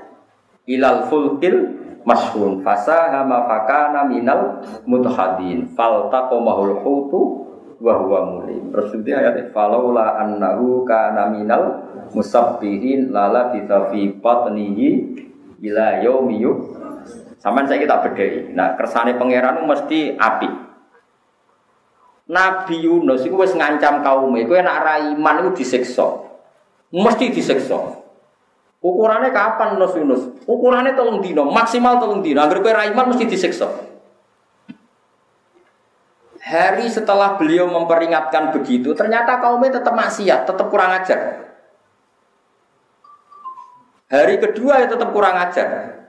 ilal 0.68 1.08
fulkil 1.08 1.84
masyun. 2.04 2.62
Fasa 2.62 3.12
hama 3.12 3.48
fakana 3.48 4.08
minal 4.08 4.64
mutahadin. 4.84 5.72
Falta 5.74 6.28
komahul 6.28 6.80
hutu 6.84 7.22
wa 7.80 7.94
huwa 8.00 8.20
mulim. 8.28 8.72
Terus 8.72 8.96
itu 8.96 9.12
ayat 9.12 9.52
falaula 9.52 10.20
annahu 10.20 10.88
kana 10.88 11.32
minal 11.32 11.84
musabbihin 12.16 13.12
lala 13.12 13.52
bisa 13.52 13.92
fi 13.92 14.12
batnihi 14.20 14.90
ila 15.64 16.04
yaumi 16.04 16.44
Sampeyan 17.44 17.68
saya 17.68 17.84
kita 17.84 18.00
bedhei. 18.08 18.56
Nah, 18.56 18.80
kersane 18.80 19.20
pangeran 19.20 19.68
mesti 19.68 20.16
api. 20.16 20.48
Nabi 22.24 22.88
Yunus 22.88 23.28
itu 23.28 23.36
wis 23.36 23.52
ngancam 23.52 24.00
kaum 24.00 24.32
itu 24.40 24.56
enak 24.56 24.80
raiman 24.80 25.44
itu 25.44 25.60
disiksa. 25.60 26.24
Mesti 26.88 27.36
disiksa. 27.36 28.03
Ukurannya 28.84 29.32
kapan 29.32 29.80
Yunus 29.80 29.96
Yunus? 29.96 30.22
Ukurannya 30.44 30.92
tolong 30.92 31.24
dino, 31.24 31.48
maksimal 31.48 32.04
tolong 32.04 32.20
dino. 32.20 32.44
Agar 32.44 32.60
kowe 32.60 32.74
raiman 32.76 33.16
mesti 33.16 33.24
disiksa. 33.24 33.72
Hari 36.44 36.92
setelah 36.92 37.40
beliau 37.40 37.72
memperingatkan 37.72 38.52
begitu, 38.52 38.92
ternyata 38.92 39.40
kaumnya 39.40 39.80
tetap 39.80 39.96
maksiat, 39.96 40.44
tetap 40.44 40.68
kurang 40.68 40.92
ajar. 41.00 41.48
Hari 44.12 44.36
kedua 44.44 44.84
ya 44.84 44.88
tetap 44.92 45.16
kurang 45.16 45.40
ajar. 45.40 46.04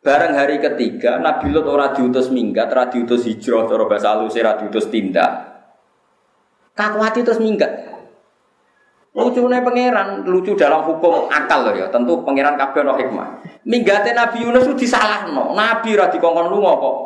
Bareng 0.00 0.38
hari 0.38 0.56
ketiga, 0.56 1.20
Nabi 1.20 1.52
Lut 1.52 1.68
ora 1.68 1.92
diutus 1.92 2.32
minggat, 2.32 2.72
ora 2.72 2.88
diutus 2.88 3.28
hijrah, 3.28 3.68
cara 3.68 3.84
bahasa 3.84 4.16
halus 4.16 4.38
ora 4.40 4.56
diutus 4.56 4.88
tindak. 4.88 5.30
Kakuati 6.72 7.20
terus 7.20 7.42
minggat. 7.42 7.95
Lucunya 9.16 9.64
pangeran, 9.64 10.28
lucu 10.28 10.52
dalam 10.52 10.84
hukum 10.84 11.24
akal 11.32 11.64
loh 11.64 11.72
ya. 11.72 11.88
Tentu 11.88 12.20
pangeran 12.20 12.52
kabeh 12.60 12.84
ono 12.84 13.00
hikmah. 13.00 13.28
Minggate 13.64 14.12
Nabi 14.12 14.44
Yunus 14.44 14.68
itu 14.68 14.84
disalahno. 14.84 15.56
Nabi 15.56 15.96
ora 15.96 16.12
dikongkon 16.12 16.52
lunga 16.52 16.72
kok. 16.76 16.96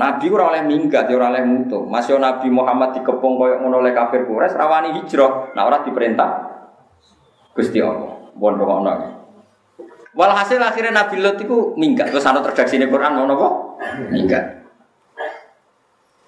Nabi 0.00 0.24
ora 0.32 0.48
oleh 0.48 0.64
minggat, 0.64 1.04
ya 1.04 1.20
ora 1.20 1.28
oleh 1.28 1.44
mutu. 1.44 1.84
Masih 1.84 2.16
Nabi 2.16 2.48
Muhammad 2.48 2.96
dikepung 2.96 3.36
koyo 3.36 3.60
ngono 3.60 3.84
oleh 3.84 3.92
kafir 3.92 4.24
Quraisy 4.24 4.56
rawani 4.56 4.96
hijrah. 4.96 5.52
Nah 5.52 5.68
ora 5.68 5.84
diperintah 5.84 6.30
Gusti 7.52 7.84
Allah. 7.84 8.32
Bon 8.32 8.56
ono. 8.56 8.92
Walhasil 10.16 10.56
akhirnya 10.56 11.04
Nabi 11.04 11.20
Lot 11.20 11.36
itu 11.36 11.76
minggat. 11.76 12.08
Terus 12.16 12.24
ana 12.24 12.40
redaksi 12.40 12.80
ini 12.80 12.88
Quran 12.88 13.12
mau 13.12 13.28
nopo? 13.28 13.76
Minggat. 14.08 14.64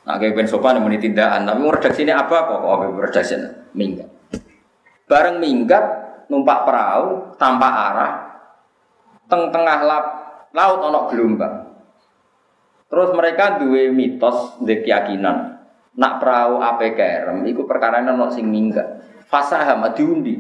Nah, 0.06 0.22
kayak 0.22 0.38
ben 0.38 0.46
sopan 0.46 0.78
muni 0.78 1.02
tindakan, 1.02 1.42
tapi 1.48 1.58
mau 1.64 1.74
redaksi 1.74 2.06
ini 2.06 2.14
apa 2.14 2.46
kok? 2.46 2.62
Kok 2.62 3.02
redaksi 3.02 3.34
minggat. 3.74 4.15
Bareng 5.06 5.38
minggat 5.38 5.84
numpak 6.26 6.66
perahu 6.66 7.38
tanpa 7.38 7.68
arah 7.70 8.12
teng 9.26 9.50
tengah 9.50 9.78
lap, 9.82 10.04
laut 10.54 10.80
ono 10.82 11.10
gelombang. 11.10 11.54
Terus 12.86 13.10
mereka 13.14 13.58
duwe 13.58 13.90
mitos, 13.90 14.58
duwe 14.62 14.86
keyakinan. 14.86 15.58
Nak 15.96 16.12
perahu 16.20 16.60
ape 16.60 16.92
kerem, 16.94 17.42
iku 17.48 17.66
perkara 17.66 18.02
ono 18.02 18.30
sing 18.30 18.46
minggat. 18.46 19.02
Fasaham 19.26 19.82
diundi. 19.94 20.38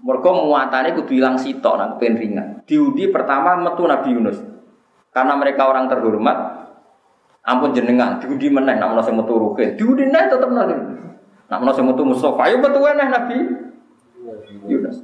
Mergo 0.00 0.30
muatannya 0.48 0.96
kudu 0.96 1.12
hilang 1.12 1.36
sitok 1.36 1.76
nang 1.76 1.90
pen 2.00 2.16
ringan. 2.16 2.48
Diundi 2.64 3.10
pertama 3.12 3.58
metu 3.58 3.84
Nabi 3.84 4.08
Yunus. 4.16 4.38
Karena 5.10 5.34
mereka 5.36 5.66
orang 5.66 5.90
terhormat, 5.90 6.38
ampun 7.44 7.74
jenengan 7.74 8.22
diundi 8.22 8.48
meneh 8.48 8.78
nak 8.78 8.94
menawa 8.94 9.04
sing 9.04 9.18
metu. 9.18 9.52
Diundi 9.76 10.08
neh 10.08 10.24
tetep 10.30 10.48
nabi. 10.48 10.74
Nak 11.50 11.58
menawa 11.58 11.74
sing 11.74 11.84
metu 11.84 12.06
Mustafa, 12.06 12.46
ayo 12.46 12.62
metu 12.62 12.78
neh 12.78 13.08
Nabi 13.10 13.38
Yunus. 14.70 15.02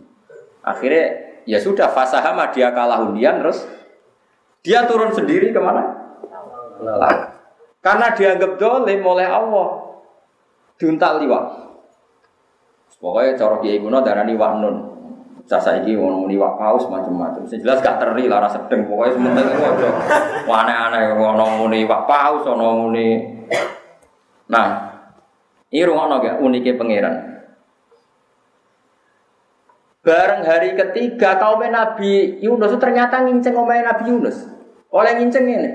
Akhirnya 0.62 1.04
ya 1.42 1.58
sudah 1.58 1.90
fasahama 1.90 2.54
dia 2.54 2.70
kalah 2.70 3.02
undian 3.02 3.42
terus 3.42 3.66
dia 4.62 4.86
turun 4.86 5.10
sendiri 5.10 5.50
ke 5.50 5.58
mana? 5.58 5.82
Lah. 6.82 7.34
Karena 7.82 8.14
dianggap 8.14 8.58
dolim 8.58 9.02
oleh 9.02 9.26
Allah. 9.26 9.68
Diuntal 10.78 11.22
liwat. 11.22 11.44
Pokoknya 12.96 13.38
cara 13.38 13.56
kiai 13.62 13.78
kuno 13.78 14.02
darani 14.02 14.34
wak 14.34 14.52
nun. 14.58 14.76
Sasa 15.46 15.78
iki 15.78 15.94
ngono 15.94 16.26
muni 16.26 16.34
wak 16.34 16.58
paus 16.58 16.90
macam-macam. 16.90 17.46
Sing 17.46 17.62
jelas 17.62 17.78
gak 17.78 18.02
teri 18.02 18.26
lara 18.26 18.50
sedeng 18.50 18.90
pokoknya 18.90 19.14
sementing 19.14 19.46
ojo. 19.62 19.88
Aneh-aneh 20.50 21.14
ngono 21.14 21.62
muni 21.62 21.86
wak 21.86 22.02
paus 22.10 22.42
muni. 22.50 23.22
Nah, 24.50 24.85
ini 25.76 25.84
ruang 25.84 26.08
gak 26.24 26.40
uniknya 26.40 26.72
pangeran. 26.80 27.14
Bareng 30.00 30.40
hari 30.48 30.72
ketiga 30.72 31.36
kaum 31.36 31.60
Nabi 31.68 32.40
Yunus 32.40 32.80
ternyata 32.80 33.20
nginceng 33.20 33.52
omahe 33.52 33.84
Nabi 33.84 34.08
Yunus. 34.08 34.48
Oleh 34.88 35.20
nginceng 35.20 35.44
ini. 35.44 35.70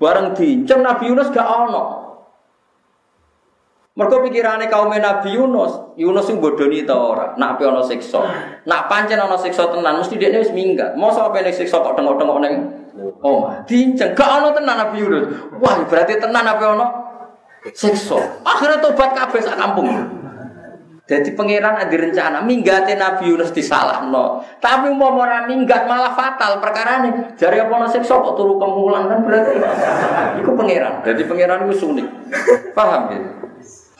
Bareng 0.00 0.32
diinceng 0.32 0.80
Nabi 0.80 1.12
Yunus 1.12 1.28
gak 1.28 1.44
ono. 1.44 2.08
Mereka 4.00 4.16
pikirannya 4.26 4.72
kaum 4.72 4.90
Nabi 4.90 5.36
Yunus, 5.36 5.92
Yunus 6.00 6.26
yang 6.26 6.40
bodoni 6.40 6.82
itu 6.82 6.96
orang. 6.96 7.36
Nak 7.36 7.60
apa 7.60 7.62
ono 7.68 7.84
siksa, 7.84 8.24
nak 8.64 8.88
pancen 8.90 9.20
ono 9.20 9.36
siksa 9.38 9.70
tenan, 9.70 10.00
mesti 10.00 10.18
dia 10.18 10.34
wis 10.34 10.50
minggat. 10.50 10.96
Mau 10.96 11.12
apa 11.12 11.44
nih 11.44 11.52
siksa 11.52 11.84
kok 11.84 11.94
tengok 11.94 12.16
tengok 12.16 12.40
neng? 12.40 12.54
Oh, 13.20 13.52
dinceng, 13.68 14.16
gak 14.16 14.40
ono 14.40 14.56
tenan 14.56 14.88
Nabi 14.88 15.04
Yunus. 15.04 15.52
Wah, 15.60 15.84
berarti 15.84 16.16
tenan 16.16 16.48
apa 16.48 16.64
ono 16.72 17.03
siksa. 17.72 18.44
Akhirnya 18.44 18.82
tobat 18.84 19.16
kabeh 19.16 19.40
sak 19.40 19.56
kampung. 19.56 19.88
Jadi 21.04 21.36
pangeran 21.36 21.76
ada 21.76 21.92
rencana 21.92 22.40
minggatin 22.40 22.96
Nabi 22.96 23.28
Yunus 23.28 23.52
disalah 23.52 24.08
no. 24.08 24.40
Tapi 24.56 24.88
mau 24.88 25.12
orang 25.12 25.44
minggat 25.44 25.84
malah 25.84 26.16
fatal 26.16 26.64
perkara 26.64 27.04
ini. 27.04 27.36
Jari 27.36 27.60
apa 27.60 27.84
siksa 27.92 28.24
kok 28.24 28.32
turu 28.40 28.56
kemulan 28.56 29.12
kan 29.12 29.20
berarti. 29.20 29.52
Iku 30.40 30.56
pangeran. 30.56 31.04
Jadi 31.04 31.22
pangeran 31.28 31.68
itu 31.68 31.76
sunik. 31.76 32.08
Paham 32.72 33.12
ya? 33.12 33.20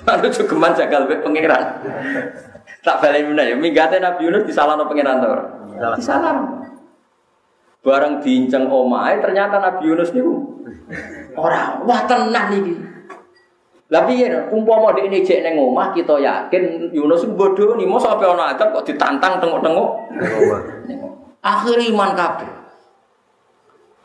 Lalu 0.05 0.27
cukup 0.33 0.73
jagal 0.77 1.05
be 1.05 1.21
pangeran. 1.21 1.65
Tak 2.81 3.05
balik 3.05 3.29
mana 3.29 3.53
ya. 3.53 3.57
Minggate 3.57 4.01
Nabi 4.01 4.25
Yunus 4.25 4.49
disalahno 4.49 4.89
pangeran 4.89 5.21
tuh. 5.21 5.33
Disalah. 6.01 6.41
Barang 7.85 8.25
diinceng 8.25 8.65
omai 8.73 9.21
ternyata 9.21 9.61
Nabi 9.61 9.93
Yunus 9.93 10.09
nih 10.17 10.25
orang 11.37 11.85
wah 11.85 12.01
tenang 12.09 12.49
nih. 12.49 12.94
Tapi 13.85 14.27
ya, 14.27 14.49
umpama 14.49 14.97
ini 14.97 15.21
cek 15.21 15.45
neng 15.45 15.61
omah 15.61 15.93
kita 15.93 16.17
yakin 16.17 16.91
Yunus 16.91 17.29
bodoh 17.37 17.77
nih, 17.77 17.85
mau 17.85 18.01
sampai 18.01 18.27
orang 18.27 18.57
adab 18.57 18.73
kok 18.81 18.89
ditantang 18.89 19.39
tengok-tengok. 19.39 19.89
Akhir 21.45 21.77
iman 21.93 22.11
kabeh. 22.17 22.65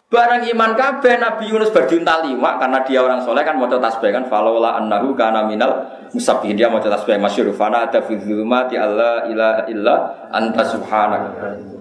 Barang 0.10 0.42
iman 0.42 0.74
kabeh 0.74 1.22
Nabi 1.22 1.54
Yunus 1.54 1.70
berjunta 1.70 2.26
lima 2.26 2.58
karena 2.58 2.82
dia 2.82 2.98
orang 2.98 3.22
soleh 3.22 3.46
kan 3.46 3.54
mau 3.62 3.70
tasbih 3.70 4.10
kan 4.10 4.26
falaula 4.26 4.82
annahu 4.82 5.14
kana 5.14 5.46
minal 5.46 5.86
musabbihin 6.10 6.58
dia 6.58 6.66
mau 6.66 6.82
tasbih 6.82 7.22
masyhur 7.22 7.54
fana 7.54 7.86
ada 7.86 8.02
fi 8.02 8.18
dzulumati 8.18 8.74
alla 8.74 9.30
ilaha 9.30 9.70
illa 9.70 9.96
anta 10.34 10.66
subhanak. 10.66 11.22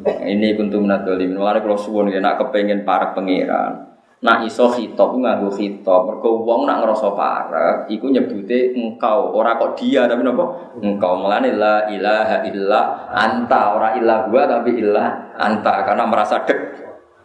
Ini 0.05 0.61
kuntum 0.61 0.84
minadzalimin. 0.84 1.40
Mulane 1.40 1.64
kula 1.64 1.80
suwun 1.80 2.12
nek 2.12 2.36
kepengin 2.36 2.84
para 2.84 3.16
pangeran. 3.16 3.96
Nak 4.19 4.43
iso 4.51 4.66
khitab 4.66 5.14
nganggo 5.14 5.47
khitab. 5.55 6.11
Mergo 6.11 6.43
wong 6.43 6.66
nak 6.66 6.83
ngrasa 6.83 7.14
parek 7.14 7.77
iku 7.87 8.11
nyebute 8.11 8.75
engkau, 8.75 9.31
ora 9.31 9.55
kok 9.55 9.79
dia 9.79 10.11
tapi 10.11 10.27
napa? 10.27 10.75
Engkau. 10.83 11.23
Mulane 11.23 11.55
la 11.55 11.87
ilaha 11.87 12.43
illa 12.43 13.07
anta, 13.14 13.79
ora 13.79 13.95
ilah 13.95 14.27
gua 14.27 14.51
tapi 14.51 14.75
illa 14.75 15.31
anta 15.39 15.87
karena 15.87 16.03
merasa 16.03 16.43
dek 16.43 16.59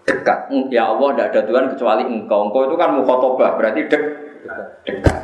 dekat. 0.06 0.54
Ya 0.70 0.86
Allah, 0.94 1.18
tidak 1.18 1.28
ada 1.34 1.42
Tuhan 1.50 1.66
kecuali 1.74 2.04
engkau. 2.06 2.54
Engkau 2.54 2.70
itu 2.70 2.76
kan 2.78 2.94
mukhotobah, 2.94 3.58
berarti 3.58 3.90
dek, 3.90 4.04
dekat. 4.86 5.18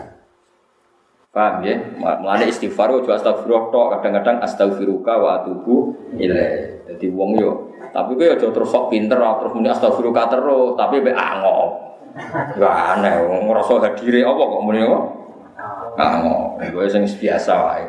Paham 1.29 1.61
ya? 1.61 1.77
Mulane 2.01 2.49
istighfar 2.49 2.89
ojo 2.89 3.13
astagfirullah 3.13 3.93
kadang-kadang 3.93 4.41
astagfiruka 4.41 5.13
wa 5.21 5.37
atubu 5.37 5.93
ilaih. 6.17 6.81
Jadi 6.89 7.05
wong 7.13 7.37
yo. 7.37 7.68
Tapi 7.89 8.11
kowe 8.13 8.27
aja 8.27 8.47
terus 8.49 8.69
sok 8.69 8.93
pinter 8.93 9.17
terus 9.17 9.51
muni 9.53 9.69
astagfiruka 9.69 10.29
terus, 10.29 10.77
tapi 10.77 11.01
be 11.01 11.11
angop. 11.13 11.89
Gak 12.57 12.75
aneh, 12.97 13.21
ngerasa 13.45 13.73
hadire 13.85 14.25
apa 14.25 14.41
kok 14.41 14.63
muni 14.65 14.81
kok? 14.81 15.03
Angop. 15.97 16.61
Gue 16.69 16.85
sing 16.89 17.05
biasa 17.05 17.53
wae. 17.65 17.85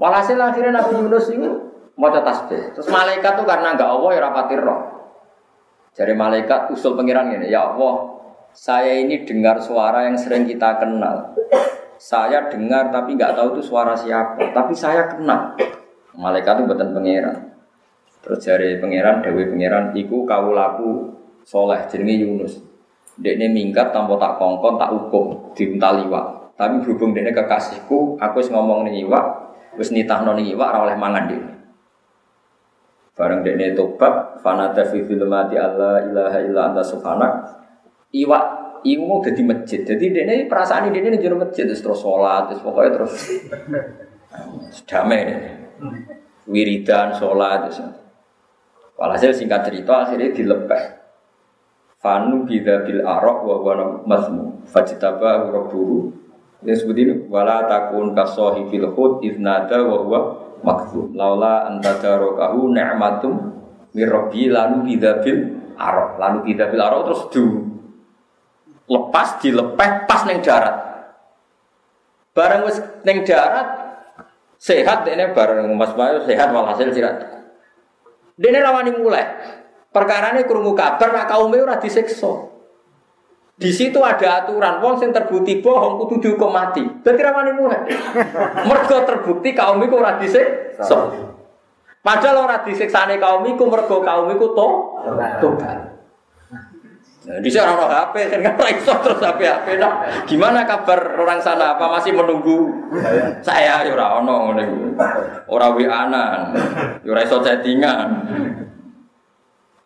Walhasil 0.00 0.40
akhirnya 0.40 0.82
Nabi 0.82 0.98
Yunus 0.98 1.30
ini 1.30 1.48
mau 1.94 2.10
tasbih. 2.10 2.74
Terus 2.74 2.88
malaikat 2.88 3.38
tuh 3.38 3.46
karena 3.46 3.76
nggak 3.76 3.86
Allah 3.86 4.10
ya 4.16 4.20
rapatir 4.24 4.60
roh. 4.60 4.80
Jadi 5.92 6.12
malaikat 6.16 6.72
usul 6.72 6.96
pengiran 6.96 7.36
ini, 7.36 7.52
ya 7.52 7.68
Allah, 7.68 8.16
saya 8.56 8.96
ini 8.96 9.28
dengar 9.28 9.60
suara 9.60 10.08
yang 10.08 10.16
sering 10.16 10.48
kita 10.48 10.80
kenal. 10.80 11.36
Saya 12.00 12.48
dengar 12.48 12.88
tapi 12.88 13.12
nggak 13.12 13.36
tahu 13.36 13.60
itu 13.60 13.68
suara 13.68 13.92
siapa, 13.92 14.40
tapi 14.56 14.72
saya 14.72 15.12
kenal. 15.12 15.52
Malaikat 16.16 16.64
itu 16.64 16.64
buatan 16.64 16.96
pangeran. 16.96 17.51
Terus 18.22 18.38
dari 18.46 18.78
pangeran, 18.78 19.18
dewi 19.26 19.50
pangeran, 19.50 19.84
iku 19.98 20.22
kau 20.22 20.54
laku 20.54 21.10
soleh, 21.42 21.82
jenenge 21.90 22.22
Yunus. 22.22 22.54
Dekne 23.18 23.50
minggat 23.50 23.90
tanpa 23.90 24.16
tak 24.16 24.38
kongkon, 24.38 24.78
tak 24.78 24.94
hukum, 24.94 25.52
diuntal 25.52 26.06
iwak. 26.06 26.26
Tapi 26.54 26.80
berhubung 26.86 27.12
dekne 27.12 27.34
kekasihku, 27.34 28.16
aku 28.16 28.34
harus 28.38 28.48
ngomong 28.54 28.86
nih 28.86 29.02
iwak, 29.04 29.24
wis 29.74 29.90
nitahno 29.90 30.38
ning 30.38 30.48
iwak 30.54 30.70
ora 30.70 30.86
oleh 30.86 30.96
mangan 30.96 31.24
dhewe. 31.28 31.52
Bareng 33.12 33.44
dekne 33.44 33.76
tobat, 33.76 34.40
fanata 34.40 34.86
fi 34.88 35.04
zulumati 35.04 35.58
Allah 35.58 36.06
ilaha 36.06 36.38
illa 36.40 36.60
anta 36.72 36.80
subhanak. 36.80 37.32
Iwak 38.14 38.44
iku 38.86 39.02
mau 39.04 39.20
dadi 39.20 39.42
masjid. 39.44 39.84
Jadi 39.84 40.14
dekne 40.14 40.46
perasaan 40.48 40.88
ini 40.88 41.10
ning 41.10 41.20
jero 41.20 41.36
masjid 41.36 41.66
terus 41.68 41.82
terus 41.84 42.00
salat, 42.00 42.48
terus 42.48 42.62
pokoknya 42.64 42.90
terus 42.96 43.12
damai. 44.88 45.20
Wiridan 46.48 47.12
salat 47.12 47.68
terus. 47.68 48.01
Walhasil 48.96 49.32
singkat 49.32 49.66
cerita 49.66 50.06
akhirnya 50.08 50.30
dilepeh. 50.30 50.82
Fanu 52.02 52.42
bida 52.42 52.82
bil 52.82 53.00
arok 53.06 53.38
wa 53.46 53.56
wa 53.62 53.72
mazmu. 54.04 54.66
Fajtaba 54.66 55.48
rabbuhu 55.48 56.10
yang 56.62 56.78
seperti 56.78 57.00
ini 57.02 57.14
wala 57.26 57.66
takun 57.66 58.14
kasohi 58.14 58.70
fil 58.70 58.90
hud 58.94 59.22
ifnada 59.26 59.82
wa 59.82 59.96
huwa 60.02 60.20
makzum 60.62 61.10
laula 61.14 61.66
antadarokahu 61.66 62.70
ni'matum 62.70 63.34
mirrobi 63.94 64.46
lalu 64.50 64.94
bidabil 64.94 65.38
arok. 65.74 66.18
Lalu 66.18 66.38
bidabil 66.52 66.80
arok 66.82 67.00
terus 67.06 67.22
du. 67.34 67.46
Lepas 68.86 69.38
dilepeh 69.42 69.90
pas 70.06 70.22
neng 70.26 70.38
darat. 70.42 70.76
Barang 72.34 72.66
wis 72.66 72.78
neng 73.02 73.26
darat 73.26 73.66
sehat 74.62 75.02
ini 75.10 75.34
bareng 75.34 75.66
mas 75.74 75.90
bayu 75.98 76.22
sehat 76.22 76.54
walhasil 76.54 76.94
sirat 76.94 77.41
ini 78.50 78.58
rawani 78.58 78.90
mulai 78.98 79.24
perkara 79.92 80.34
ini 80.34 80.42
kerungu 80.48 80.74
kabar 80.74 81.14
nak 81.14 81.30
kaum 81.30 81.54
ora 81.54 81.78
disiksa 81.78 82.50
di 83.52 83.70
situ 83.70 84.02
ada 84.02 84.42
aturan, 84.42 84.82
wong 84.82 84.98
sing 84.98 85.14
terbukti 85.14 85.62
bohong 85.62 85.94
kudu 86.02 86.18
dihukum 86.18 86.50
mati. 86.50 86.82
Berarti 86.82 87.22
ramane 87.22 87.52
mulai. 87.54 87.78
Mergo 88.66 89.06
terbukti 89.06 89.54
kaum 89.54 89.78
iku 89.86 90.02
ora 90.02 90.18
disiksa. 90.18 90.98
Padahal 92.02 92.50
ora 92.50 92.58
disiksane 92.66 93.22
kaum 93.22 93.46
iku 93.46 93.70
mergo 93.70 94.02
kaum 94.02 94.26
iku 94.34 94.50
to 94.58 94.68
tobat. 95.38 95.91
Nah, 97.22 97.38
di 97.38 97.46
sana 97.46 97.78
orang 97.78 97.90
HP 97.94 98.14
kan 98.34 98.38
nggak 98.42 98.82
iso 98.82 98.94
terus 98.98 99.22
HP 99.22 99.46
HP 99.46 99.78
nah, 99.78 100.02
Gimana 100.26 100.66
kabar 100.66 101.14
orang 101.22 101.38
sana? 101.38 101.78
Apa 101.78 101.86
masih 101.94 102.10
menunggu 102.18 102.66
saya? 103.46 103.86
Ya 103.86 103.94
ora 103.94 104.18
ono 104.18 104.50
ngene 104.50 104.64
Ora 105.46 105.70
WA-an. 105.70 106.10
Ya 107.06 107.08
ora 107.14 107.22
iso 107.22 107.38
chattingan. 107.38 108.10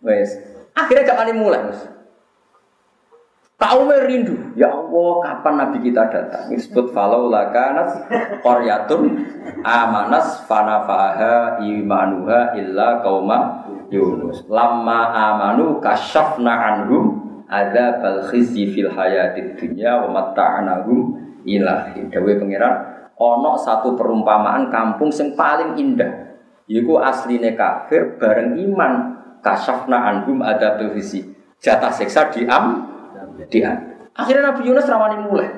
Wes. 0.00 0.32
Akhirnya 0.76 1.08
gak 1.08 1.32
mulai, 1.32 1.60
Mas. 1.66 1.80
Kaum 3.56 3.88
rindu, 3.88 4.52
ya 4.52 4.68
Allah 4.68 5.12
kapan 5.24 5.54
Nabi 5.56 5.88
kita 5.88 6.12
datang? 6.12 6.52
Disebut 6.52 6.92
falau 6.92 7.32
lakanat 7.32 8.04
koryatun 8.44 9.16
amanas 9.64 10.44
fanafaha 10.44 11.64
imanuha 11.64 12.52
illa 12.52 13.00
kauma 13.00 13.64
Yunus. 13.88 14.44
Lama 14.52 15.08
amanu 15.08 15.80
kasyafna 15.80 16.52
anhum 16.52 17.25
ada 17.46 18.02
bal 18.02 18.26
fil 18.30 18.90
hayatid 18.90 19.58
dunya 19.58 20.02
wa 20.02 20.08
mata'anahum 20.10 21.14
ilahi. 21.46 22.10
Dawe 22.10 22.32
pangeran 22.42 22.74
ono 23.16 23.54
satu 23.56 23.94
perumpamaan 23.94 24.68
kampung 24.68 25.14
yang 25.14 25.32
paling 25.38 25.78
indah. 25.78 26.12
Yiku 26.66 26.98
asline 26.98 27.54
kafir 27.54 28.18
bareng 28.18 28.58
iman 28.58 28.92
kasyafna 29.38 30.10
anhum 30.10 30.42
ada 30.42 30.74
bal 30.74 30.90
Jatah 31.62 31.92
siksa 31.94 32.28
diam 32.34 32.84
dia. 33.48 33.78
Akhirnya 34.16 34.52
Nabi 34.52 34.68
Yunus 34.68 34.88
rawani 34.88 35.18
mulai. 35.22 35.48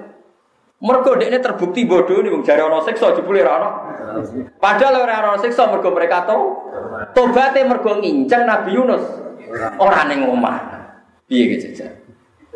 Mergo 0.79 1.19
ini 1.19 1.43
terbukti 1.43 1.83
bodoh 1.91 2.23
nih, 2.23 2.31
jari 2.47 2.63
ono 2.63 2.79
seksa 2.87 3.11
jebule 3.11 3.43
ora 3.43 3.59
ono. 3.59 3.71
Padahal 4.63 5.03
ora 5.03 5.27
ono 5.27 5.43
seksa 5.43 5.67
mergo 5.67 5.91
mereka 5.91 6.23
tahu 6.23 6.43
tobaté 7.19 7.67
mergo 7.67 7.99
nginceng 7.99 8.47
Nabi 8.47 8.79
Yunus. 8.79 9.03
Ora 9.83 10.07
ning 10.07 10.23
omah. 10.23 10.68
Piye 11.29 11.45
gitu 11.53 11.77
jajan. 11.77 11.93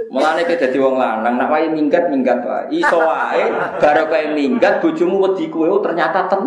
Mulane 0.08 0.48
ke 0.48 0.56
dadi 0.56 0.80
wong 0.80 0.96
lanang 0.96 1.36
nak 1.36 1.52
wae 1.52 1.68
minggat 1.68 2.08
minggat 2.08 2.40
wae. 2.40 2.72
Iso 2.72 3.04
wae 3.04 3.52
baru 3.76 4.08
kowe 4.08 4.24
minggat 4.32 4.80
bojomu 4.80 5.20
wedi 5.28 5.52
kowe 5.52 5.68
oh, 5.68 5.84
ternyata 5.84 6.24
ten 6.24 6.42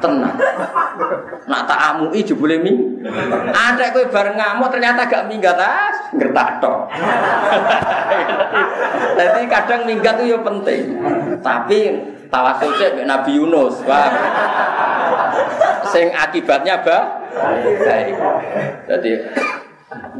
tenang. 0.00 0.36
Nak 1.44 1.62
tak 1.68 1.80
amui 1.92 2.24
jebule 2.24 2.56
mi. 2.64 2.72
Ada 3.52 3.92
kowe 3.92 4.08
bareng 4.08 4.40
ngamuk 4.40 4.72
ternyata 4.72 5.04
gak 5.04 5.28
minggat 5.28 5.60
ah, 5.60 5.92
ngertak 6.16 6.64
tok. 6.64 6.88
Jadi 9.20 9.40
kadang 9.44 9.84
minggat 9.84 10.16
itu 10.24 10.32
ya 10.32 10.38
penting. 10.40 10.82
Tapi 11.44 11.78
tawasul 12.32 12.72
cek 12.80 13.04
Nabi 13.04 13.36
Yunus, 13.36 13.84
Wah. 13.84 14.08
Sing 15.92 16.08
akibatnya 16.08 16.80
ba 16.80 17.20
baik. 17.84 18.16
Jadi 18.88 19.10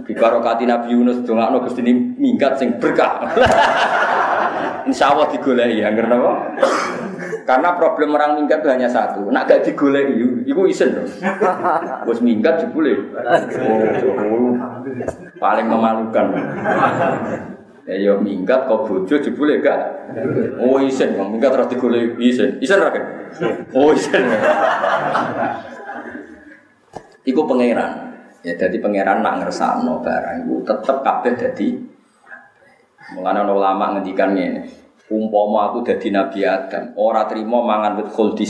Bikarokati 0.05 0.65
Nabi 0.69 0.93
Yunus 0.93 1.25
dongakno 1.25 1.65
Gusti 1.65 1.81
minggat 2.19 2.61
sing 2.61 2.77
berkah. 2.77 3.25
Insya 4.89 5.17
Allah 5.17 5.33
digoleki 5.33 5.81
ya, 5.81 5.89
ngerti 5.97 6.13
apa? 6.13 6.33
Karena 7.45 7.77
problem 7.77 8.17
orang 8.17 8.41
minggat 8.41 8.65
itu 8.65 8.69
hanya 8.73 8.89
satu, 8.89 9.29
nak 9.29 9.49
gak 9.49 9.65
digoleki, 9.65 10.45
itu 10.49 10.63
isen 10.69 10.97
dong. 10.97 11.09
Bos 12.05 12.21
minggat 12.21 12.61
jebule. 12.61 13.13
Oh, 13.65 14.57
paling 15.41 15.67
memalukan. 15.69 16.27
Ya 17.85 18.01
yo 18.01 18.17
minggat 18.21 18.65
kok 18.65 18.89
bojo 18.89 19.17
jebule 19.21 19.61
gak. 19.61 20.09
Oh 20.57 20.81
isen, 20.81 21.17
minggat 21.17 21.53
terus 21.53 21.69
digoleki 21.73 22.21
isen. 22.21 22.51
Isen 22.61 22.81
ra 22.81 22.93
Oh 23.77 23.93
isen. 23.93 24.25
Iku 27.25 27.41
pangeran. 27.49 28.14
Ya 28.45 28.53
jadi 28.61 28.77
pangeran 28.77 29.25
nak 29.25 29.41
ngersakno 29.41 30.05
barang 30.05 30.45
itu 30.45 30.61
tetep 30.69 31.01
kabeh 31.01 31.33
jadi 31.33 31.69
Mulane 33.13 33.45
ulama 33.45 33.93
ngendikan 33.93 34.33
ngene, 34.33 34.65
umpama 35.13 35.69
aku 35.69 35.85
dadi 35.85 36.09
Nabi 36.09 36.41
Adam, 36.41 36.97
ora 36.97 37.29
trimo 37.29 37.61
mangan 37.61 38.01
wit 38.01 38.09
khuldi. 38.09 38.49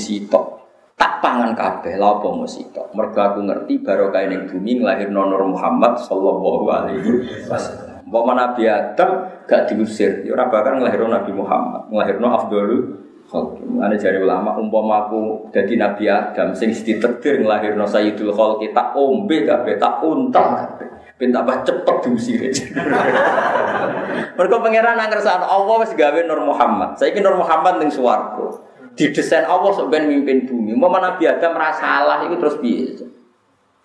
Tak 0.95 1.19
pangan 1.19 1.59
kabeh, 1.59 1.99
lha 1.99 2.07
apa 2.07 2.31
sitok. 2.47 2.95
Mergo 2.95 3.19
aku 3.19 3.43
ngerti 3.43 3.83
barokah 3.83 4.31
ning 4.31 4.47
bumi 4.47 4.79
nglahirno 4.79 5.27
Nur 5.27 5.43
Muhammad 5.51 5.99
sallallahu 5.99 6.65
alaihi 6.71 7.11
wasallam. 7.51 8.07
Umpama 8.07 8.39
Nabi 8.39 8.71
Adam 8.71 9.43
gak 9.43 9.75
diusir, 9.75 10.23
ya 10.23 10.39
ora 10.39 10.47
bakal 10.47 10.79
Nabi 10.79 11.33
Muhammad, 11.35 11.91
nglahirno 11.91 12.27
Khalqi. 12.31 13.04
Mulane 13.35 13.99
jari 13.99 14.23
ulama 14.23 14.55
umpama 14.55 15.11
aku 15.11 15.51
dadi 15.51 15.75
Nabi 15.75 16.07
Adam 16.07 16.55
sing 16.55 16.71
diterdir 16.71 17.43
nglahirno 17.43 17.83
Sayyidul 17.83 18.31
Khalqi 18.31 18.71
tak 18.71 18.95
ombe 18.95 19.43
kabeh, 19.43 19.75
tak 19.75 19.99
untal 20.07 20.55
kabeh. 20.55 20.89
Ben 21.19 21.35
tambah 21.35 21.67
cepet 21.67 21.97
diusir. 22.07 22.43
Mergo 24.39 24.57
pangeran 24.63 24.99
nang 24.99 25.11
kersane 25.11 25.47
Allah 25.47 25.77
wis 25.83 25.95
gawe 25.95 26.21
Nur 26.27 26.43
Muhammad. 26.47 26.99
Saiki 26.99 27.23
Nur 27.23 27.39
Muhammad 27.39 27.83
swarga. 27.91 28.63
Didesain 28.95 29.47
Allah 29.47 29.71
ben 29.91 30.07
mimpin 30.11 30.47
bumi. 30.47 30.75
Mau 30.75 30.91
Nabi 30.91 31.27
Adam 31.27 31.55
merasa 31.55 31.83
salah 31.83 32.19
itu 32.27 32.35
terus 32.39 32.59
piye? 32.59 32.99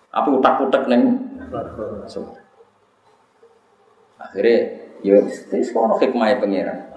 Apa 0.10 0.30
utak-utak 0.30 0.89
swarga. 2.10 2.41
Akhirnya 4.18 4.58
ya 5.06 5.22
wis 5.22 5.70
ono 5.74 5.97
hikmah 6.02 6.38
pangeran. 6.38 6.88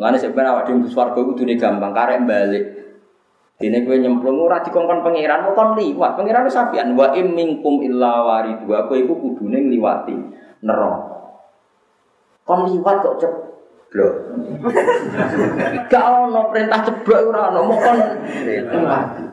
Mulane 0.00 0.16
sebenarnya 0.16 0.56
awak 0.56 0.64
dhewe 0.64 0.88
swarga 0.88 1.20
kudu 1.20 1.44
gampang 1.60 1.92
karek 1.92 2.24
balik. 2.24 2.64
Dene 3.60 3.84
kowe 3.84 3.92
nyemplung 3.92 4.40
ora 4.40 4.64
dikongkon 4.64 5.04
pangeran, 5.04 5.44
kok 5.44 5.52
kon 5.52 5.76
liwat. 5.76 6.16
Pangeran 6.16 6.48
wis 6.48 6.56
sapian 6.56 6.96
wa 6.96 7.12
im 7.12 7.36
minkum 7.36 7.84
illa 7.84 8.24
waridu. 8.24 8.64
Kowe 8.64 8.96
iku 8.96 9.12
kudune 9.20 9.60
ngliwati 9.60 10.16
neraka. 10.64 11.36
Kon 12.48 12.64
liwat 12.64 12.96
kok 13.04 13.16
ceblok. 13.20 14.14
Gak 15.92 16.04
ono 16.08 16.48
perintah 16.48 16.80
ceblok 16.80 17.20
ora 17.28 17.52
ono, 17.52 17.68
mau 17.68 17.76
kon 17.76 17.98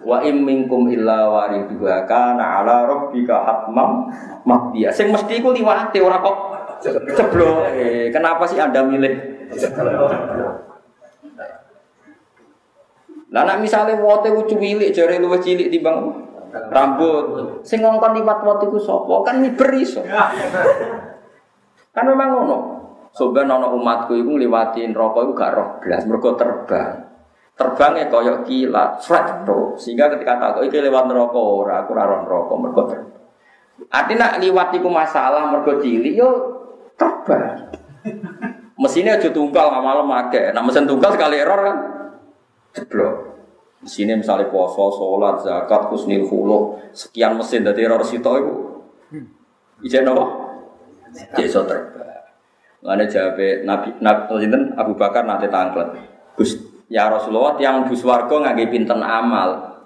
wa 0.04 0.18
im 0.28 0.44
minkum 0.44 0.92
illa 0.92 1.32
waridu 1.32 1.80
kana 2.12 2.60
ala 2.60 2.84
rabbika 2.92 3.40
hatmam 3.40 4.12
maqdiya. 4.44 4.92
Sing 4.92 5.16
mesti 5.16 5.40
iku 5.40 5.56
liwate 5.56 6.04
ora 6.04 6.20
kok 6.20 6.38
ceblok. 7.16 7.72
Eh, 7.72 8.12
kenapa 8.12 8.44
sih 8.44 8.60
Anda 8.60 8.84
milih 8.84 9.37
Lah 13.28 13.44
nek 13.44 13.60
misale 13.60 14.00
wote 14.00 14.32
ku 14.32 14.48
cilik 14.48 14.96
jare 14.96 15.20
luwih 15.20 15.40
cilik 15.44 15.68
timbang 15.68 16.16
rambut. 16.72 17.60
Sing 17.68 17.84
ngongkon 17.84 18.24
liwat 18.24 18.40
wote 18.44 18.66
ku 18.72 18.80
sapa? 18.80 19.28
Kan 19.28 19.44
miber 19.44 19.68
iso. 19.76 20.00
Kan 21.92 22.04
memang 22.08 22.30
ngono. 22.32 22.58
Soben 23.12 23.50
ana 23.50 23.68
umatku 23.74 24.14
iku 24.14 24.38
ngliwati 24.38 24.86
neraka 24.94 25.26
iku 25.26 25.34
gak 25.34 25.52
roh 25.58 25.70
blas 25.82 26.06
mergo 26.06 26.38
terbang. 26.38 27.10
Terbangnya 27.58 28.14
kaya 28.14 28.46
kilat, 28.46 29.02
flat 29.02 29.42
to. 29.42 29.74
Sehingga 29.82 30.14
ketika 30.14 30.38
tak 30.38 30.62
iki 30.62 30.78
lewat 30.78 31.10
neraka 31.10 31.42
ora, 31.42 31.82
aku 31.82 31.98
ora 31.98 32.06
roh 32.06 32.20
neraka 32.22 32.54
mergo 32.54 32.82
terbang. 32.86 33.18
Artinya 33.90 34.38
liwat 34.38 34.70
iku 34.78 34.88
masalah 34.94 35.50
mergo 35.50 35.82
cilik 35.82 36.14
yo 36.14 36.30
terbang. 36.94 37.74
Mesinnya 38.78 39.18
aja 39.18 39.30
tunggal 39.34 39.74
nggak 39.74 39.86
malam 39.86 40.08
akeh. 40.14 40.54
Nah 40.54 40.62
mesin 40.62 40.86
tunggal 40.86 41.18
sekali 41.18 41.42
error 41.42 41.60
kan 41.66 41.78
jeblok. 42.78 43.16
Mesinnya 43.82 44.18
misalnya 44.18 44.50
puasa, 44.50 44.90
sholat, 44.94 45.36
zakat, 45.42 45.90
kusnil 45.90 46.26
khuluq, 46.26 46.94
sekian 46.94 47.38
mesin 47.38 47.66
dari 47.66 47.86
error 47.86 48.02
situ 48.06 48.30
itu. 48.38 48.54
Ijen 49.86 50.10
apa? 50.10 50.26
Iso 51.38 51.62
terbang. 51.66 52.26
Mana 52.82 53.06
jawab 53.10 53.38
Nabi 53.66 53.98
Nabi 54.02 54.58
Abu 54.78 54.94
Bakar 54.94 55.26
nanti 55.26 55.50
tangklet. 55.50 55.98
Gus 56.38 56.58
ya 56.90 57.10
Rasulullah 57.10 57.58
yang 57.58 57.86
bus 57.90 58.02
warga 58.06 58.34
nggak 58.34 58.70
pinten 58.70 59.02
amal. 59.02 59.77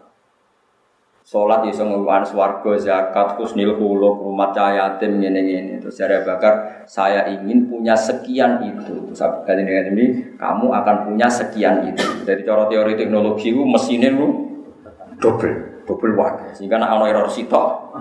Sholat 1.31 1.63
iso 1.63 1.87
ngeluan 1.87 2.27
swarga, 2.27 2.75
zakat, 2.75 3.39
husnil 3.39 3.79
huluk, 3.79 4.19
rumah 4.19 4.51
yatim 4.51 5.23
ini 5.23 5.39
ini. 5.39 5.79
Terus 5.79 5.95
saya 5.95 6.19
bakar, 6.27 6.83
saya 6.83 7.23
ingin 7.31 7.71
punya 7.71 7.95
sekian 7.95 8.59
itu. 8.59 9.07
Terus 9.07 9.23
kali 9.47 9.63
ini, 9.63 9.95
ini 9.95 10.05
kamu 10.35 10.67
akan 10.67 11.07
punya 11.07 11.31
sekian 11.31 11.87
itu. 11.87 12.03
Dari 12.27 12.43
cara 12.43 12.67
teori 12.67 12.99
teknologi 12.99 13.47
itu 13.55 13.63
mesinnya 13.63 14.11
lu 14.11 14.59
double, 15.23 15.87
double 15.87 16.19
watt. 16.19 16.51
Sehingga 16.51 16.75
nak 16.75 16.99
ono 16.99 17.07
error 17.07 17.31
sitok. 17.31 17.95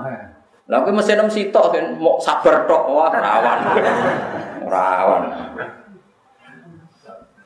Lalu 0.67 0.91
mesin 0.91 1.23
enam 1.23 1.31
sitok 1.31 1.71
kan 1.71 1.87
mau 2.03 2.19
sabar 2.19 2.67
tok 2.67 2.83
wah 2.91 3.15
rawan, 3.15 3.59
rawan. 4.67 5.23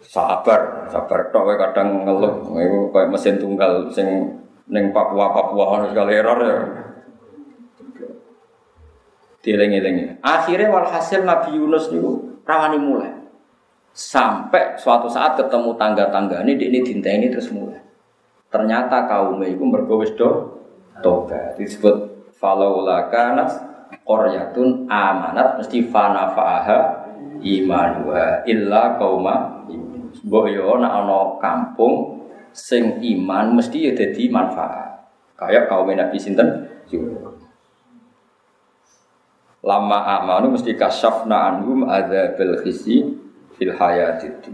Sabar, 0.01 0.89
sabar 0.89 1.29
tok 1.29 1.61
kadang 1.61 2.09
ngeluh, 2.09 2.41
kayak 2.89 3.13
mesin 3.13 3.37
tunggal 3.37 3.93
sing 3.93 4.41
Neng 4.71 4.95
Papua 4.97 5.33
Papua 5.33 5.65
harus 5.77 5.93
sekali 5.93 6.13
error 6.17 6.39
ya. 6.41 6.57
Dieling-elingi. 9.45 10.25
Akhirnya 10.25 10.73
walhasil 10.73 11.21
Nabi 11.21 11.61
Yunus 11.61 11.93
itu 11.93 12.41
rawani 12.49 12.81
mulai. 12.81 13.13
Sampai 13.93 14.75
suatu 14.81 15.07
saat 15.07 15.37
ketemu 15.37 15.77
tangga-tangga 15.77 16.43
ini, 16.43 16.57
ini 16.57 16.81
dinta 16.81 17.13
ini 17.13 17.29
terus 17.29 17.53
mulai. 17.53 17.79
Ternyata 18.49 19.05
kaum 19.05 19.39
itu 19.45 19.61
bergowes 19.69 20.17
do 20.17 20.59
toga. 21.05 21.53
Disebut 21.61 22.31
falaula 22.41 23.13
kanat 23.13 23.51
koryatun 24.05 24.87
amanat 24.87 25.61
mesti 25.61 25.87
fanafaha 25.91 27.05
imanwa 27.41 28.45
illa 28.47 28.95
kauma 29.01 29.67
boyo 30.23 30.79
nak 30.79 30.93
ono 31.05 31.21
kampung 31.43 32.14
sing 32.55 33.03
iman 33.03 33.59
mesti 33.59 33.91
ya 33.91 33.93
jadi 33.93 34.31
manfaat. 34.31 35.11
Kayak 35.35 35.67
kaum 35.67 35.91
Nabi 35.91 36.17
sinten 36.17 36.71
Lama 39.65 39.99
amanu 40.21 40.55
mesti 40.55 40.79
kasyafna 40.79 41.51
anhum 41.51 41.89
adzabal 41.91 42.63
khisi 42.63 43.03
fil 43.59 43.75
hayatid. 43.75 44.47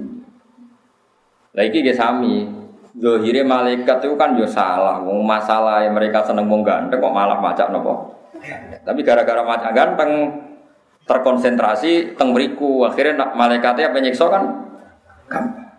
Lah 1.52 1.64
iki 1.66 1.84
ge 1.84 1.92
sami. 1.92 2.48
Malaikat 2.90 4.02
itu 4.02 4.16
kan 4.18 4.34
yo 4.34 4.48
salah. 4.48 4.98
Wong 5.02 5.22
masalah 5.22 5.86
mereka 5.92 6.26
seneng 6.26 6.48
mung 6.48 6.66
ganteng 6.66 6.98
kok 6.98 7.14
malah 7.14 7.38
macak 7.38 7.70
nopo. 7.70 8.18
Tapi 8.82 9.00
gara-gara 9.06 9.44
macak 9.46 9.70
ganteng 9.76 10.10
terkonsentrasi 11.06 12.14
teng 12.14 12.30
mriku 12.34 12.86
akhirnya 12.86 13.34
malaikatnya 13.34 13.90
penyiksa 13.90 14.26
kan 14.30 14.42
gampang. 15.26 15.69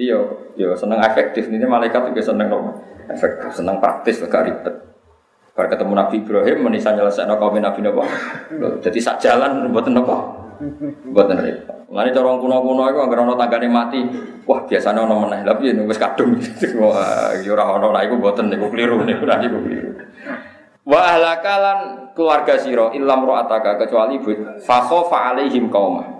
Jadi 0.00 0.16
yo 0.16 0.48
yo 0.56 0.72
seneng 0.72 0.96
efektif 1.04 1.52
ini 1.52 1.60
malaikat 1.60 2.08
juga 2.08 2.24
seneng 2.24 2.48
nopo 2.48 2.72
efektif, 3.04 3.52
seneng 3.52 3.84
praktis 3.84 4.16
gak 4.24 4.48
ribet. 4.48 4.72
Bar 5.52 5.68
ketemu 5.68 5.92
Nabi 5.92 6.24
Ibrahim 6.24 6.72
menisa 6.72 6.96
nyelesaikan 6.96 7.36
kaum 7.36 7.60
Nabi 7.60 7.84
nopo. 7.84 8.00
Jadi 8.80 8.96
sak 8.96 9.20
jalan 9.20 9.68
buat 9.68 9.92
nopo. 9.92 10.16
Buat 11.12 11.36
ribet. 11.36 11.76
Mulane 11.92 12.16
cara 12.16 12.32
kuno-kuno 12.32 12.88
iku 12.88 12.98
anggere 13.04 13.28
ana 13.28 13.36
tanggane 13.36 13.68
mati, 13.68 14.00
wah 14.48 14.64
biasanya 14.64 15.04
ana 15.04 15.20
meneh. 15.20 15.44
Tapi 15.44 15.68
ya 15.68 15.84
wis 15.84 16.00
kadung. 16.00 16.32
Wah, 16.80 17.36
ora 17.36 17.64
ana 17.76 17.86
nek 17.92 18.02
iku 18.08 18.16
niku 18.40 18.66
keliru 18.72 19.04
niku 19.04 19.28
ora 19.28 19.36
niku 19.36 19.60
keliru. 19.60 20.00
Wa 20.88 21.00
ahlakalan 21.12 22.08
keluarga 22.16 22.56
sira 22.56 22.88
illam 22.96 23.20
ro'ataka 23.28 23.84
kecuali 23.84 24.16
but 24.16 24.64
fa 24.64 24.80
khofa 24.80 25.36
alaihim 25.36 25.68
qaumah. 25.68 26.19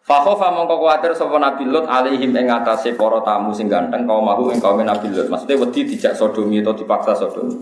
Fakhofa 0.00 0.48
mongko 0.48 0.80
kuwatir 0.80 1.12
sapa 1.12 1.36
Nabi 1.36 1.68
Lut 1.68 1.84
alaihim 1.84 2.32
ing 2.32 2.48
atase 2.48 2.96
para 2.96 3.20
tamu 3.20 3.52
sing 3.52 3.68
ganteng 3.68 4.08
kaum 4.08 4.24
mahu 4.24 4.48
ing 4.48 4.58
kaum 4.58 4.80
Nabi 4.80 5.12
Lut. 5.12 5.28
Maksudnya 5.28 5.60
wedi 5.60 5.84
dijak 5.84 6.16
sodomi 6.16 6.64
atau 6.64 6.72
dipaksa 6.72 7.12
sodomi. 7.12 7.60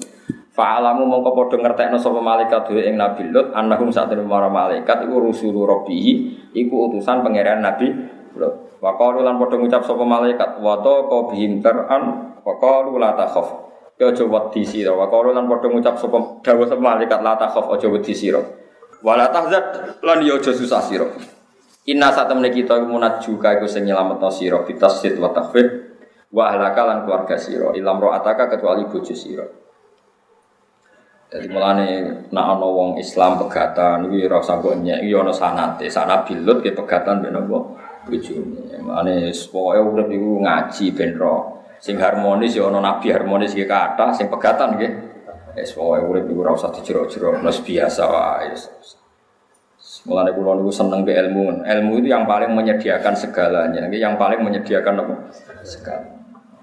Fa'alamu 0.55 1.07
mongko 1.07 1.35
padha 1.35 1.57
ngertekno 1.59 1.99
sapa 1.99 2.19
malaikat 2.23 2.71
dhewe 2.71 2.83
ing 2.87 2.95
Nabi 2.95 3.31
Lut 3.35 3.51
annahum 3.55 3.91
sak 3.91 4.11
para 4.15 4.49
malaikat 4.51 5.07
iku 5.07 5.19
rusulu 5.19 5.67
rabbihi 5.67 6.13
iku 6.55 6.91
utusan 6.91 7.27
pangeran 7.27 7.59
Nabi 7.59 7.91
Lut. 8.39 8.79
Wa 8.79 8.95
qalu 8.95 9.27
lan 9.27 9.39
padha 9.43 9.59
ngucap 9.59 9.83
sapa 9.83 10.07
malaikat 10.07 10.63
wa 10.63 10.79
ta 10.79 10.95
bihim 11.35 11.59
tar'an 11.59 12.03
wa 12.43 12.55
qalu 12.63 13.03
la 13.03 13.19
takhaf. 13.19 13.67
Ya 13.99 14.15
aja 14.15 14.23
wedi 14.23 14.63
sira. 14.63 14.95
Wa 14.95 15.11
qalu 15.11 15.35
lan 15.35 15.51
padha 15.51 15.67
ngucap 15.67 15.99
sapa 15.99 16.43
dawuh 16.47 16.67
sapa 16.71 16.79
malaikat 16.79 17.19
la 17.19 17.35
takhaf 17.35 17.67
aja 17.75 17.91
wedi 17.91 18.15
sira. 18.15 18.39
Wa 19.03 19.19
la 19.19 19.31
tahzan 19.35 19.99
lan 20.07 20.23
ya 20.23 20.39
aja 20.39 20.55
susah 20.55 20.83
sira. 20.83 21.07
Inna 21.89 22.13
saat 22.13 22.29
temen 22.29 22.45
kita 22.53 22.85
munat 22.85 23.25
juga 23.25 23.57
iku 23.57 23.65
sing 23.65 23.89
nyelametno 23.89 24.29
sira 24.29 24.61
bitasid 24.61 25.17
wa 25.17 25.33
takhfif 25.33 25.65
wa 26.29 26.53
ahlaka 26.53 26.85
lan 26.85 26.99
keluarga 27.09 27.41
sira 27.41 27.73
ilam 27.73 27.97
ataka 28.13 28.53
kecuali 28.53 28.85
bojo 28.85 29.17
sira. 29.17 29.49
Jadi 31.29 31.49
mulane 31.49 31.89
nak 32.33 32.47
ana 32.57 32.69
wong 32.69 33.01
Islam 33.01 33.41
pegatan 33.41 34.09
iki 34.09 34.25
ora 34.29 34.41
usah 34.41 34.61
kok 34.61 34.77
nyek 34.81 35.01
iki 35.05 35.13
ana 35.13 35.33
sanate, 35.33 35.89
sana 35.89 36.25
bilut 36.25 36.65
ke 36.65 36.77
pegatan 36.77 37.25
ben 37.25 37.37
apa 37.37 37.59
bojone. 38.05 38.81
Mulane 38.81 39.33
pokoke 39.33 39.81
urip 39.81 40.09
iku 40.13 40.31
ngaji 40.45 40.85
ben 40.93 41.13
ro. 41.17 41.37
Sing 41.81 42.01
harmonis 42.01 42.53
ya 42.53 42.69
ana 42.69 42.85
nabi 42.85 43.13
harmonis 43.13 43.53
iki 43.57 43.69
kata, 43.69 44.13
sing 44.17 44.29
pegatan 44.33 44.77
nggih. 44.77 44.93
Wis 45.57 45.73
pokoke 45.73 46.01
urip 46.05 46.25
iku 46.29 46.41
ora 46.45 46.53
usah 46.53 46.73
dijero-jero, 46.73 47.41
biasa 47.45 48.03
wae. 48.09 48.53
Mulane 50.07 50.31
kula 50.31 50.63
niku 50.63 50.71
seneng 50.71 51.03
ke 51.03 51.17
ilmu. 51.17 51.67
Ilmu 51.67 51.93
itu 51.99 52.09
yang 52.13 52.29
paling 52.29 52.55
menyediakan 52.55 53.15
segalanya. 53.19 53.89
Yang 53.91 54.15
paling 54.15 54.41
menyediakan 54.47 54.95
apa? 55.03 55.15
Segala. 55.67 56.07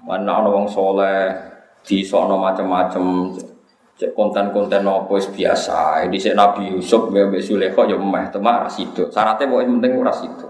Mana 0.06 0.40
ana 0.40 0.48
wong 0.48 0.70
soleh 0.70 1.34
di 1.82 2.06
sono 2.06 2.38
macam-macam 2.38 3.34
konten-konten 4.12 4.84
apa 4.84 5.14
biasa. 5.18 6.04
Ini 6.04 6.16
sik 6.20 6.36
Nabi 6.36 6.76
Yusuf 6.76 7.08
mbek 7.08 7.40
Sulekho 7.40 7.88
ya 7.88 7.96
meh 7.96 8.28
temak 8.28 8.68
ra. 8.68 8.68
Syaratnya 8.68 9.48
pokoke 9.48 9.66
penting 9.66 9.92
ora 9.96 10.12
sido. 10.12 10.48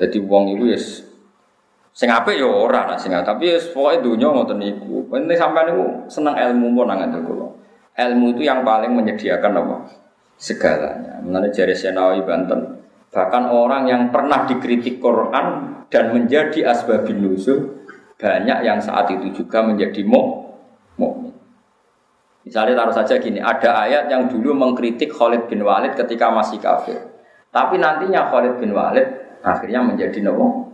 Dadi 0.00 0.18
wong 0.24 0.56
iku 0.56 0.64
wis 0.72 1.06
sing 1.92 2.08
apik 2.08 2.40
ya 2.40 2.48
ora 2.48 2.88
lah 2.88 2.96
sing 2.96 3.12
tapi 3.12 3.52
wis 3.52 3.68
pokoke 3.70 4.00
donya 4.00 4.32
ngoten 4.32 4.58
niku. 4.58 5.06
Penting 5.12 5.36
sampean 5.36 5.70
niku 5.70 5.84
seneng 6.08 6.34
ilmu 6.34 6.72
pun 6.72 6.88
nang 6.88 7.12
kula. 7.22 7.46
Ilmu 7.92 8.26
itu 8.32 8.42
yang 8.48 8.64
paling 8.64 8.96
menyediakan 8.96 9.52
apa? 9.52 9.76
Segalanya. 10.36 11.20
Mengenai 11.22 11.52
jari 11.54 11.74
Senawi 11.76 12.22
Banten. 12.24 12.82
Bahkan 13.12 13.44
orang 13.52 13.84
yang 13.86 14.02
pernah 14.08 14.48
dikritik 14.48 14.96
Quran 14.96 15.76
dan 15.92 16.16
menjadi 16.16 16.72
asbabin 16.72 17.20
nuzul 17.20 17.84
banyak 18.16 18.64
yang 18.64 18.80
saat 18.80 19.10
itu 19.12 19.44
juga 19.44 19.60
menjadi 19.60 20.00
mukmin. 20.06 21.34
Misalnya 22.42 22.74
taruh 22.74 22.94
saja 22.94 23.22
gini, 23.22 23.38
ada 23.38 23.86
ayat 23.86 24.10
yang 24.10 24.26
dulu 24.26 24.50
mengkritik 24.54 25.14
Khalid 25.14 25.46
bin 25.46 25.62
Walid 25.62 25.94
ketika 25.94 26.30
masih 26.30 26.58
kafir. 26.58 26.98
Tapi 27.54 27.78
nantinya 27.78 28.32
Khalid 28.32 28.58
bin 28.58 28.74
Walid 28.74 29.06
akhirnya 29.42 29.82
menjadi 29.82 30.18
nopo, 30.26 30.72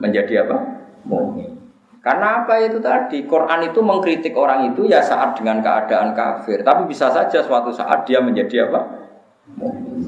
menjadi 0.00 0.48
apa? 0.48 0.56
Mukmin. 1.04 1.60
Karena 2.00 2.44
apa 2.44 2.56
itu 2.64 2.80
tadi? 2.80 3.28
Quran 3.28 3.60
itu 3.68 3.80
mengkritik 3.84 4.32
orang 4.32 4.72
itu 4.72 4.88
ya 4.88 5.04
saat 5.04 5.36
dengan 5.36 5.60
keadaan 5.60 6.16
kafir. 6.16 6.64
Tapi 6.64 6.88
bisa 6.88 7.12
saja 7.12 7.44
suatu 7.44 7.68
saat 7.68 8.08
dia 8.08 8.24
menjadi 8.24 8.68
apa? 8.68 8.99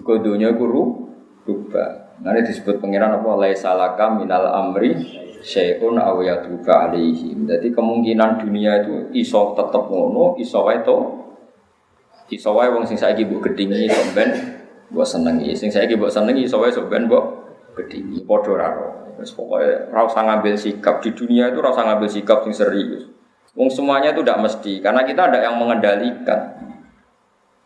Kodonya 0.02 0.54
guru 0.54 1.10
rubah. 1.42 2.20
Nanti 2.22 2.54
disebut 2.54 2.78
pengiran 2.78 3.18
apa? 3.18 3.34
Laisalaka 3.34 4.14
minal 4.14 4.46
amri 4.46 4.94
syai'un 5.42 5.98
aw 5.98 6.22
yatuba 6.22 6.88
alaihim. 6.88 7.50
Jadi 7.50 7.74
kemungkinan 7.74 8.38
dunia 8.46 8.86
itu 8.86 9.10
iso 9.12 9.58
tetep 9.58 9.90
ngono, 9.90 10.38
iso 10.38 10.62
to. 10.86 10.96
Iso 12.32 12.56
wae 12.56 12.72
wong 12.72 12.88
sing 12.88 12.96
saiki 12.96 13.28
mbok 13.28 13.52
gedhingi 13.52 13.90
iso 13.90 14.00
ben 14.16 14.30
mbok 14.88 15.04
senengi. 15.04 15.52
Sing 15.52 15.68
saiki 15.68 15.98
mbok 15.98 16.08
senengi 16.08 16.48
iso 16.48 16.56
wae 16.62 16.72
sok 16.72 16.88
mbok 16.88 17.24
gedhingi 17.76 18.24
padha 18.24 18.52
ra 18.56 18.68
pokoknya 19.22 19.92
rasa 19.94 20.26
ngambil 20.26 20.54
sikap 20.58 20.98
di 20.98 21.14
dunia 21.14 21.54
itu 21.54 21.62
rasa 21.62 21.86
ngambil 21.86 22.08
sikap 22.10 22.42
yang 22.42 22.54
serius. 22.56 23.06
Wong 23.54 23.68
semuanya 23.68 24.16
itu 24.16 24.24
tidak 24.24 24.42
mesti 24.42 24.80
karena 24.80 25.04
kita 25.04 25.28
ada 25.28 25.38
yang 25.44 25.60
mengendalikan. 25.60 26.71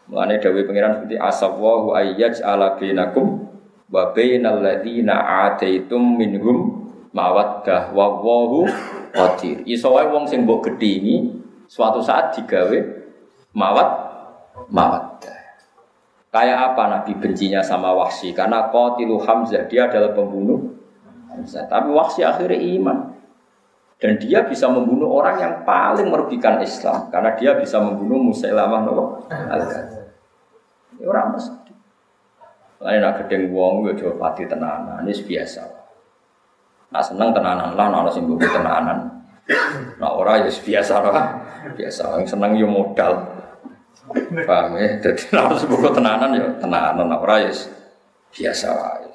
Mengenai 0.06 0.38
Dawi 0.38 0.62
Pengiran 0.62 1.02
seperti 1.02 1.18
asawwahu 1.18 1.98
ayyaj 1.98 2.38
ala 2.46 2.78
bainakum 2.78 3.50
wa 3.90 4.14
bainal 4.14 4.62
ladzina 4.62 5.18
ataitum 5.50 5.98
minhum 5.98 6.86
mawaddah 7.10 7.90
wa 7.90 8.14
wahu 8.22 8.70
qadir. 9.10 9.66
Iso 9.66 9.90
wae 9.90 10.06
wong 10.06 10.30
sing 10.30 10.46
mbok 10.46 10.70
gedhingi 10.70 11.34
suatu 11.66 11.98
saat 11.98 12.38
digawe 12.38 12.78
mawat 13.50 13.88
mawaddah. 14.70 15.34
Kayak 16.30 16.58
apa 16.72 16.82
Nabi 16.92 17.16
bencinya 17.16 17.64
sama 17.64 17.96
Wahsy? 17.96 18.36
Karena 18.36 18.68
qatilu 18.68 19.16
Hamzah 19.16 19.64
dia 19.66 19.88
adalah 19.88 20.12
pembunuh 20.12 20.76
Hamzah. 21.32 21.64
Tapi 21.66 21.88
Wahsy 21.90 22.22
akhirnya 22.22 22.60
iman. 22.76 23.15
Dan 23.96 24.20
dia 24.20 24.44
bisa 24.44 24.68
membunuh 24.68 25.08
orang 25.08 25.40
yang 25.40 25.54
paling 25.64 26.12
merugikan 26.12 26.60
Islam 26.60 27.08
karena 27.08 27.32
dia 27.32 27.56
bisa 27.56 27.80
membunuh 27.80 28.28
Musailamah 28.28 28.84
al-Kadzab. 29.32 30.06
Ini 30.96 31.04
orang 31.08 31.32
mesti. 31.32 31.72
Lain 32.76 33.00
nak 33.00 33.24
gedeng 33.24 33.56
wong 33.56 33.88
yo 33.88 33.96
coba 33.96 34.28
pati 34.28 34.44
tenanan, 34.44 35.00
ini 35.00 35.16
biasa. 35.16 35.64
Nah 36.92 37.00
seneng 37.00 37.32
tenanan 37.32 37.72
lah, 37.72 37.88
nah 37.88 38.04
sing 38.12 38.28
tenanan. 38.36 39.16
Nah 39.96 40.12
ora 40.12 40.44
ya 40.44 40.52
biasa 40.52 40.94
lah, 41.00 41.40
biasa. 41.72 42.20
Yang 42.20 42.36
seneng 42.36 42.52
yo 42.60 42.68
modal. 42.68 43.32
Paham 44.44 44.76
ya? 44.76 45.00
Jadi 45.00 45.24
nah 45.32 45.56
sebut 45.56 45.88
tenanan 45.88 46.36
ya 46.36 46.44
tenanan, 46.60 47.08
nah 47.08 47.16
ora 47.16 47.48
ya 47.48 47.52
biasa 48.28 48.68
wae. 48.76 49.08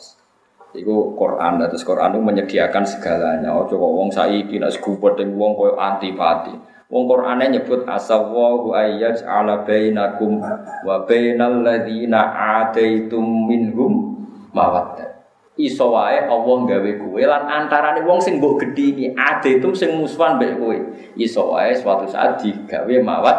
Iku 0.72 1.20
Quran, 1.20 1.60
terus 1.68 1.84
Quran 1.84 2.16
itu 2.16 2.22
menyediakan 2.24 2.84
segalanya. 2.88 3.52
Oh 3.52 3.68
coba 3.68 3.88
wong 3.92 4.08
saiki 4.08 4.56
nak 4.56 4.72
sekubur 4.72 5.20
dengan 5.20 5.36
wong 5.36 5.52
koyo 5.60 5.76
antipati. 5.76 6.56
Wong 6.92 7.08
Qur'ane 7.08 7.48
nyebut 7.48 7.88
asawwahu 7.88 8.76
ayyaj 8.76 9.24
ala 9.24 9.64
bainakum 9.64 10.44
wa 10.84 11.08
bainal 11.08 11.64
ladzina 11.64 12.36
ataitum 12.60 13.48
minhum 13.48 14.20
mawaddah. 14.52 15.08
Iso 15.56 15.96
wae 15.96 16.28
Allah 16.28 16.58
gawe 16.68 16.92
kowe 17.00 17.22
lan 17.24 17.44
antarane 17.48 18.04
wong 18.04 18.20
sing 18.20 18.44
mbok 18.44 18.60
gedhingi 18.60 19.16
ataitum 19.16 19.72
sing 19.72 19.96
musuhan 19.96 20.36
mbek 20.36 20.60
kowe. 20.60 20.78
Iso 21.16 21.56
wae 21.56 21.72
suatu 21.72 22.12
saat 22.12 22.44
digawe 22.44 22.96
mawat. 23.00 23.38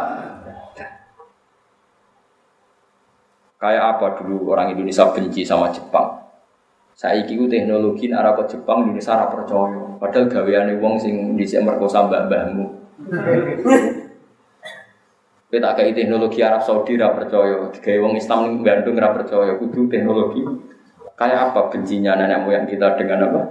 Kayak 3.61 3.85
apa 4.01 4.07
dulu 4.16 4.57
orang 4.57 4.72
Indonesia 4.72 5.12
benci 5.12 5.45
sama 5.45 5.68
Jepang? 5.68 6.21
Saya 7.03 7.26
ku 7.26 7.50
teknologi 7.50 8.14
arah 8.14 8.30
ke 8.38 8.46
Jepang 8.46 8.86
Indonesia 8.86 9.18
ora 9.18 9.26
percaya. 9.26 9.82
Padahal 9.98 10.30
gaweane 10.30 10.78
wong 10.78 10.94
sing 11.03 11.34
dhisik 11.34 11.66
merkosa 11.66 12.07
mbak-mbahmu. 12.07 12.62
Kita 15.50 15.70
kayak 15.76 15.98
teknologi 15.98 16.46
Arab 16.46 16.62
Saudi 16.62 16.94
ora 16.94 17.11
percaya, 17.11 17.74
digawe 17.74 17.98
wong 18.07 18.14
Islam 18.14 18.38
ning 18.46 18.55
Bandung 18.62 19.03
ora 19.03 19.11
percaya, 19.18 19.59
kudu 19.59 19.90
teknologi. 19.90 20.46
Kayak 21.18 21.50
apa 21.50 21.74
bencinya 21.74 22.14
nenek 22.14 22.46
moyang 22.46 22.70
kita 22.70 22.94
dengan 22.94 23.26
apa? 23.26 23.42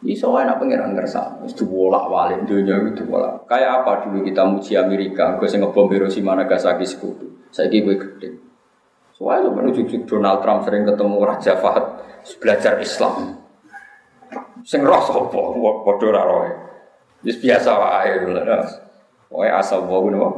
Iso 0.00 0.32
wae 0.32 0.48
nak 0.48 0.56
pangeran 0.56 0.96
ngersa, 0.96 1.44
wis 1.44 1.52
diwolak-walik 1.60 2.48
dunia 2.48 2.80
itu 2.80 3.04
diwolak. 3.04 3.44
Kayak 3.44 3.84
apa 3.84 4.08
dulu 4.08 4.24
kita 4.24 4.48
muji 4.48 4.80
Amerika, 4.80 5.36
gue 5.36 5.44
sing 5.44 5.60
ngebom 5.60 5.92
Hiroshima 5.92 6.32
Nagasaki 6.32 6.88
sekutu. 6.88 7.44
Saiki 7.52 7.84
gue 7.84 8.00
gede. 8.00 8.45
Soalnya 9.16 9.48
menuju 9.48 10.04
Donald 10.04 10.44
Trump 10.44 10.68
sering 10.68 10.84
ketemu 10.84 11.16
Raja 11.24 11.56
Fahad 11.56 12.04
belajar 12.36 12.76
Islam. 12.84 13.40
Sing 14.60 14.84
roh 14.84 15.00
sapa? 15.00 15.24
Padha 15.88 16.04
ora 16.04 16.22
roe. 16.28 16.50
Wis 17.24 17.40
biasa 17.40 17.70
wae 17.80 18.12
lho. 18.28 18.36
Wae 19.32 19.48
asal 19.48 19.88
wae 19.88 20.12
napa? 20.12 20.28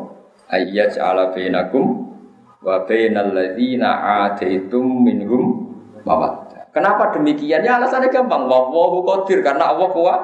Ayyaj 0.55 0.95
ala 0.95 1.35
bainakum 1.35 2.15
wa 2.63 2.87
bainal 2.87 3.35
ladzina 3.35 4.23
ataitum 4.31 4.87
minhum 5.03 5.75
mawaddah. 6.07 6.71
Kenapa 6.71 7.11
demikian? 7.11 7.67
Ya 7.67 7.83
alasannya 7.83 8.15
gampang. 8.15 8.47
Wallahu 8.47 9.03
qadir 9.03 9.43
karena 9.43 9.75
Allah 9.75 9.89
kuat. 9.91 10.21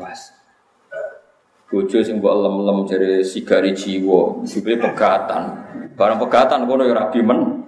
Pas. 0.00 0.39
Bojo 1.70 2.02
sing 2.02 2.18
mbok 2.18 2.34
lem-lem 2.34 2.82
jare 2.90 3.22
sigari 3.22 3.70
jiwa, 3.70 4.42
jebule 4.42 4.74
pegatan. 4.82 5.42
Barang 5.94 6.18
pegatan 6.18 6.66
kono 6.66 6.82
ya 6.82 6.98
rabi 6.98 7.22
men. 7.22 7.62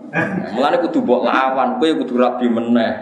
Mulane 0.59 0.83
kudu 0.83 1.07
mbok 1.07 1.23
lawan, 1.23 1.79
kowe 1.79 1.87
kudu 2.03 2.19
rabi 2.19 2.51
meneh. 2.51 2.93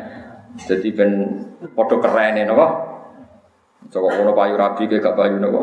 Jadi 0.60 0.92
ben 0.92 1.40
padha 1.72 1.96
kerene 2.04 2.44
napa? 2.44 2.66
Coba 3.88 4.08
kono 4.12 4.36
payu 4.36 4.60
rabi 4.60 4.84
ke 4.92 5.00
gak 5.00 5.16
payu 5.16 5.40
napa? 5.40 5.62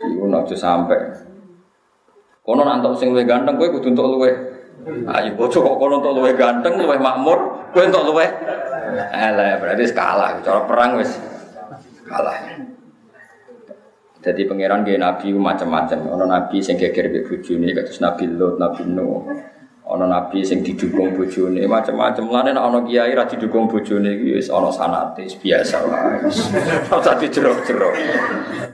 Iku 0.00 0.24
aja 0.32 0.56
sampe. 0.56 0.96
Kono 2.40 2.64
nantok 2.64 2.96
sing 2.96 3.12
luwih 3.12 3.28
ganteng 3.28 3.60
kowe 3.60 3.68
kudu 3.68 3.92
entuk 3.92 4.16
luwih. 4.16 4.32
Ayo 5.12 5.36
bojo 5.36 5.60
kok 5.60 5.76
kono 5.76 6.00
entuk 6.00 6.16
luwih 6.16 6.32
ganteng, 6.40 6.80
luwih 6.80 6.96
makmur, 6.96 7.68
kowe 7.76 7.84
entuk 7.84 8.08
luwih. 8.08 8.32
Alah 9.12 9.60
berarti 9.60 9.92
kalah, 9.92 10.40
cara 10.40 10.64
perang 10.64 10.96
wis 10.96 11.20
kalah. 12.08 12.71
Jadi 14.22 14.46
pangeran 14.46 14.86
dia 14.86 15.02
nabi 15.02 15.34
macam-macam. 15.34 16.14
Ono 16.14 16.24
nabi 16.30 16.62
sing 16.62 16.78
geger 16.78 17.10
mbek 17.10 17.26
bojone 17.26 17.74
kados 17.74 17.98
Nabi 17.98 18.30
Lot, 18.30 18.54
Nabi 18.54 18.86
Nuh. 18.86 19.26
Ono 19.82 20.06
nabi 20.06 20.46
sing 20.46 20.62
didukung 20.62 21.10
bojone 21.18 21.66
macam-macam. 21.66 22.30
Lane 22.30 22.54
nek 22.54 22.62
ono 22.62 22.86
kiai 22.86 23.18
ra 23.18 23.26
didukung 23.26 23.66
bojone 23.66 24.14
iki 24.14 24.38
wis 24.38 24.46
ono 24.46 24.70
sanate 24.70 25.26
biasa 25.26 25.76
wae. 25.82 26.22
Ora 26.94 27.12
jero-jero. 27.18 27.90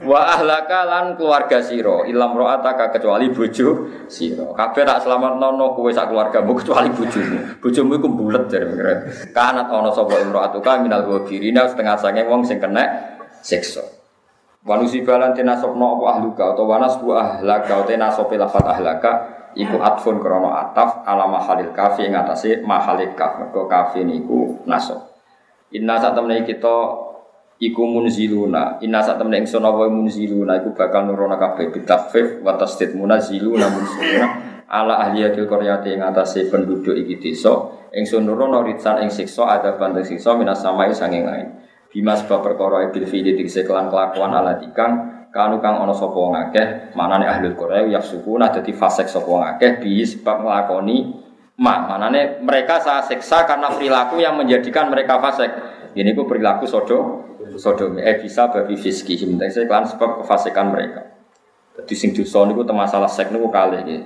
Wa 0.05 0.37
ahlaka 0.37 0.85
lan 0.85 1.17
keluarga 1.17 1.65
sira 1.65 2.05
ilam 2.05 2.37
ro'ataka 2.37 2.93
kecuali 2.93 3.33
bojo 3.33 3.89
sira. 4.05 4.53
Kabeh 4.53 4.85
tak 4.85 5.01
slametno 5.01 5.73
kowe 5.73 5.89
sak 5.89 6.13
keluargamu 6.13 6.53
kecuali 6.61 6.93
bojomu. 6.93 7.37
Bojomu 7.57 7.91
iku 7.97 8.07
bulet 8.13 8.45
jare 8.45 8.69
pangeran. 8.69 8.99
Kanat 9.33 9.67
ono 9.73 9.89
sapa 9.89 10.13
imro'atuka 10.13 10.77
minal 10.77 11.09
ghafirina 11.09 11.65
setengah 11.65 11.97
sange 11.97 12.21
wong 12.29 12.45
sing 12.45 12.61
kena 12.61 12.85
siksa. 13.41 13.98
Wanusi 14.69 15.01
balan 15.01 15.33
tenasopno 15.33 15.97
apa 15.97 16.05
ahluka 16.13 16.53
atau 16.53 16.69
wanas 16.69 17.01
bu 17.01 17.17
ahlaka 17.17 17.73
atau 17.73 17.89
tenasopi 17.89 18.37
lafat 18.37 18.61
ahlaka 18.69 19.11
iku 19.57 19.81
atfun 19.81 20.21
krono 20.21 20.53
ataf 20.53 21.01
ala 21.09 21.25
mahalil 21.25 21.73
kafi 21.73 22.05
ing 22.05 22.13
atase 22.13 22.61
mahalil 22.61 23.17
kaf 23.17 23.41
mergo 23.41 23.65
kafi 23.65 24.05
niku 24.05 24.61
nasop. 24.69 25.09
Inna 25.73 25.97
temen 25.97 26.45
kita 26.45 26.77
iku 27.57 27.81
munziluna. 27.81 28.77
Inna 28.85 29.01
temen 29.01 29.41
ingsun 29.41 29.65
apa 29.65 29.89
munziluna 29.89 30.61
iku 30.61 30.77
bakal 30.77 31.09
nurono 31.09 31.41
kabeh 31.41 31.73
bitafif 31.73 32.45
wa 32.45 32.53
tasdid 32.53 32.93
munaziluna 32.93 33.73
munziluna 33.73 34.27
ala 34.69 35.01
ahliyatil 35.01 35.49
qaryati 35.49 35.97
ing 35.97 36.05
atase 36.05 36.45
penduduk 36.45 36.93
iki 36.93 37.17
desa 37.17 37.73
ingsun 37.89 38.21
nurono 38.21 38.61
ritsan 38.61 39.01
ing 39.01 39.09
siksa 39.09 39.49
ada 39.49 39.81
bandeng 39.81 40.05
siksa 40.05 40.37
minas 40.37 40.61
samai 40.61 40.93
sanging. 40.93 41.25
Bima 41.89 42.13
sebab 42.13 42.45
perkara 42.45 42.93
bil 42.93 43.09
fi'li 43.09 43.33
dikse 43.33 43.65
kelan 43.65 43.89
kelakuan 43.89 44.29
ala 44.29 44.61
tikang 44.61 45.25
kanu 45.33 45.57
kang 45.57 45.81
ana 45.81 45.89
sapa 45.89 46.13
wong 46.13 46.37
akeh 46.37 46.93
manane 46.93 47.25
ahli 47.25 47.49
Korea 47.57 47.85
ya 47.85 47.97
sukuna 47.97 48.53
dadi 48.53 48.73
fasik 48.73 49.09
sapa 49.09 49.25
wong 49.25 49.41
akeh 49.57 49.81
bi 49.81 50.05
sebab 50.05 50.45
nglakoni 50.45 50.97
ma 51.57 51.89
manane 51.89 52.45
mereka 52.45 52.77
saya 52.77 53.01
siksa 53.01 53.45
karena 53.49 53.73
perilaku 53.73 54.21
yang 54.21 54.37
menjadikan 54.37 54.93
mereka 54.93 55.17
fasik. 55.17 55.49
Ini 55.97 56.13
ku 56.13 56.29
perilaku 56.29 56.69
sodo 56.69 57.25
sodo 57.57 57.97
eh 57.97 58.21
bisa 58.21 58.53
babi 58.53 58.77
fiski 58.77 59.17
saya 59.17 59.65
kelan 59.65 59.89
sebab 59.89 60.21
kefasikan 60.21 60.69
mereka. 60.69 61.01
Jadi 61.73 61.93
sing 61.97 62.09
dosa 62.13 62.45
niku 62.45 62.61
masalah 62.69 63.09
seks 63.09 63.33
niku 63.33 63.49
kali 63.49 63.81
iki. 63.81 63.97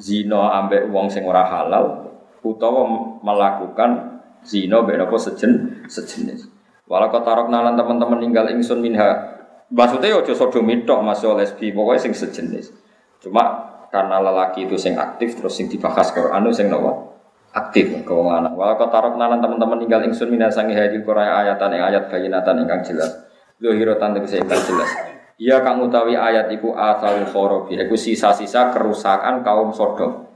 Zina 0.00 0.64
ambek 0.64 0.88
wong 0.88 1.12
sing 1.12 1.28
ora 1.28 1.44
halal 1.44 2.08
utawa 2.40 2.88
melakukan 3.20 4.22
zina 4.46 4.80
mbek 4.80 4.96
apa 4.96 5.16
sejen 5.18 5.82
sejenis 5.90 6.57
Walau 6.88 7.12
kau 7.12 7.20
taruh 7.20 7.52
nalan 7.52 7.76
teman-teman 7.76 8.18
tinggal 8.24 8.48
ingsun 8.48 8.80
minha. 8.80 9.36
Maksudnya 9.68 10.16
ojo 10.16 10.32
sodomi 10.32 10.88
tok 10.88 11.04
masih 11.04 11.36
lesbi 11.36 11.68
pokoknya 11.76 12.08
sing 12.08 12.12
sejenis. 12.16 12.72
Cuma 13.20 13.68
karena 13.92 14.16
lelaki 14.24 14.64
itu 14.64 14.80
sing 14.80 14.96
aktif 14.96 15.36
terus 15.36 15.60
sing 15.60 15.68
dibahas 15.68 16.08
anu 16.32 16.48
sing 16.48 16.72
nopo 16.72 17.20
aktif 17.52 17.92
ke 17.92 18.08
wong 18.08 18.32
lanang. 18.32 18.56
Walau 18.56 18.80
kau 18.80 18.88
taruh 18.88 19.12
nalan 19.20 19.44
teman-teman 19.44 19.84
tinggal 19.84 20.00
ingsun 20.08 20.32
minha 20.32 20.48
sangi 20.48 20.72
hadil 20.72 21.04
korea 21.04 21.44
ayatan 21.44 21.76
yang 21.76 21.84
ayat 21.92 22.08
bayinatan 22.08 22.64
ingkang 22.64 22.80
jelas. 22.80 23.12
Zohirotan 23.60 24.16
tegese 24.16 24.40
ingkang 24.40 24.64
jelas. 24.64 24.90
Ia 25.38 25.62
kang 25.62 25.78
utawi 25.78 26.18
ayat 26.18 26.50
iku 26.50 26.74
asal 26.74 27.22
khorobi, 27.30 27.78
iku 27.78 27.94
sisa-sisa 27.94 28.74
kerusakan 28.74 29.46
kaum 29.46 29.70
Sodom. 29.70 30.26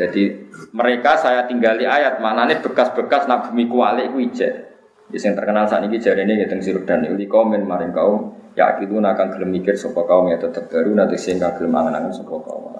Jadi 0.00 0.48
mereka 0.72 1.20
saya 1.20 1.44
tinggali 1.44 1.84
ayat 1.84 2.24
mana 2.24 2.48
nih 2.48 2.64
bekas-bekas 2.64 3.28
nak 3.28 3.52
bumi 3.52 3.68
kuali 3.68 4.08
iku. 4.08 4.18
Ya 5.14 5.30
yang 5.30 5.38
terkenal 5.38 5.70
saat 5.70 5.86
ini 5.86 6.02
jari 6.02 6.26
ini 6.26 6.42
tentang 6.42 6.58
sirup 6.58 6.90
dan 6.90 7.06
uli 7.06 7.30
komen 7.30 7.62
maring 7.70 7.94
kaum 7.94 8.34
ya 8.58 8.82
itu 8.82 8.98
akan 8.98 9.26
gelem 9.30 9.54
mikir 9.54 9.78
sopo 9.78 10.02
kaum 10.10 10.26
ya 10.26 10.42
tetap 10.42 10.66
baru 10.66 10.90
nanti 10.90 11.14
sehingga 11.14 11.54
gelem 11.54 11.70
angan-angan 11.70 12.10
sopo 12.10 12.42
kaum. 12.42 12.74